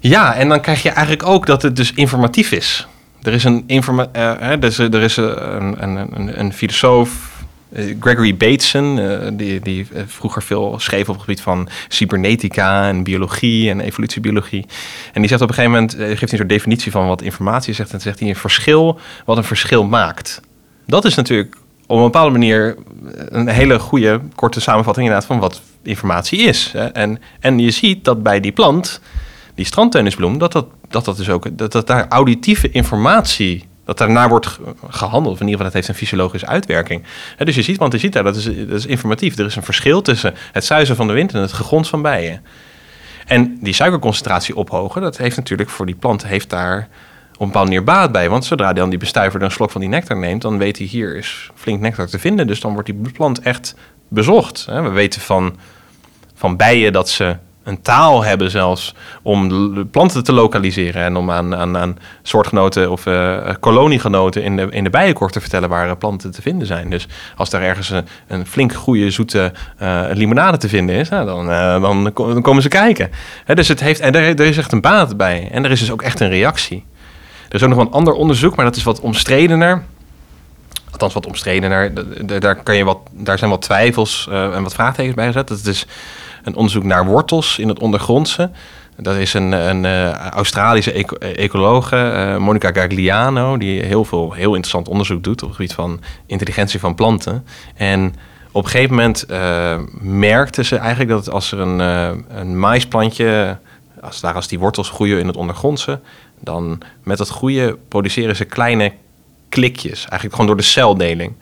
Ja, 0.00 0.34
en 0.34 0.48
dan 0.48 0.60
krijg 0.60 0.82
je 0.82 0.90
eigenlijk 0.90 1.26
ook 1.26 1.46
dat 1.46 1.62
het 1.62 1.76
dus 1.76 1.92
informatief 1.92 2.52
is. 2.52 2.86
Er 3.22 3.32
is 3.32 3.44
een, 3.44 3.64
informa 3.66 4.08
uh, 4.16 4.40
er 4.40 4.64
is, 4.64 4.78
er 4.78 5.02
is 5.02 5.16
een, 5.16 5.82
een, 5.82 5.96
een, 5.96 6.40
een 6.40 6.52
filosoof, 6.52 7.36
eh, 7.72 7.96
Gregory 8.00 8.36
Bateson, 8.36 9.00
die, 9.36 9.60
die 9.60 9.86
vroeger 10.06 10.42
veel 10.42 10.78
schreef 10.78 11.08
op 11.08 11.14
het 11.14 11.24
gebied 11.24 11.40
van 11.40 11.68
cybernetica 11.88 12.88
en 12.88 13.02
biologie 13.02 13.70
en 13.70 13.80
evolutiebiologie. 13.80 14.66
En 15.12 15.20
die 15.20 15.28
zegt 15.28 15.42
op 15.42 15.48
een 15.48 15.54
gegeven 15.54 15.76
moment, 15.76 15.92
geeft 15.92 16.08
hij 16.08 16.20
een 16.20 16.28
soort 16.28 16.48
definitie 16.48 16.92
van 16.92 17.06
wat 17.06 17.22
informatie 17.22 17.74
zegt. 17.74 17.92
En 17.92 18.00
zegt 18.00 18.20
hij 18.20 18.28
een 18.28 18.36
verschil 18.36 19.00
wat 19.24 19.36
een 19.36 19.44
verschil 19.44 19.84
maakt. 19.84 20.40
Dat 20.86 21.04
is 21.04 21.14
natuurlijk 21.14 21.56
op 21.86 21.96
een 21.96 22.02
bepaalde 22.02 22.30
manier 22.30 22.76
een 23.28 23.48
hele 23.48 23.78
goede 23.78 24.20
korte 24.34 24.60
samenvatting 24.60 25.06
inderdaad 25.06 25.30
van 25.30 25.38
wat 25.38 25.60
informatie 25.82 26.38
is. 26.38 26.72
En, 26.92 27.20
en 27.40 27.58
je 27.58 27.70
ziet 27.70 28.04
dat 28.04 28.22
bij 28.22 28.40
die 28.40 28.52
plant, 28.52 29.00
die 29.58 29.66
strandtennisbloem, 29.66 30.38
dat 30.38 30.52
dat, 30.52 30.66
dat, 30.88 31.04
dat 31.04 31.16
dus 31.16 31.30
ook 31.30 31.58
dat, 31.58 31.72
dat 31.72 31.86
daar 31.86 32.06
auditieve 32.08 32.70
informatie 32.70 33.64
dat 33.84 33.98
daarnaar 33.98 34.28
wordt 34.28 34.58
gehandeld. 34.88 35.40
In 35.40 35.46
ieder 35.46 35.50
geval, 35.50 35.64
dat 35.64 35.72
heeft 35.72 35.88
een 35.88 35.94
fysiologische 35.94 36.46
uitwerking. 36.46 37.02
dus 37.38 37.54
je 37.54 37.62
ziet, 37.62 37.76
want 37.76 37.92
je 37.92 37.98
ziet 37.98 38.12
daar, 38.12 38.24
dat 38.24 38.36
is, 38.36 38.44
dat 38.44 38.78
is 38.78 38.86
informatief. 38.86 39.38
Er 39.38 39.46
is 39.46 39.56
een 39.56 39.62
verschil 39.62 40.02
tussen 40.02 40.34
het 40.52 40.64
zuizen 40.64 40.96
van 40.96 41.06
de 41.06 41.12
wind 41.12 41.32
en 41.32 41.40
het 41.40 41.52
gegons 41.52 41.88
van 41.88 42.02
bijen. 42.02 42.44
En 43.26 43.58
die 43.60 43.72
suikerconcentratie 43.72 44.56
ophogen, 44.56 45.02
dat 45.02 45.16
heeft 45.16 45.36
natuurlijk 45.36 45.70
voor 45.70 45.86
die 45.86 45.94
plant 45.94 46.26
heeft 46.26 46.50
daar 46.50 46.88
op 47.32 47.40
een 47.40 47.46
bepaalde 47.46 47.68
manier 47.68 47.84
baat 47.84 48.12
bij. 48.12 48.28
Want 48.28 48.44
zodra 48.44 48.72
dan 48.72 48.90
die 48.90 48.98
bestuiver 48.98 49.42
een 49.42 49.50
slok 49.50 49.70
van 49.70 49.80
die 49.80 49.90
nectar 49.90 50.18
neemt, 50.18 50.42
dan 50.42 50.58
weet 50.58 50.78
hij 50.78 50.86
hier 50.86 51.16
is 51.16 51.50
flink 51.54 51.80
nectar 51.80 52.06
te 52.06 52.18
vinden. 52.18 52.46
Dus 52.46 52.60
dan 52.60 52.72
wordt 52.72 52.86
die 52.86 53.12
plant 53.12 53.40
echt 53.40 53.74
bezocht. 54.08 54.64
We 54.64 54.88
weten 54.88 55.20
van, 55.20 55.56
van 56.34 56.56
bijen 56.56 56.92
dat 56.92 57.08
ze 57.08 57.36
een 57.68 57.82
taal 57.82 58.24
hebben 58.24 58.50
zelfs 58.50 58.94
om 59.22 59.88
planten 59.90 60.24
te 60.24 60.32
lokaliseren 60.32 61.02
en 61.02 61.16
om 61.16 61.30
aan, 61.30 61.54
aan, 61.54 61.76
aan 61.76 61.98
soortgenoten 62.22 62.90
of 62.90 63.06
uh, 63.06 63.50
koloniegenoten 63.60 64.42
in 64.42 64.56
de, 64.56 64.66
in 64.70 64.84
de 64.84 64.90
bijenkorf 64.90 65.32
te 65.32 65.40
vertellen 65.40 65.68
waar 65.68 65.96
planten 65.96 66.30
te 66.30 66.42
vinden 66.42 66.66
zijn. 66.66 66.90
Dus 66.90 67.06
als 67.36 67.50
daar 67.50 67.62
ergens 67.62 67.90
een, 67.90 68.06
een 68.26 68.46
flink 68.46 68.72
goede 68.72 69.10
zoete 69.10 69.52
uh, 69.82 70.02
limonade 70.12 70.56
te 70.56 70.68
vinden 70.68 70.96
is, 70.96 71.08
nou, 71.08 71.26
dan, 71.26 71.46
dan, 71.82 72.42
komen 72.42 72.62
ze 72.62 72.68
kijken. 72.68 73.10
dus 73.54 73.68
het 73.68 73.80
heeft, 73.80 74.00
en 74.00 74.14
er, 74.14 74.22
er 74.22 74.46
is 74.46 74.58
echt 74.58 74.72
een 74.72 74.80
baat 74.80 75.16
bij 75.16 75.48
en 75.52 75.64
er 75.64 75.70
is 75.70 75.80
dus 75.80 75.90
ook 75.90 76.02
echt 76.02 76.20
een 76.20 76.28
reactie. 76.28 76.84
Er 77.48 77.54
is 77.54 77.62
ook 77.62 77.68
nog 77.68 77.78
een 77.78 77.90
ander 77.90 78.14
onderzoek, 78.14 78.56
maar 78.56 78.64
dat 78.64 78.76
is 78.76 78.82
wat 78.82 79.00
omstredener. 79.00 79.82
Althans, 80.90 81.14
wat 81.14 81.26
omstredener. 81.26 81.92
Daar, 82.40 82.56
kan 82.62 82.76
je 82.76 82.84
wat, 82.84 82.98
daar 83.12 83.38
zijn 83.38 83.50
wat 83.50 83.62
twijfels 83.62 84.28
en 84.30 84.62
wat 84.62 84.74
vraagtekens 84.74 85.14
bij 85.14 85.26
gezet. 85.26 85.48
Dat 85.48 85.64
is 85.66 85.86
een 86.48 86.56
onderzoek 86.56 86.84
naar 86.84 87.06
wortels 87.06 87.58
in 87.58 87.68
het 87.68 87.78
ondergrondse. 87.78 88.50
Dat 88.96 89.16
is 89.16 89.34
een, 89.34 89.52
een 89.52 89.84
uh, 89.84 90.12
Australische 90.14 90.92
eco 90.92 91.16
ecologe, 91.16 91.96
uh, 91.96 92.36
Monica 92.36 92.70
Gagliano, 92.72 93.56
die 93.56 93.82
heel 93.82 94.04
veel 94.04 94.32
heel 94.32 94.54
interessant 94.54 94.88
onderzoek 94.88 95.22
doet 95.22 95.42
op 95.42 95.48
het 95.48 95.56
gebied 95.56 95.72
van 95.72 96.00
intelligentie 96.26 96.80
van 96.80 96.94
planten. 96.94 97.46
En 97.74 98.14
op 98.52 98.64
een 98.64 98.70
gegeven 98.70 98.94
moment 98.94 99.24
uh, 99.30 99.78
merkte 100.00 100.64
ze 100.64 100.76
eigenlijk 100.76 101.10
dat 101.10 101.30
als 101.30 101.52
er 101.52 101.58
een, 101.58 101.78
een 102.38 102.58
maisplantje, 102.58 103.58
als, 104.00 104.20
daar 104.20 104.34
als 104.34 104.48
die 104.48 104.58
wortels 104.58 104.90
groeien 104.90 105.18
in 105.18 105.26
het 105.26 105.36
ondergrondse, 105.36 106.00
dan 106.40 106.80
met 107.02 107.18
dat 107.18 107.28
groeien 107.28 107.76
produceren 107.88 108.36
ze 108.36 108.44
kleine 108.44 108.92
klikjes. 109.48 109.98
Eigenlijk 109.98 110.32
gewoon 110.32 110.46
door 110.46 110.56
de 110.56 110.62
celdeling. 110.62 111.32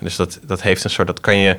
Dus 0.00 0.16
dat, 0.16 0.40
dat 0.42 0.62
heeft 0.62 0.84
een 0.84 0.90
soort, 0.90 1.06
dat 1.06 1.20
kan 1.20 1.36
je, 1.36 1.56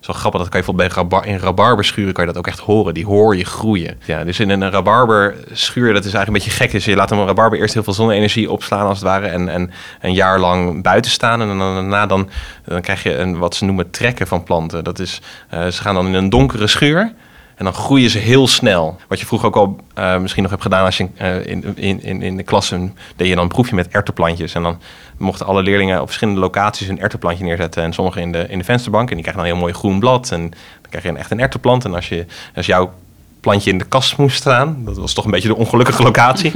zo 0.00 0.12
grappig, 0.12 0.40
dat 0.40 0.50
kan 0.50 0.60
je 0.60 0.66
bijvoorbeeld 0.66 0.94
bij 0.94 1.02
rabar, 1.02 1.26
in 1.26 1.38
rabarberschuren 1.38 2.12
kan 2.12 2.26
je 2.26 2.32
dat 2.32 2.38
ook 2.38 2.46
echt 2.46 2.58
horen. 2.58 2.94
Die 2.94 3.06
hoor 3.06 3.36
je 3.36 3.44
groeien. 3.44 4.00
Ja, 4.04 4.24
dus 4.24 4.40
in 4.40 4.50
een 4.50 4.70
rabarberschuur, 4.70 5.92
dat 5.92 6.04
is 6.04 6.14
eigenlijk 6.14 6.26
een 6.26 6.32
beetje 6.32 6.50
gek. 6.50 6.70
Dus 6.70 6.84
je 6.84 6.96
laat 6.96 7.10
een 7.10 7.26
rabarber 7.26 7.58
eerst 7.58 7.74
heel 7.74 7.82
veel 7.82 7.92
zonne-energie 7.92 8.50
opslaan 8.50 8.86
als 8.86 8.98
het 8.98 9.06
ware. 9.06 9.26
En, 9.26 9.48
en 9.48 9.70
een 10.00 10.12
jaar 10.12 10.38
lang 10.38 10.82
buiten 10.82 11.10
staan. 11.10 11.40
En 11.40 11.46
dan, 11.46 11.58
daarna 11.58 12.06
dan, 12.06 12.30
dan 12.64 12.80
krijg 12.80 13.02
je 13.02 13.16
een, 13.16 13.38
wat 13.38 13.54
ze 13.54 13.64
noemen 13.64 13.90
trekken 13.90 14.26
van 14.26 14.42
planten. 14.42 14.84
Dat 14.84 14.98
is, 14.98 15.20
uh, 15.54 15.66
ze 15.66 15.82
gaan 15.82 15.94
dan 15.94 16.06
in 16.06 16.14
een 16.14 16.30
donkere 16.30 16.66
schuur. 16.66 17.12
En 17.60 17.66
dan 17.66 17.74
groeien 17.74 18.10
ze 18.10 18.18
heel 18.18 18.48
snel. 18.48 18.96
Wat 19.08 19.20
je 19.20 19.26
vroeger 19.26 19.48
ook 19.48 19.56
al 19.56 19.76
uh, 19.98 20.18
misschien 20.18 20.42
nog 20.42 20.50
hebt 20.50 20.62
gedaan 20.62 20.84
als 20.84 20.96
je 20.96 21.08
uh, 21.20 21.46
in, 21.46 21.76
in, 22.02 22.22
in 22.22 22.36
de 22.36 22.42
klassen 22.42 22.96
deed 23.16 23.28
je 23.28 23.34
dan 23.34 23.42
een 23.42 23.48
proefje 23.48 23.74
met 23.74 23.88
ertenplantjes. 23.88 24.54
En 24.54 24.62
dan 24.62 24.80
mochten 25.16 25.46
alle 25.46 25.62
leerlingen 25.62 26.00
op 26.00 26.06
verschillende 26.06 26.40
locaties 26.40 26.88
een 26.88 27.00
ertenplantje 27.00 27.44
neerzetten. 27.44 27.82
En 27.82 27.92
sommigen 27.92 28.22
in 28.22 28.32
de, 28.32 28.46
in 28.48 28.58
de 28.58 28.64
vensterbank. 28.64 29.08
En 29.08 29.14
die 29.14 29.24
krijgen 29.24 29.42
dan 29.42 29.52
een 29.52 29.56
heel 29.56 29.66
mooi 29.66 29.78
groen 29.78 29.98
blad. 29.98 30.30
En 30.30 30.40
dan 30.80 30.90
krijg 30.90 31.04
je 31.04 31.12
echt 31.12 31.30
een 31.30 31.40
ertenplant. 31.40 31.84
En 31.84 31.94
als, 31.94 32.08
je, 32.08 32.26
als 32.54 32.66
jouw 32.66 32.92
plantje 33.40 33.70
in 33.70 33.78
de 33.78 33.84
kast 33.84 34.16
moest 34.16 34.36
staan, 34.36 34.84
dat 34.84 34.96
was 34.96 35.12
toch 35.12 35.24
een 35.24 35.30
beetje 35.30 35.48
de 35.48 35.56
ongelukkige 35.56 36.02
locatie. 36.02 36.52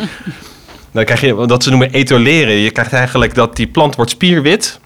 dan 0.92 1.04
krijg 1.04 1.20
je 1.20 1.34
wat 1.34 1.62
ze 1.62 1.70
noemen 1.70 1.90
etoleren. 1.90 2.54
Je 2.54 2.70
krijgt 2.70 2.92
eigenlijk 2.92 3.34
dat 3.34 3.56
die 3.56 3.66
plant 3.66 3.96
wordt 3.96 4.10
spierwit. 4.10 4.80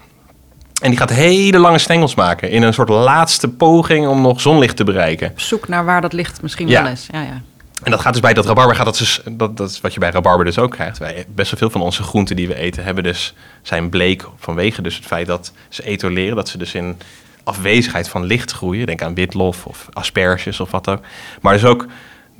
En 0.79 0.89
die 0.89 0.99
gaat 0.99 1.09
hele 1.09 1.57
lange 1.57 1.77
stengels 1.77 2.15
maken 2.15 2.49
in 2.49 2.63
een 2.63 2.73
soort 2.73 2.89
laatste 2.89 3.47
poging 3.47 4.07
om 4.07 4.21
nog 4.21 4.41
zonlicht 4.41 4.75
te 4.75 4.83
bereiken. 4.83 5.29
Op 5.29 5.39
zoek 5.39 5.67
naar 5.67 5.85
waar 5.85 6.01
dat 6.01 6.13
licht 6.13 6.41
misschien 6.41 6.67
ja. 6.67 6.83
wel 6.83 6.91
is. 6.91 7.07
Ja, 7.11 7.21
ja. 7.21 7.41
En 7.83 7.91
dat 7.91 7.99
gaat 7.99 8.13
dus 8.13 8.21
bij 8.21 8.33
dat 8.33 8.45
rabarber, 8.45 8.75
gaat 8.75 8.85
dat, 8.85 8.97
dus, 8.97 9.21
dat, 9.31 9.57
dat 9.57 9.69
is 9.69 9.81
wat 9.81 9.93
je 9.93 9.99
bij 9.99 10.09
rabarber 10.09 10.45
dus 10.45 10.57
ook 10.57 10.71
krijgt. 10.71 10.97
Wij, 10.97 11.25
best 11.27 11.51
wel 11.51 11.59
veel 11.59 11.69
van 11.69 11.81
onze 11.81 12.03
groenten 12.03 12.35
die 12.35 12.47
we 12.47 12.55
eten 12.55 12.83
hebben 12.83 13.03
dus, 13.03 13.33
zijn 13.61 13.89
bleek 13.89 14.25
vanwege 14.37 14.81
dus 14.81 14.95
het 14.95 15.05
feit 15.05 15.27
dat 15.27 15.51
ze 15.69 15.83
etoleren. 15.83 16.35
Dat 16.35 16.49
ze 16.49 16.57
dus 16.57 16.73
in 16.73 16.97
afwezigheid 17.43 18.09
van 18.09 18.23
licht 18.23 18.51
groeien. 18.51 18.85
Denk 18.85 19.01
aan 19.01 19.13
witlof 19.13 19.65
of 19.65 19.87
asperges 19.93 20.59
of 20.59 20.71
wat 20.71 20.89
ook. 20.89 20.99
Maar 21.41 21.53
dus 21.53 21.65
ook 21.65 21.85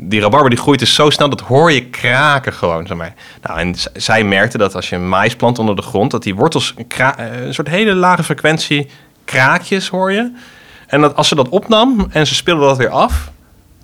die 0.01 0.21
rabarber 0.21 0.49
die 0.49 0.59
groeit 0.59 0.79
dus 0.79 0.93
zo 0.93 1.09
snel, 1.09 1.29
dat 1.29 1.41
hoor 1.41 1.71
je 1.71 1.85
kraken 1.85 2.53
gewoon. 2.53 2.88
Zeg 2.88 2.97
maar. 2.97 3.13
nou, 3.41 3.59
en 3.59 3.75
zij 3.93 4.23
merkte 4.23 4.57
dat 4.57 4.75
als 4.75 4.89
je 4.89 4.95
een 4.95 5.09
mais 5.09 5.35
plant 5.35 5.59
onder 5.59 5.75
de 5.75 5.81
grond, 5.81 6.12
dat 6.12 6.23
die 6.23 6.35
wortels 6.35 6.73
een, 6.77 7.45
een 7.45 7.53
soort 7.53 7.67
hele 7.67 7.95
lage 7.95 8.23
frequentie 8.23 8.88
kraakjes 9.25 9.88
hoor 9.88 10.12
je. 10.12 10.31
En 10.88 11.01
dat 11.01 11.15
als 11.15 11.27
ze 11.27 11.35
dat 11.35 11.49
opnam 11.49 12.07
en 12.12 12.27
ze 12.27 12.35
speelde 12.35 12.65
dat 12.65 12.77
weer 12.77 12.89
af 12.89 13.31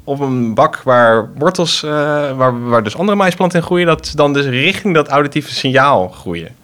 op 0.03 0.19
een 0.19 0.53
bak 0.53 0.81
waar 0.83 1.29
wortels, 1.37 1.81
waar, 1.81 2.67
waar 2.69 2.83
dus 2.83 2.97
andere 2.97 3.17
maisplanten 3.17 3.59
in 3.59 3.65
groeien, 3.65 3.85
dat 3.85 4.07
ze 4.07 4.15
dan 4.15 4.33
dus 4.33 4.45
richting 4.45 4.93
dat 4.93 5.07
auditieve 5.07 5.53
signaal 5.53 6.09
groeien. 6.09 6.55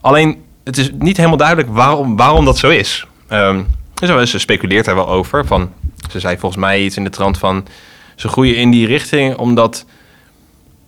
Alleen, 0.00 0.42
het 0.64 0.78
is 0.78 0.90
niet 0.98 1.16
helemaal 1.16 1.38
duidelijk 1.38 1.68
waarom, 1.68 2.16
waarom 2.16 2.44
dat 2.44 2.58
zo 2.58 2.68
is. 2.68 3.06
Um, 3.30 3.66
Dus 3.94 4.30
ze 4.30 4.38
speculeert 4.38 4.84
daar 4.84 4.94
wel 4.94 5.08
over. 5.08 5.46
Van, 5.46 5.72
ze 6.10 6.20
zei 6.20 6.38
volgens 6.38 6.60
mij 6.60 6.82
iets 6.82 6.96
in 6.96 7.04
de 7.04 7.10
trant 7.10 7.38
van... 7.38 7.66
ze 8.14 8.28
groeien 8.28 8.56
in 8.56 8.70
die 8.70 8.86
richting 8.86 9.36
omdat... 9.36 9.84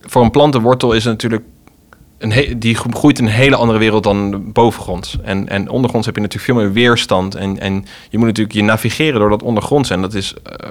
voor 0.01 0.23
een 0.23 0.31
plantenwortel 0.31 0.93
is 0.93 1.05
natuurlijk... 1.05 1.43
Een 2.19 2.59
die 2.59 2.75
groeit 2.75 3.19
een 3.19 3.27
hele 3.27 3.57
andere 3.57 3.79
wereld 3.79 4.05
dan 4.05 4.53
bovengronds. 4.53 5.17
En, 5.23 5.49
en 5.49 5.69
ondergronds 5.69 6.07
heb 6.07 6.17
je 6.17 6.23
natuurlijk 6.23 6.53
veel 6.53 6.63
meer 6.63 6.73
weerstand. 6.73 7.35
En, 7.35 7.59
en 7.59 7.85
je 8.11 8.19
moet 8.19 8.27
natuurlijk 8.27 8.57
je 8.57 8.63
navigeren 8.63 9.21
door 9.21 9.29
dat 9.31 9.43
ondergronds. 9.43 9.91
En 9.91 10.01
dat 10.01 10.15
is 10.15 10.35
eh, 10.43 10.71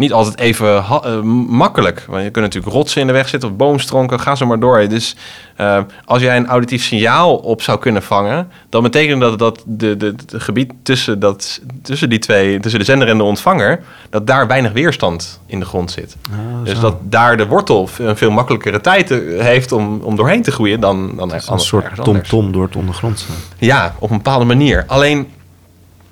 niet 0.00 0.12
altijd 0.12 0.38
even 0.38 0.76
eh, 0.76 1.20
makkelijk. 1.48 2.04
Want 2.08 2.22
je 2.22 2.30
kunt 2.30 2.44
natuurlijk 2.44 2.72
rotsen 2.72 3.00
in 3.00 3.06
de 3.06 3.12
weg 3.12 3.28
zitten 3.28 3.48
of 3.48 3.56
boomstronken. 3.56 4.20
Ga 4.20 4.34
zo 4.34 4.46
maar 4.46 4.60
door. 4.60 4.88
Dus 4.88 5.16
eh, 5.56 5.80
als 6.04 6.22
jij 6.22 6.36
een 6.36 6.46
auditief 6.46 6.82
signaal 6.82 7.36
op 7.36 7.62
zou 7.62 7.78
kunnen 7.78 8.02
vangen... 8.02 8.48
dan 8.68 8.82
betekent 8.82 9.20
dat 9.20 9.38
dat 9.38 9.62
de, 9.66 9.96
de, 9.96 10.06
het 10.06 10.34
gebied 10.36 10.72
tussen, 10.82 11.20
dat, 11.20 11.60
tussen 11.82 12.08
die 12.08 12.18
twee... 12.18 12.60
tussen 12.60 12.80
de 12.80 12.86
zender 12.86 13.08
en 13.08 13.16
de 13.16 13.22
ontvanger... 13.22 13.82
dat 14.10 14.26
daar 14.26 14.46
weinig 14.46 14.72
weerstand 14.72 15.40
in 15.46 15.58
de 15.58 15.66
grond 15.66 15.90
zit. 15.90 16.16
dus 16.64 16.80
dat 16.80 16.96
daar 17.00 17.36
de 17.36 17.46
wortel 17.46 17.88
een 17.98 18.16
veel 18.16 18.30
makkelijkere 18.30 18.80
tijd 18.80 19.10
eh, 19.10 19.18
heeft 19.40 19.72
om, 19.72 20.00
om 20.00 20.16
doorheen 20.16 20.42
te 20.42 20.52
groeien... 20.52 20.80
dan, 20.80 21.12
dan 21.16 21.32
een 21.32 21.58
soort 21.58 22.04
tom-tom 22.04 22.52
door 22.52 22.64
het 22.64 22.76
ondergrondse. 22.76 23.26
Ja, 23.58 23.94
op 23.98 24.10
een 24.10 24.16
bepaalde 24.16 24.44
manier. 24.44 24.84
Alleen 24.86 25.28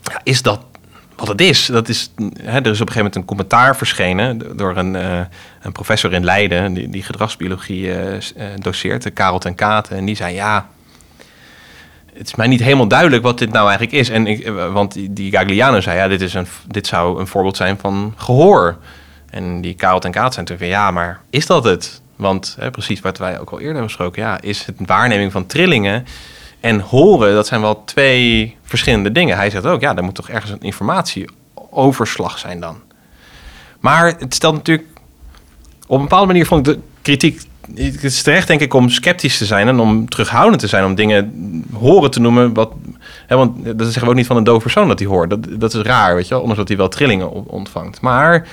ja, 0.03 0.21
is 0.23 0.43
dat 0.43 0.61
wat 1.19 1.29
het 1.29 1.41
is? 1.41 1.67
Dat 1.67 1.89
is 1.89 2.11
hè, 2.43 2.59
er 2.59 2.67
is 2.67 2.81
op 2.81 2.89
een 2.89 2.93
gegeven 2.93 2.97
moment 2.97 3.17
een 3.17 3.25
commentaar 3.25 3.77
verschenen 3.77 4.57
door 4.57 4.77
een, 4.77 4.97
eh, 4.97 5.21
een 5.63 5.73
professor 5.73 6.13
in 6.13 6.25
Leiden 6.25 6.75
die, 6.75 6.89
die 6.89 7.03
gedragsbiologie 7.03 7.93
eh, 7.93 8.45
doseert, 8.59 9.13
Karel 9.13 9.39
ten 9.39 9.55
Katen. 9.55 9.97
En 9.97 10.05
die 10.05 10.17
zei 10.17 10.35
ja. 10.35 10.69
Het 12.13 12.27
is 12.27 12.35
mij 12.35 12.47
niet 12.47 12.63
helemaal 12.63 12.89
duidelijk 12.89 13.23
wat 13.23 13.39
dit 13.39 13.53
nou 13.53 13.69
eigenlijk 13.69 13.97
is. 13.99 14.09
En 14.09 14.27
ik, 14.27 14.49
want 14.49 14.99
die, 15.11 15.31
Gagliano 15.31 15.81
zei, 15.81 15.97
ja, 15.97 16.09
dit, 16.09 16.21
is 16.21 16.35
een, 16.35 16.47
dit 16.67 16.87
zou 16.87 17.21
een 17.21 17.27
voorbeeld 17.27 17.57
zijn 17.57 17.79
van 17.79 18.15
gehoor. 18.17 18.79
En 19.31 19.61
die 19.61 19.75
Karel 19.75 19.99
ten 19.99 20.11
Kaat 20.11 20.35
zei 20.35 20.47
natuurlijk 20.47 20.73
ja, 20.73 20.91
maar 20.91 21.21
is 21.31 21.47
dat 21.47 21.65
het? 21.65 22.01
Want 22.17 22.57
hè, 22.61 22.71
precies 22.71 23.01
wat 23.01 23.19
wij 23.19 23.41
ook 23.41 23.51
al 23.51 23.59
eerder 23.59 23.75
hebben 23.75 23.87
besproken, 23.87 24.23
ja, 24.23 24.41
is 24.41 24.65
het 24.65 24.77
waarneming 24.87 25.33
van 25.33 25.47
trillingen 25.47 26.07
en 26.61 26.81
horen, 26.81 27.35
dat 27.35 27.47
zijn 27.47 27.61
wel 27.61 27.85
twee 27.85 28.57
verschillende 28.63 29.13
dingen. 29.13 29.37
Hij 29.37 29.51
zegt 29.51 29.67
ook, 29.67 29.81
ja, 29.81 29.97
er 29.97 30.05
moet 30.05 30.15
toch 30.15 30.29
ergens 30.29 30.51
een 30.51 30.61
informatieoverslag 30.61 32.39
zijn 32.39 32.61
dan. 32.61 32.81
Maar 33.81 34.15
het 34.19 34.35
stelt 34.35 34.55
natuurlijk... 34.55 34.89
Op 35.87 35.97
een 35.97 36.03
bepaalde 36.03 36.27
manier 36.27 36.47
vond 36.47 36.67
ik 36.67 36.75
de 36.75 36.81
kritiek... 37.03 37.41
Het 37.75 38.05
is 38.05 38.23
terecht, 38.23 38.47
denk 38.47 38.61
ik, 38.61 38.75
om 38.75 38.89
sceptisch 38.89 39.39
te 39.39 39.45
zijn 39.45 39.69
en 39.69 39.79
om 39.79 40.09
terughoudend 40.09 40.61
te 40.61 40.67
zijn. 40.67 40.85
Om 40.85 40.95
dingen 40.95 41.65
horen 41.73 42.11
te 42.11 42.21
noemen. 42.21 42.55
Wat, 42.55 42.73
hè, 43.27 43.37
want 43.37 43.65
dat 43.65 43.83
zeggen 43.83 44.03
we 44.03 44.09
ook 44.09 44.15
niet 44.15 44.27
van 44.27 44.37
een 44.37 44.45
doof 44.45 44.63
persoon 44.63 44.89
dat 44.89 44.99
hij 44.99 45.09
hoort. 45.09 45.31
Dat, 45.31 45.47
dat 45.51 45.75
is 45.75 45.83
raar, 45.83 46.15
weet 46.15 46.25
je 46.25 46.31
wel. 46.31 46.39
Ondanks 46.39 46.59
dat 46.59 46.69
hij 46.69 46.77
wel 46.77 46.89
trillingen 46.89 47.31
on- 47.31 47.47
ontvangt. 47.47 48.01
Maar 48.01 48.47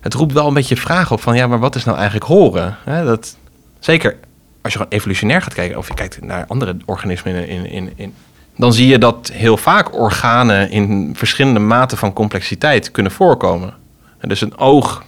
het 0.00 0.14
roept 0.14 0.32
wel 0.32 0.46
een 0.46 0.54
beetje 0.54 0.76
vragen 0.76 1.12
op 1.16 1.22
van... 1.22 1.36
Ja, 1.36 1.46
maar 1.46 1.58
wat 1.58 1.74
is 1.74 1.84
nou 1.84 1.96
eigenlijk 1.96 2.26
horen? 2.26 2.76
Hè, 2.84 3.04
dat, 3.04 3.36
zeker 3.78 4.16
als 4.62 4.72
je 4.72 4.78
gewoon 4.78 4.92
evolutionair 4.92 5.42
gaat 5.42 5.54
kijken... 5.54 5.78
of 5.78 5.88
je 5.88 5.94
kijkt 5.94 6.22
naar 6.22 6.44
andere 6.46 6.76
organismen 6.84 7.48
in, 7.48 7.66
in, 7.66 7.92
in, 7.96 8.14
dan 8.56 8.72
zie 8.72 8.86
je 8.86 8.98
dat 8.98 9.30
heel 9.32 9.56
vaak 9.56 9.94
organen 9.94 10.70
in 10.70 11.12
verschillende 11.16 11.60
maten 11.60 11.98
van 11.98 12.12
complexiteit 12.12 12.90
kunnen 12.90 13.12
voorkomen. 13.12 13.74
En 14.18 14.28
dus 14.28 14.40
een 14.40 14.58
oog 14.58 15.04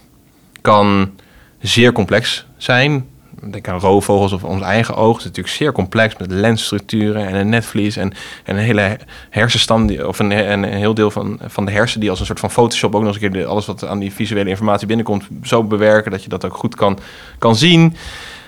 kan 0.61 1.11
zeer 1.59 1.91
complex 1.91 2.45
zijn. 2.57 3.05
Denk 3.51 3.67
aan 3.67 3.79
roofvogels 3.79 4.31
of 4.31 4.43
ons 4.43 4.61
eigen 4.61 4.95
oog. 4.95 5.09
Het 5.09 5.19
is 5.19 5.23
natuurlijk 5.25 5.55
zeer 5.55 5.71
complex 5.71 6.17
met 6.17 6.31
lensstructuren 6.31 7.27
en 7.27 7.35
een 7.35 7.49
netvlies 7.49 7.97
en, 7.97 8.13
en 8.43 8.55
een 8.55 8.63
hele 8.63 8.97
hersenstam, 9.29 9.99
of 9.99 10.19
een, 10.19 10.51
een 10.51 10.63
heel 10.63 10.93
deel 10.93 11.11
van, 11.11 11.39
van 11.45 11.65
de 11.65 11.71
hersen 11.71 11.99
die 11.99 12.09
als 12.09 12.19
een 12.19 12.25
soort 12.25 12.39
van 12.39 12.51
Photoshop 12.51 12.95
ook 12.95 13.01
nog 13.03 13.13
eens 13.13 13.23
een 13.23 13.31
keer 13.31 13.45
alles 13.45 13.65
wat 13.65 13.85
aan 13.85 13.99
die 13.99 14.13
visuele 14.13 14.49
informatie 14.49 14.87
binnenkomt 14.87 15.27
zo 15.43 15.63
bewerken 15.63 16.11
dat 16.11 16.23
je 16.23 16.29
dat 16.29 16.45
ook 16.45 16.57
goed 16.57 16.75
kan, 16.75 16.99
kan 17.37 17.55
zien. 17.55 17.95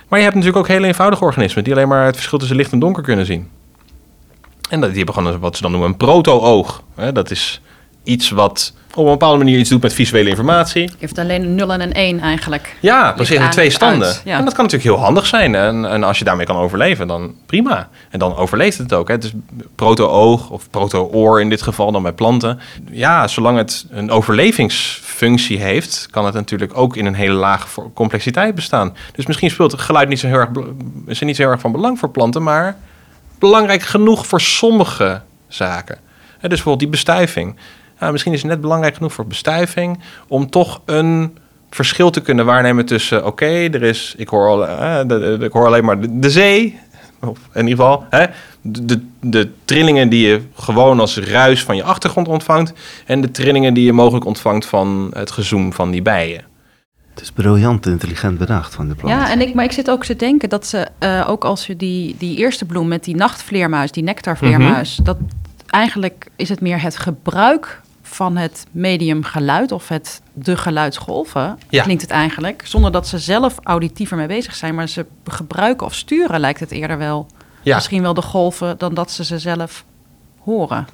Maar 0.07 0.19
je 0.19 0.25
hebt 0.25 0.37
natuurlijk 0.37 0.63
ook 0.65 0.71
hele 0.71 0.87
eenvoudige 0.87 1.23
organismen 1.23 1.63
die 1.63 1.73
alleen 1.73 1.87
maar 1.87 2.05
het 2.05 2.15
verschil 2.15 2.37
tussen 2.37 2.57
licht 2.57 2.71
en 2.71 2.79
donker 2.79 3.03
kunnen 3.03 3.25
zien. 3.25 3.49
En 4.69 4.79
dat, 4.79 4.89
die 4.89 4.97
hebben 5.03 5.15
gewoon 5.15 5.39
wat 5.39 5.55
ze 5.55 5.61
dan 5.61 5.71
noemen 5.71 5.89
een 5.89 5.97
proto-oog. 5.97 6.83
Dat 7.13 7.31
is 7.31 7.61
iets 8.07 8.29
wat 8.29 8.73
op 8.97 9.05
een 9.05 9.11
bepaalde 9.11 9.37
manier 9.37 9.59
iets 9.59 9.69
doet 9.69 9.81
met 9.81 9.93
visuele 9.93 10.29
informatie. 10.29 10.91
Heeft 10.99 11.17
alleen 11.17 11.43
een 11.43 11.55
0 11.55 11.73
en 11.73 11.81
een 11.81 11.93
1 11.93 12.19
eigenlijk. 12.19 12.75
Ja, 12.79 13.11
precies. 13.11 13.39
In 13.39 13.49
twee 13.49 13.69
standen. 13.69 14.15
ja. 14.23 14.37
En 14.37 14.45
dat 14.45 14.53
kan 14.53 14.63
natuurlijk 14.63 14.95
heel 14.95 15.03
handig 15.05 15.25
zijn. 15.25 15.55
En, 15.55 15.85
en 15.85 16.03
als 16.03 16.19
je 16.19 16.23
daarmee 16.23 16.45
kan 16.45 16.55
overleven, 16.55 17.07
dan 17.07 17.35
prima. 17.45 17.89
En 18.09 18.19
dan 18.19 18.35
overleeft 18.35 18.77
het 18.77 18.93
ook. 18.93 19.07
Hè. 19.07 19.17
Dus 19.17 19.31
proto-oog 19.75 20.49
of 20.49 20.69
proto-oor 20.69 21.41
in 21.41 21.49
dit 21.49 21.61
geval 21.61 21.91
dan 21.91 22.03
bij 22.03 22.11
planten. 22.11 22.59
Ja, 22.91 23.27
zolang 23.27 23.57
het 23.57 23.85
een 23.89 24.11
overlevingsfunctie 24.11 25.59
heeft, 25.59 26.07
kan 26.11 26.25
het 26.25 26.33
natuurlijk 26.33 26.77
ook 26.77 26.95
in 26.95 27.05
een 27.05 27.15
hele 27.15 27.33
lage 27.33 27.81
complexiteit 27.93 28.55
bestaan. 28.55 28.95
Dus 29.15 29.25
misschien 29.25 29.49
speelt 29.49 29.71
het 29.71 29.81
geluid 29.81 30.09
niet 30.09 30.19
zo 30.19 30.27
heel 30.27 30.39
erg, 30.39 30.49
is 31.05 31.19
er 31.19 31.25
niet 31.25 31.35
zo 31.35 31.41
heel 31.41 31.51
erg 31.51 31.61
van 31.61 31.71
belang 31.71 31.99
voor 31.99 32.09
planten, 32.09 32.43
maar 32.43 32.77
belangrijk 33.39 33.81
genoeg 33.81 34.27
voor 34.27 34.41
sommige 34.41 35.21
zaken. 35.47 35.97
Hè, 36.37 36.49
dus 36.49 36.63
bijvoorbeeld 36.63 36.79
die 36.79 36.89
bestuiving. 36.89 37.55
Ja, 37.99 38.11
misschien 38.11 38.33
is 38.33 38.41
het 38.41 38.51
net 38.51 38.61
belangrijk 38.61 38.95
genoeg 38.95 39.13
voor 39.13 39.27
bestuiving 39.27 39.99
om 40.27 40.49
toch 40.49 40.81
een 40.85 41.37
verschil 41.69 42.09
te 42.09 42.21
kunnen 42.21 42.45
waarnemen 42.45 42.85
tussen, 42.85 43.25
oké, 43.25 43.45
er 43.45 43.83
is, 43.83 44.13
ik 44.17 44.27
hoor, 44.29 44.47
al, 44.47 44.67
eh, 44.67 44.97
de, 44.97 45.05
de- 45.37 45.45
ik 45.45 45.51
hoor 45.51 45.65
alleen 45.65 45.85
maar 45.85 45.99
de, 46.01 46.19
de 46.19 46.29
zee, 46.29 46.79
of 47.19 47.39
in 47.53 47.67
ieder 47.67 47.85
geval, 47.85 48.05
hè, 48.09 48.25
de, 48.61 49.01
de, 49.21 49.49
trillingen 49.65 50.09
die 50.09 50.27
je 50.27 50.41
gewoon 50.55 50.99
als 50.99 51.17
ruis 51.17 51.63
van 51.63 51.75
je 51.75 51.83
achtergrond 51.83 52.27
ontvangt 52.27 52.73
en 53.05 53.21
de 53.21 53.31
trillingen 53.31 53.73
die 53.73 53.85
je 53.85 53.93
mogelijk 53.93 54.25
ontvangt 54.25 54.65
van 54.65 55.11
het 55.13 55.31
gezoem 55.31 55.73
van 55.73 55.91
die 55.91 56.01
bijen. 56.01 56.43
Het 57.13 57.21
is 57.21 57.31
briljant 57.31 57.85
intelligent 57.85 58.37
bedacht 58.37 58.75
van 58.75 58.87
de 58.87 58.95
plant. 58.95 59.15
Ja, 59.15 59.29
en 59.31 59.41
ik, 59.41 59.53
maar 59.53 59.65
ik 59.65 59.71
zit 59.71 59.89
ook 59.89 60.05
te 60.05 60.15
denken 60.15 60.49
dat 60.49 60.65
ze, 60.67 60.87
eh, 60.99 61.25
ook 61.29 61.43
als 61.45 61.67
je 61.67 61.75
die, 61.75 62.15
die 62.17 62.37
eerste 62.37 62.65
bloem 62.65 62.87
met 62.87 63.03
die 63.03 63.15
nachtvleermuis, 63.15 63.91
die 63.91 64.03
nectarvleermuis, 64.03 64.99
dat 65.03 65.17
eigenlijk 65.67 66.27
is 66.35 66.49
het 66.49 66.61
meer 66.61 66.81
het 66.81 66.97
gebruik 66.97 67.81
van 68.09 68.37
het 68.37 68.65
medium 68.71 69.23
geluid 69.23 69.71
of 69.71 69.87
het, 69.87 70.21
de 70.33 70.57
geluidsgolven, 70.57 71.57
Ja. 71.69 71.83
klinkt 71.83 72.01
het 72.01 72.11
eigenlijk, 72.11 72.61
zonder 72.65 72.91
dat 72.91 73.07
ze 73.07 73.17
zelf 73.17 73.55
auditief 73.63 74.11
ermee 74.11 74.27
bezig 74.27 74.55
zijn, 74.55 74.75
maar 74.75 74.87
ze 74.89 75.05
gebruiken 75.25 75.85
of 75.85 75.93
sturen 75.93 76.39
lijkt 76.39 76.59
het 76.59 76.71
eerder 76.71 76.97
wel. 76.97 77.27
Ja. 77.61 77.75
Misschien 77.75 78.01
wel 78.01 78.13
de 78.13 78.21
golven 78.21 78.77
dan 78.77 78.93
dat 78.93 79.11
ze 79.11 79.23
ze 79.23 79.39
zelf 79.39 79.83
horen. 80.39 80.87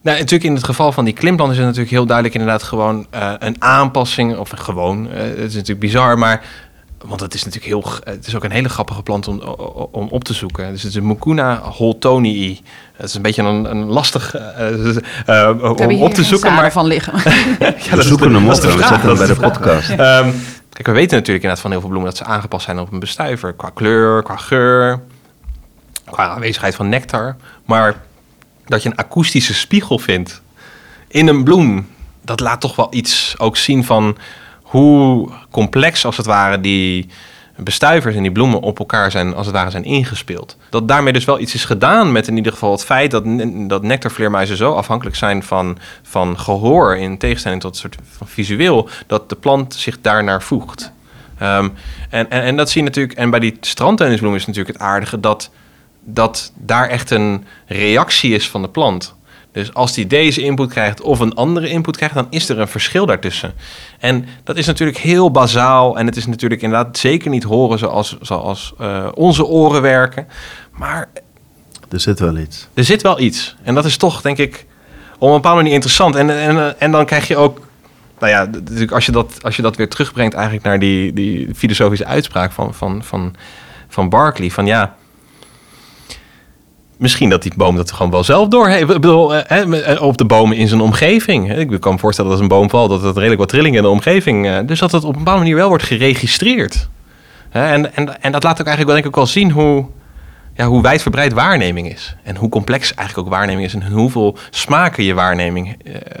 Nou, 0.00 0.16
natuurlijk 0.18 0.50
in 0.50 0.54
het 0.54 0.64
geval 0.64 0.92
van 0.92 1.04
die 1.04 1.14
klimplant 1.14 1.50
is 1.50 1.56
het 1.56 1.66
natuurlijk 1.66 1.92
heel 1.92 2.06
duidelijk 2.06 2.34
inderdaad 2.36 2.62
gewoon 2.62 3.06
eh, 3.10 3.32
een 3.38 3.56
aanpassing. 3.58 4.36
Of 4.36 4.50
gewoon, 4.54 5.10
eh, 5.10 5.20
het 5.20 5.38
is 5.38 5.54
natuurlijk 5.54 5.80
bizar, 5.80 6.18
maar... 6.18 6.44
Want 7.04 7.20
het 7.20 7.34
is 7.34 7.44
natuurlijk 7.44 7.74
heel... 7.74 7.92
Het 8.14 8.26
is 8.26 8.36
ook 8.36 8.44
een 8.44 8.50
hele 8.50 8.68
grappige 8.68 9.02
plant 9.02 9.28
om, 9.28 9.40
om 9.90 10.08
op 10.08 10.24
te 10.24 10.34
zoeken. 10.34 10.70
Dus 10.70 10.82
het 10.82 10.90
is 10.90 10.96
een 10.96 11.06
Mucuna 11.06 11.60
holtonii. 11.60 12.60
Het 12.92 13.08
is 13.08 13.14
een 13.14 13.22
beetje 13.22 13.42
een, 13.42 13.70
een 13.70 13.84
lastig 13.84 14.34
eh, 14.34 14.68
eh, 14.68 15.48
eh, 15.48 15.62
om 15.62 16.02
op 16.02 16.14
te 16.14 16.24
zoeken. 16.24 16.54
Maar 16.54 16.72
van 16.72 16.86
liggen. 16.86 17.12
ja, 17.58 17.74
we 17.74 17.90
dat 17.90 17.98
is 17.98 18.06
zoeken 18.06 18.34
hem 18.34 18.46
dat 18.46 18.58
op 18.58 18.62
hem 18.62 18.78
dat 18.78 19.02
bij 19.02 19.22
is 19.22 19.28
de 19.28 19.34
vraag. 19.34 19.52
podcast. 19.52 19.90
Ehm, 19.90 20.30
kijk, 20.72 20.86
we 20.86 20.92
weten 20.92 21.16
natuurlijk 21.16 21.26
inderdaad 21.26 21.60
van 21.60 21.70
heel 21.70 21.80
veel 21.80 21.88
bloemen 21.88 22.10
dat 22.10 22.18
ze 22.18 22.24
aangepast 22.24 22.64
zijn 22.64 22.78
op 22.78 22.92
een 22.92 22.98
bestuiver. 22.98 23.52
Qua 23.52 23.70
kleur, 23.74 24.22
qua 24.22 24.36
geur, 24.36 25.00
qua 26.04 26.28
aanwezigheid 26.28 26.74
van 26.74 26.88
nectar. 26.88 27.36
Maar 27.64 27.96
dat 28.66 28.82
je 28.82 28.88
een 28.88 28.96
akoestische 28.96 29.54
spiegel 29.54 29.98
vindt 29.98 30.42
in 31.08 31.28
een 31.28 31.44
bloem, 31.44 31.88
dat 32.22 32.40
laat 32.40 32.60
toch 32.60 32.76
wel 32.76 32.88
iets 32.90 33.34
ook 33.38 33.56
zien 33.56 33.84
van 33.84 34.16
hoe 34.68 35.28
complex 35.50 36.04
als 36.04 36.16
het 36.16 36.26
ware 36.26 36.60
die 36.60 37.08
bestuivers 37.56 38.14
en 38.14 38.22
die 38.22 38.32
bloemen 38.32 38.60
op 38.60 38.78
elkaar 38.78 39.10
zijn, 39.10 39.34
als 39.34 39.46
het 39.46 39.54
ware 39.54 39.70
zijn 39.70 39.84
ingespeeld. 39.84 40.56
Dat 40.70 40.88
daarmee 40.88 41.12
dus 41.12 41.24
wel 41.24 41.40
iets 41.40 41.54
is 41.54 41.64
gedaan 41.64 42.12
met 42.12 42.28
in 42.28 42.36
ieder 42.36 42.52
geval 42.52 42.72
het 42.72 42.84
feit 42.84 43.10
dat, 43.10 43.24
dat 43.68 43.82
nectarvleermuizen 43.82 44.56
zo 44.56 44.74
afhankelijk 44.74 45.16
zijn 45.16 45.42
van, 45.42 45.78
van 46.02 46.38
gehoor, 46.38 46.96
in 46.96 47.18
tegenstelling 47.18 47.60
tot 47.60 47.76
soort 47.76 47.96
van 48.16 48.28
visueel, 48.28 48.88
dat 49.06 49.28
de 49.28 49.36
plant 49.36 49.74
zich 49.74 50.00
daarnaar 50.00 50.42
voegt. 50.42 50.92
Ehm, 51.38 51.68
en, 52.10 52.30
en, 52.30 52.42
en 52.42 52.56
dat 52.56 52.70
zie 52.70 52.82
je 52.82 52.86
natuurlijk, 52.86 53.18
en 53.18 53.30
bij 53.30 53.40
die 53.40 53.56
strandtennisbloem 53.60 54.34
is 54.34 54.46
natuurlijk 54.46 54.78
het 54.78 54.86
aardige 54.86 55.20
dat, 55.20 55.50
dat 56.04 56.52
daar 56.54 56.88
echt 56.88 57.10
een 57.10 57.44
reactie 57.66 58.34
is 58.34 58.50
van 58.50 58.62
de 58.62 58.68
plant. 58.68 59.14
Dus 59.52 59.74
als 59.74 59.92
die 59.94 60.06
deze 60.06 60.42
input 60.42 60.70
krijgt 60.70 61.00
of 61.00 61.20
een 61.20 61.34
andere 61.34 61.68
input 61.68 61.96
krijgt, 61.96 62.14
dan 62.14 62.26
is 62.30 62.48
er 62.48 62.58
een 62.58 62.68
verschil 62.68 63.06
daartussen. 63.06 63.52
En 63.98 64.26
dat 64.44 64.56
is 64.56 64.66
natuurlijk 64.66 64.98
heel 64.98 65.30
bazaal. 65.30 65.98
En 65.98 66.06
het 66.06 66.16
is 66.16 66.26
natuurlijk 66.26 66.62
inderdaad 66.62 66.98
zeker 66.98 67.30
niet 67.30 67.42
horen 67.42 67.78
zoals, 67.78 68.16
zoals 68.20 68.74
eh, 68.78 69.08
onze 69.14 69.46
oren 69.46 69.82
werken. 69.82 70.26
Maar 70.72 71.08
Er 71.88 72.00
zit 72.00 72.18
wel 72.20 72.36
iets. 72.36 72.68
er 72.74 72.84
zit 72.84 73.02
wel 73.02 73.20
iets. 73.20 73.56
En 73.62 73.74
dat 73.74 73.84
is 73.84 73.96
toch, 73.96 74.20
denk 74.20 74.38
ik, 74.38 74.66
op 75.18 75.28
een 75.28 75.34
bepaalde 75.34 75.56
manier 75.56 75.72
interessant. 75.74 76.14
En, 76.14 76.30
en, 76.30 76.80
en 76.80 76.90
dan 76.90 77.06
krijg 77.06 77.28
je 77.28 77.36
ook, 77.36 77.66
nou 78.18 78.32
ja, 78.32 78.44
natuurlijk 78.44 78.92
als 78.92 79.06
je 79.06 79.12
dat, 79.12 79.38
als 79.42 79.56
je 79.56 79.62
dat 79.62 79.76
weer 79.76 79.88
terugbrengt 79.88 80.34
eigenlijk 80.34 80.64
naar 80.64 80.78
die, 80.78 81.12
die 81.12 81.54
filosofische 81.54 82.06
uitspraak 82.06 82.52
van, 82.52 82.74
van, 82.74 83.04
van, 83.04 83.34
van 83.88 84.08
Barclay. 84.08 84.50
Van 84.50 84.66
ja, 84.66 84.96
misschien 86.98 87.28
dat 87.30 87.42
die 87.42 87.52
boom 87.56 87.76
dat 87.76 87.92
gewoon 87.92 88.10
wel 88.12 88.24
zelf 88.24 88.48
door 88.48 88.68
heeft. 88.68 88.80
Ik 88.80 88.86
bedoel, 88.86 89.34
eh, 89.34 89.92
eh, 89.92 90.02
op 90.02 90.16
de 90.16 90.24
bomen 90.24 90.56
in 90.56 90.68
zijn 90.68 90.80
omgeving. 90.80 91.52
Ik 91.56 91.80
kan 91.80 91.92
me 91.92 91.98
voorstellen 91.98 92.30
dat 92.30 92.40
als 92.40 92.50
een 92.50 92.56
boom 92.58 92.70
valt, 92.70 92.90
dat 92.90 93.02
het 93.02 93.14
redelijk 93.16 93.40
wat 93.40 93.48
trillingen 93.48 93.76
in 93.76 93.82
de 93.82 93.88
omgeving. 93.88 94.46
eh, 94.46 94.58
Dus 94.66 94.78
dat 94.78 94.92
het 94.92 95.04
op 95.04 95.12
een 95.12 95.18
bepaalde 95.18 95.40
manier 95.40 95.56
wel 95.56 95.68
wordt 95.68 95.82
geregistreerd. 95.84 96.88
En, 97.50 97.94
en, 97.94 98.22
en 98.22 98.32
dat 98.32 98.42
laat 98.42 98.60
ook 98.60 98.66
eigenlijk 98.66 98.86
wel, 98.86 98.94
denk 98.94 99.06
ik 99.06 99.14
wel 99.14 99.26
zien 99.26 99.50
hoe, 99.50 99.84
ja, 100.54 100.66
hoe 100.66 100.82
wijdverbreid 100.82 101.32
waarneming 101.32 101.92
is. 101.92 102.16
En 102.22 102.36
hoe 102.36 102.48
complex 102.48 102.94
eigenlijk 102.94 103.28
ook 103.28 103.34
waarneming 103.34 103.66
is. 103.66 103.74
En 103.74 103.92
hoeveel 103.92 104.36
smaken 104.50 105.04
je 105.04 105.14
waarneming 105.14 105.76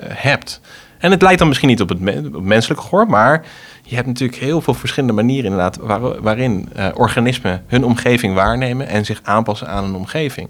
hebt. 0.08 0.60
En 0.98 1.10
het 1.10 1.22
leidt 1.22 1.38
dan 1.38 1.48
misschien 1.48 1.68
niet 1.68 1.80
op 1.80 1.88
het, 1.88 1.98
op 2.26 2.32
het 2.32 2.42
menselijke 2.42 2.82
gehoor, 2.84 3.06
maar 3.06 3.44
je 3.82 3.94
hebt 3.94 4.06
natuurlijk 4.06 4.38
heel 4.38 4.60
veel 4.60 4.74
verschillende 4.74 5.14
manieren 5.14 5.44
inderdaad 5.44 5.76
waar- 5.80 6.22
waarin 6.22 6.68
organismen 6.94 7.62
hun 7.66 7.84
omgeving 7.84 8.34
waarnemen 8.34 8.88
en 8.88 9.04
zich 9.04 9.20
aanpassen 9.22 9.68
aan 9.68 9.84
een 9.84 9.94
omgeving. 9.94 10.48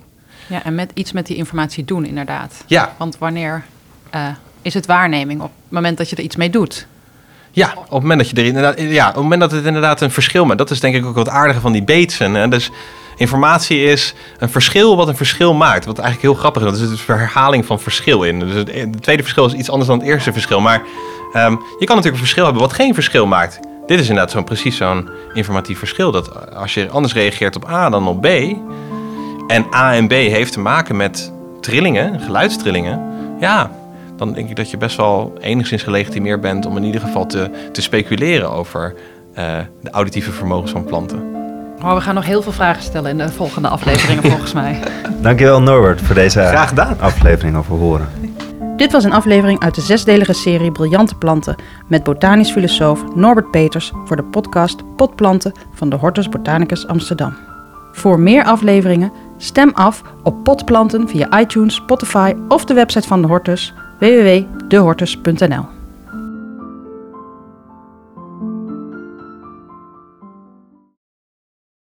Ja, 0.49 0.65
en 0.65 0.75
met 0.75 0.91
iets 0.95 1.13
met 1.13 1.27
die 1.27 1.37
informatie 1.37 1.85
doen, 1.85 2.05
inderdaad. 2.05 2.65
Ja, 2.67 2.95
Want 2.97 3.19
wanneer 3.19 3.65
eh, 4.11 4.27
is 4.63 4.75
het 4.75 4.87
waarneming? 4.87 5.41
Op 5.41 5.51
het 5.63 5.73
moment 5.73 5.99
dat 5.99 6.11
je 6.11 6.17
er 6.17 6.23
iets 6.23 6.37
mee 6.37 6.51
doet. 6.51 6.87
ja, 7.51 7.73
op 7.77 7.83
het 7.83 7.91
moment 7.91 8.19
dat 8.19 8.31
je 8.31 8.37
er 8.37 8.45
inderdaad, 8.45 8.81
ja, 8.81 9.09
op 9.09 9.15
het 9.15 9.23
moment 9.23 9.41
dat 9.41 9.51
het 9.51 9.65
inderdaad 9.65 10.01
een 10.01 10.11
verschil 10.11 10.45
maakt, 10.45 10.59
dat 10.59 10.71
is 10.71 10.81
denk 10.81 10.95
ik 10.95 11.07
ook 11.07 11.15
wat 11.15 11.29
aardige 11.29 11.61
van 11.61 11.73
die. 11.73 12.07
Hè? 12.19 12.49
Dus 12.49 12.71
informatie 13.17 13.83
is 13.83 14.15
een 14.39 14.49
verschil 14.49 14.97
wat 14.97 15.09
een 15.09 15.17
verschil 15.17 15.55
maakt. 15.55 15.85
Wat 15.85 15.99
eigenlijk 15.99 16.29
heel 16.33 16.41
grappig 16.41 16.63
is, 16.63 16.69
want 16.69 16.81
er 16.81 16.97
zit 16.97 17.09
een 17.09 17.19
herhaling 17.19 17.67
van 17.67 17.81
verschil 17.81 18.23
in. 18.23 18.41
Dus 18.41 18.55
het, 18.55 18.75
het 18.75 19.03
tweede 19.03 19.23
verschil 19.23 19.47
is 19.47 19.53
iets 19.53 19.71
anders 19.71 19.89
dan 19.89 19.99
het 19.99 20.09
eerste 20.09 20.33
verschil. 20.33 20.61
Maar 20.61 20.83
ehm, 21.33 21.51
je 21.53 21.87
kan 21.87 21.97
natuurlijk 21.97 22.07
een 22.07 22.19
verschil 22.19 22.45
hebben 22.45 22.63
wat 22.63 22.73
geen 22.73 22.95
verschil 22.95 23.27
maakt. 23.27 23.61
Dit 23.87 24.01
is 24.01 24.09
inderdaad 24.09 24.31
zo'n 24.31 24.45
precies 24.45 24.77
zo'n 24.77 25.11
informatief 25.35 25.79
verschil. 25.79 26.11
Dat 26.11 26.55
als 26.55 26.75
je 26.75 26.89
anders 26.89 27.13
reageert 27.13 27.57
op 27.57 27.69
A 27.69 27.91
dan 27.91 28.09
op 28.09 28.21
B. 28.21 28.27
En 29.49 29.67
A 29.75 29.95
en 29.95 30.07
B 30.07 30.11
heeft 30.11 30.53
te 30.53 30.61
maken 30.61 30.97
met 30.97 31.33
trillingen, 31.61 32.21
geluidstrillingen. 32.21 33.01
Ja, 33.41 33.71
dan 34.17 34.33
denk 34.33 34.49
ik 34.49 34.57
dat 34.57 34.71
je 34.71 34.77
best 34.77 34.97
wel 34.97 35.33
enigszins 35.41 35.83
gelegitimeerd 35.83 36.41
bent 36.41 36.67
om 36.67 36.77
in 36.77 36.85
ieder 36.85 37.01
geval 37.01 37.27
te, 37.27 37.51
te 37.73 37.83
speculeren 37.83 38.51
over 38.51 38.95
eh, 39.35 39.59
de 39.83 39.91
auditieve 39.91 40.33
vermogens 40.33 40.73
van 40.73 40.85
planten. 40.85 41.37
Oh, 41.83 41.95
we 41.95 42.01
gaan 42.01 42.15
nog 42.15 42.25
heel 42.25 42.43
veel 42.43 42.53
vragen 42.53 42.83
stellen 42.83 43.11
in 43.11 43.19
de 43.19 43.29
volgende 43.29 43.69
afleveringen, 43.69 44.23
volgens 44.31 44.53
mij. 44.53 44.81
Dankjewel 45.21 45.63
Norbert 45.63 46.01
voor 46.01 46.15
deze 46.15 46.41
Graag 46.41 46.69
gedaan. 46.69 47.01
aflevering 47.01 47.57
over 47.57 47.77
horen. 47.77 48.09
Dit 48.77 48.93
was 48.93 49.05
een 49.05 49.13
aflevering 49.13 49.61
uit 49.61 49.75
de 49.75 49.81
zesdelige 49.81 50.33
serie 50.33 50.73
Briljante 50.73 51.15
Planten 51.15 51.57
met 51.87 52.05
botanisch 52.05 52.51
filosoof 52.51 53.15
Norbert 53.15 53.51
Peters 53.51 53.93
voor 54.05 54.17
de 54.17 54.25
podcast 54.25 54.97
Potplanten 54.97 55.53
van 55.75 55.91
de 55.91 55.97
Hortus 55.97 56.29
Botanicus 56.29 56.87
Amsterdam. 56.87 57.37
Voor 57.93 58.21
meer 58.21 58.45
afleveringen 58.45 59.13
stem 59.39 59.73
af 59.75 60.03
op 60.23 60.35
potplanten 60.45 61.09
via 61.09 61.41
iTunes, 61.41 61.75
Spotify 61.75 62.33
of 62.49 62.65
de 62.65 62.75
website 62.75 63.09
van 63.09 63.23
de 63.23 63.29
Hortus 63.29 63.75
www.dehortus.nl. 63.99 65.78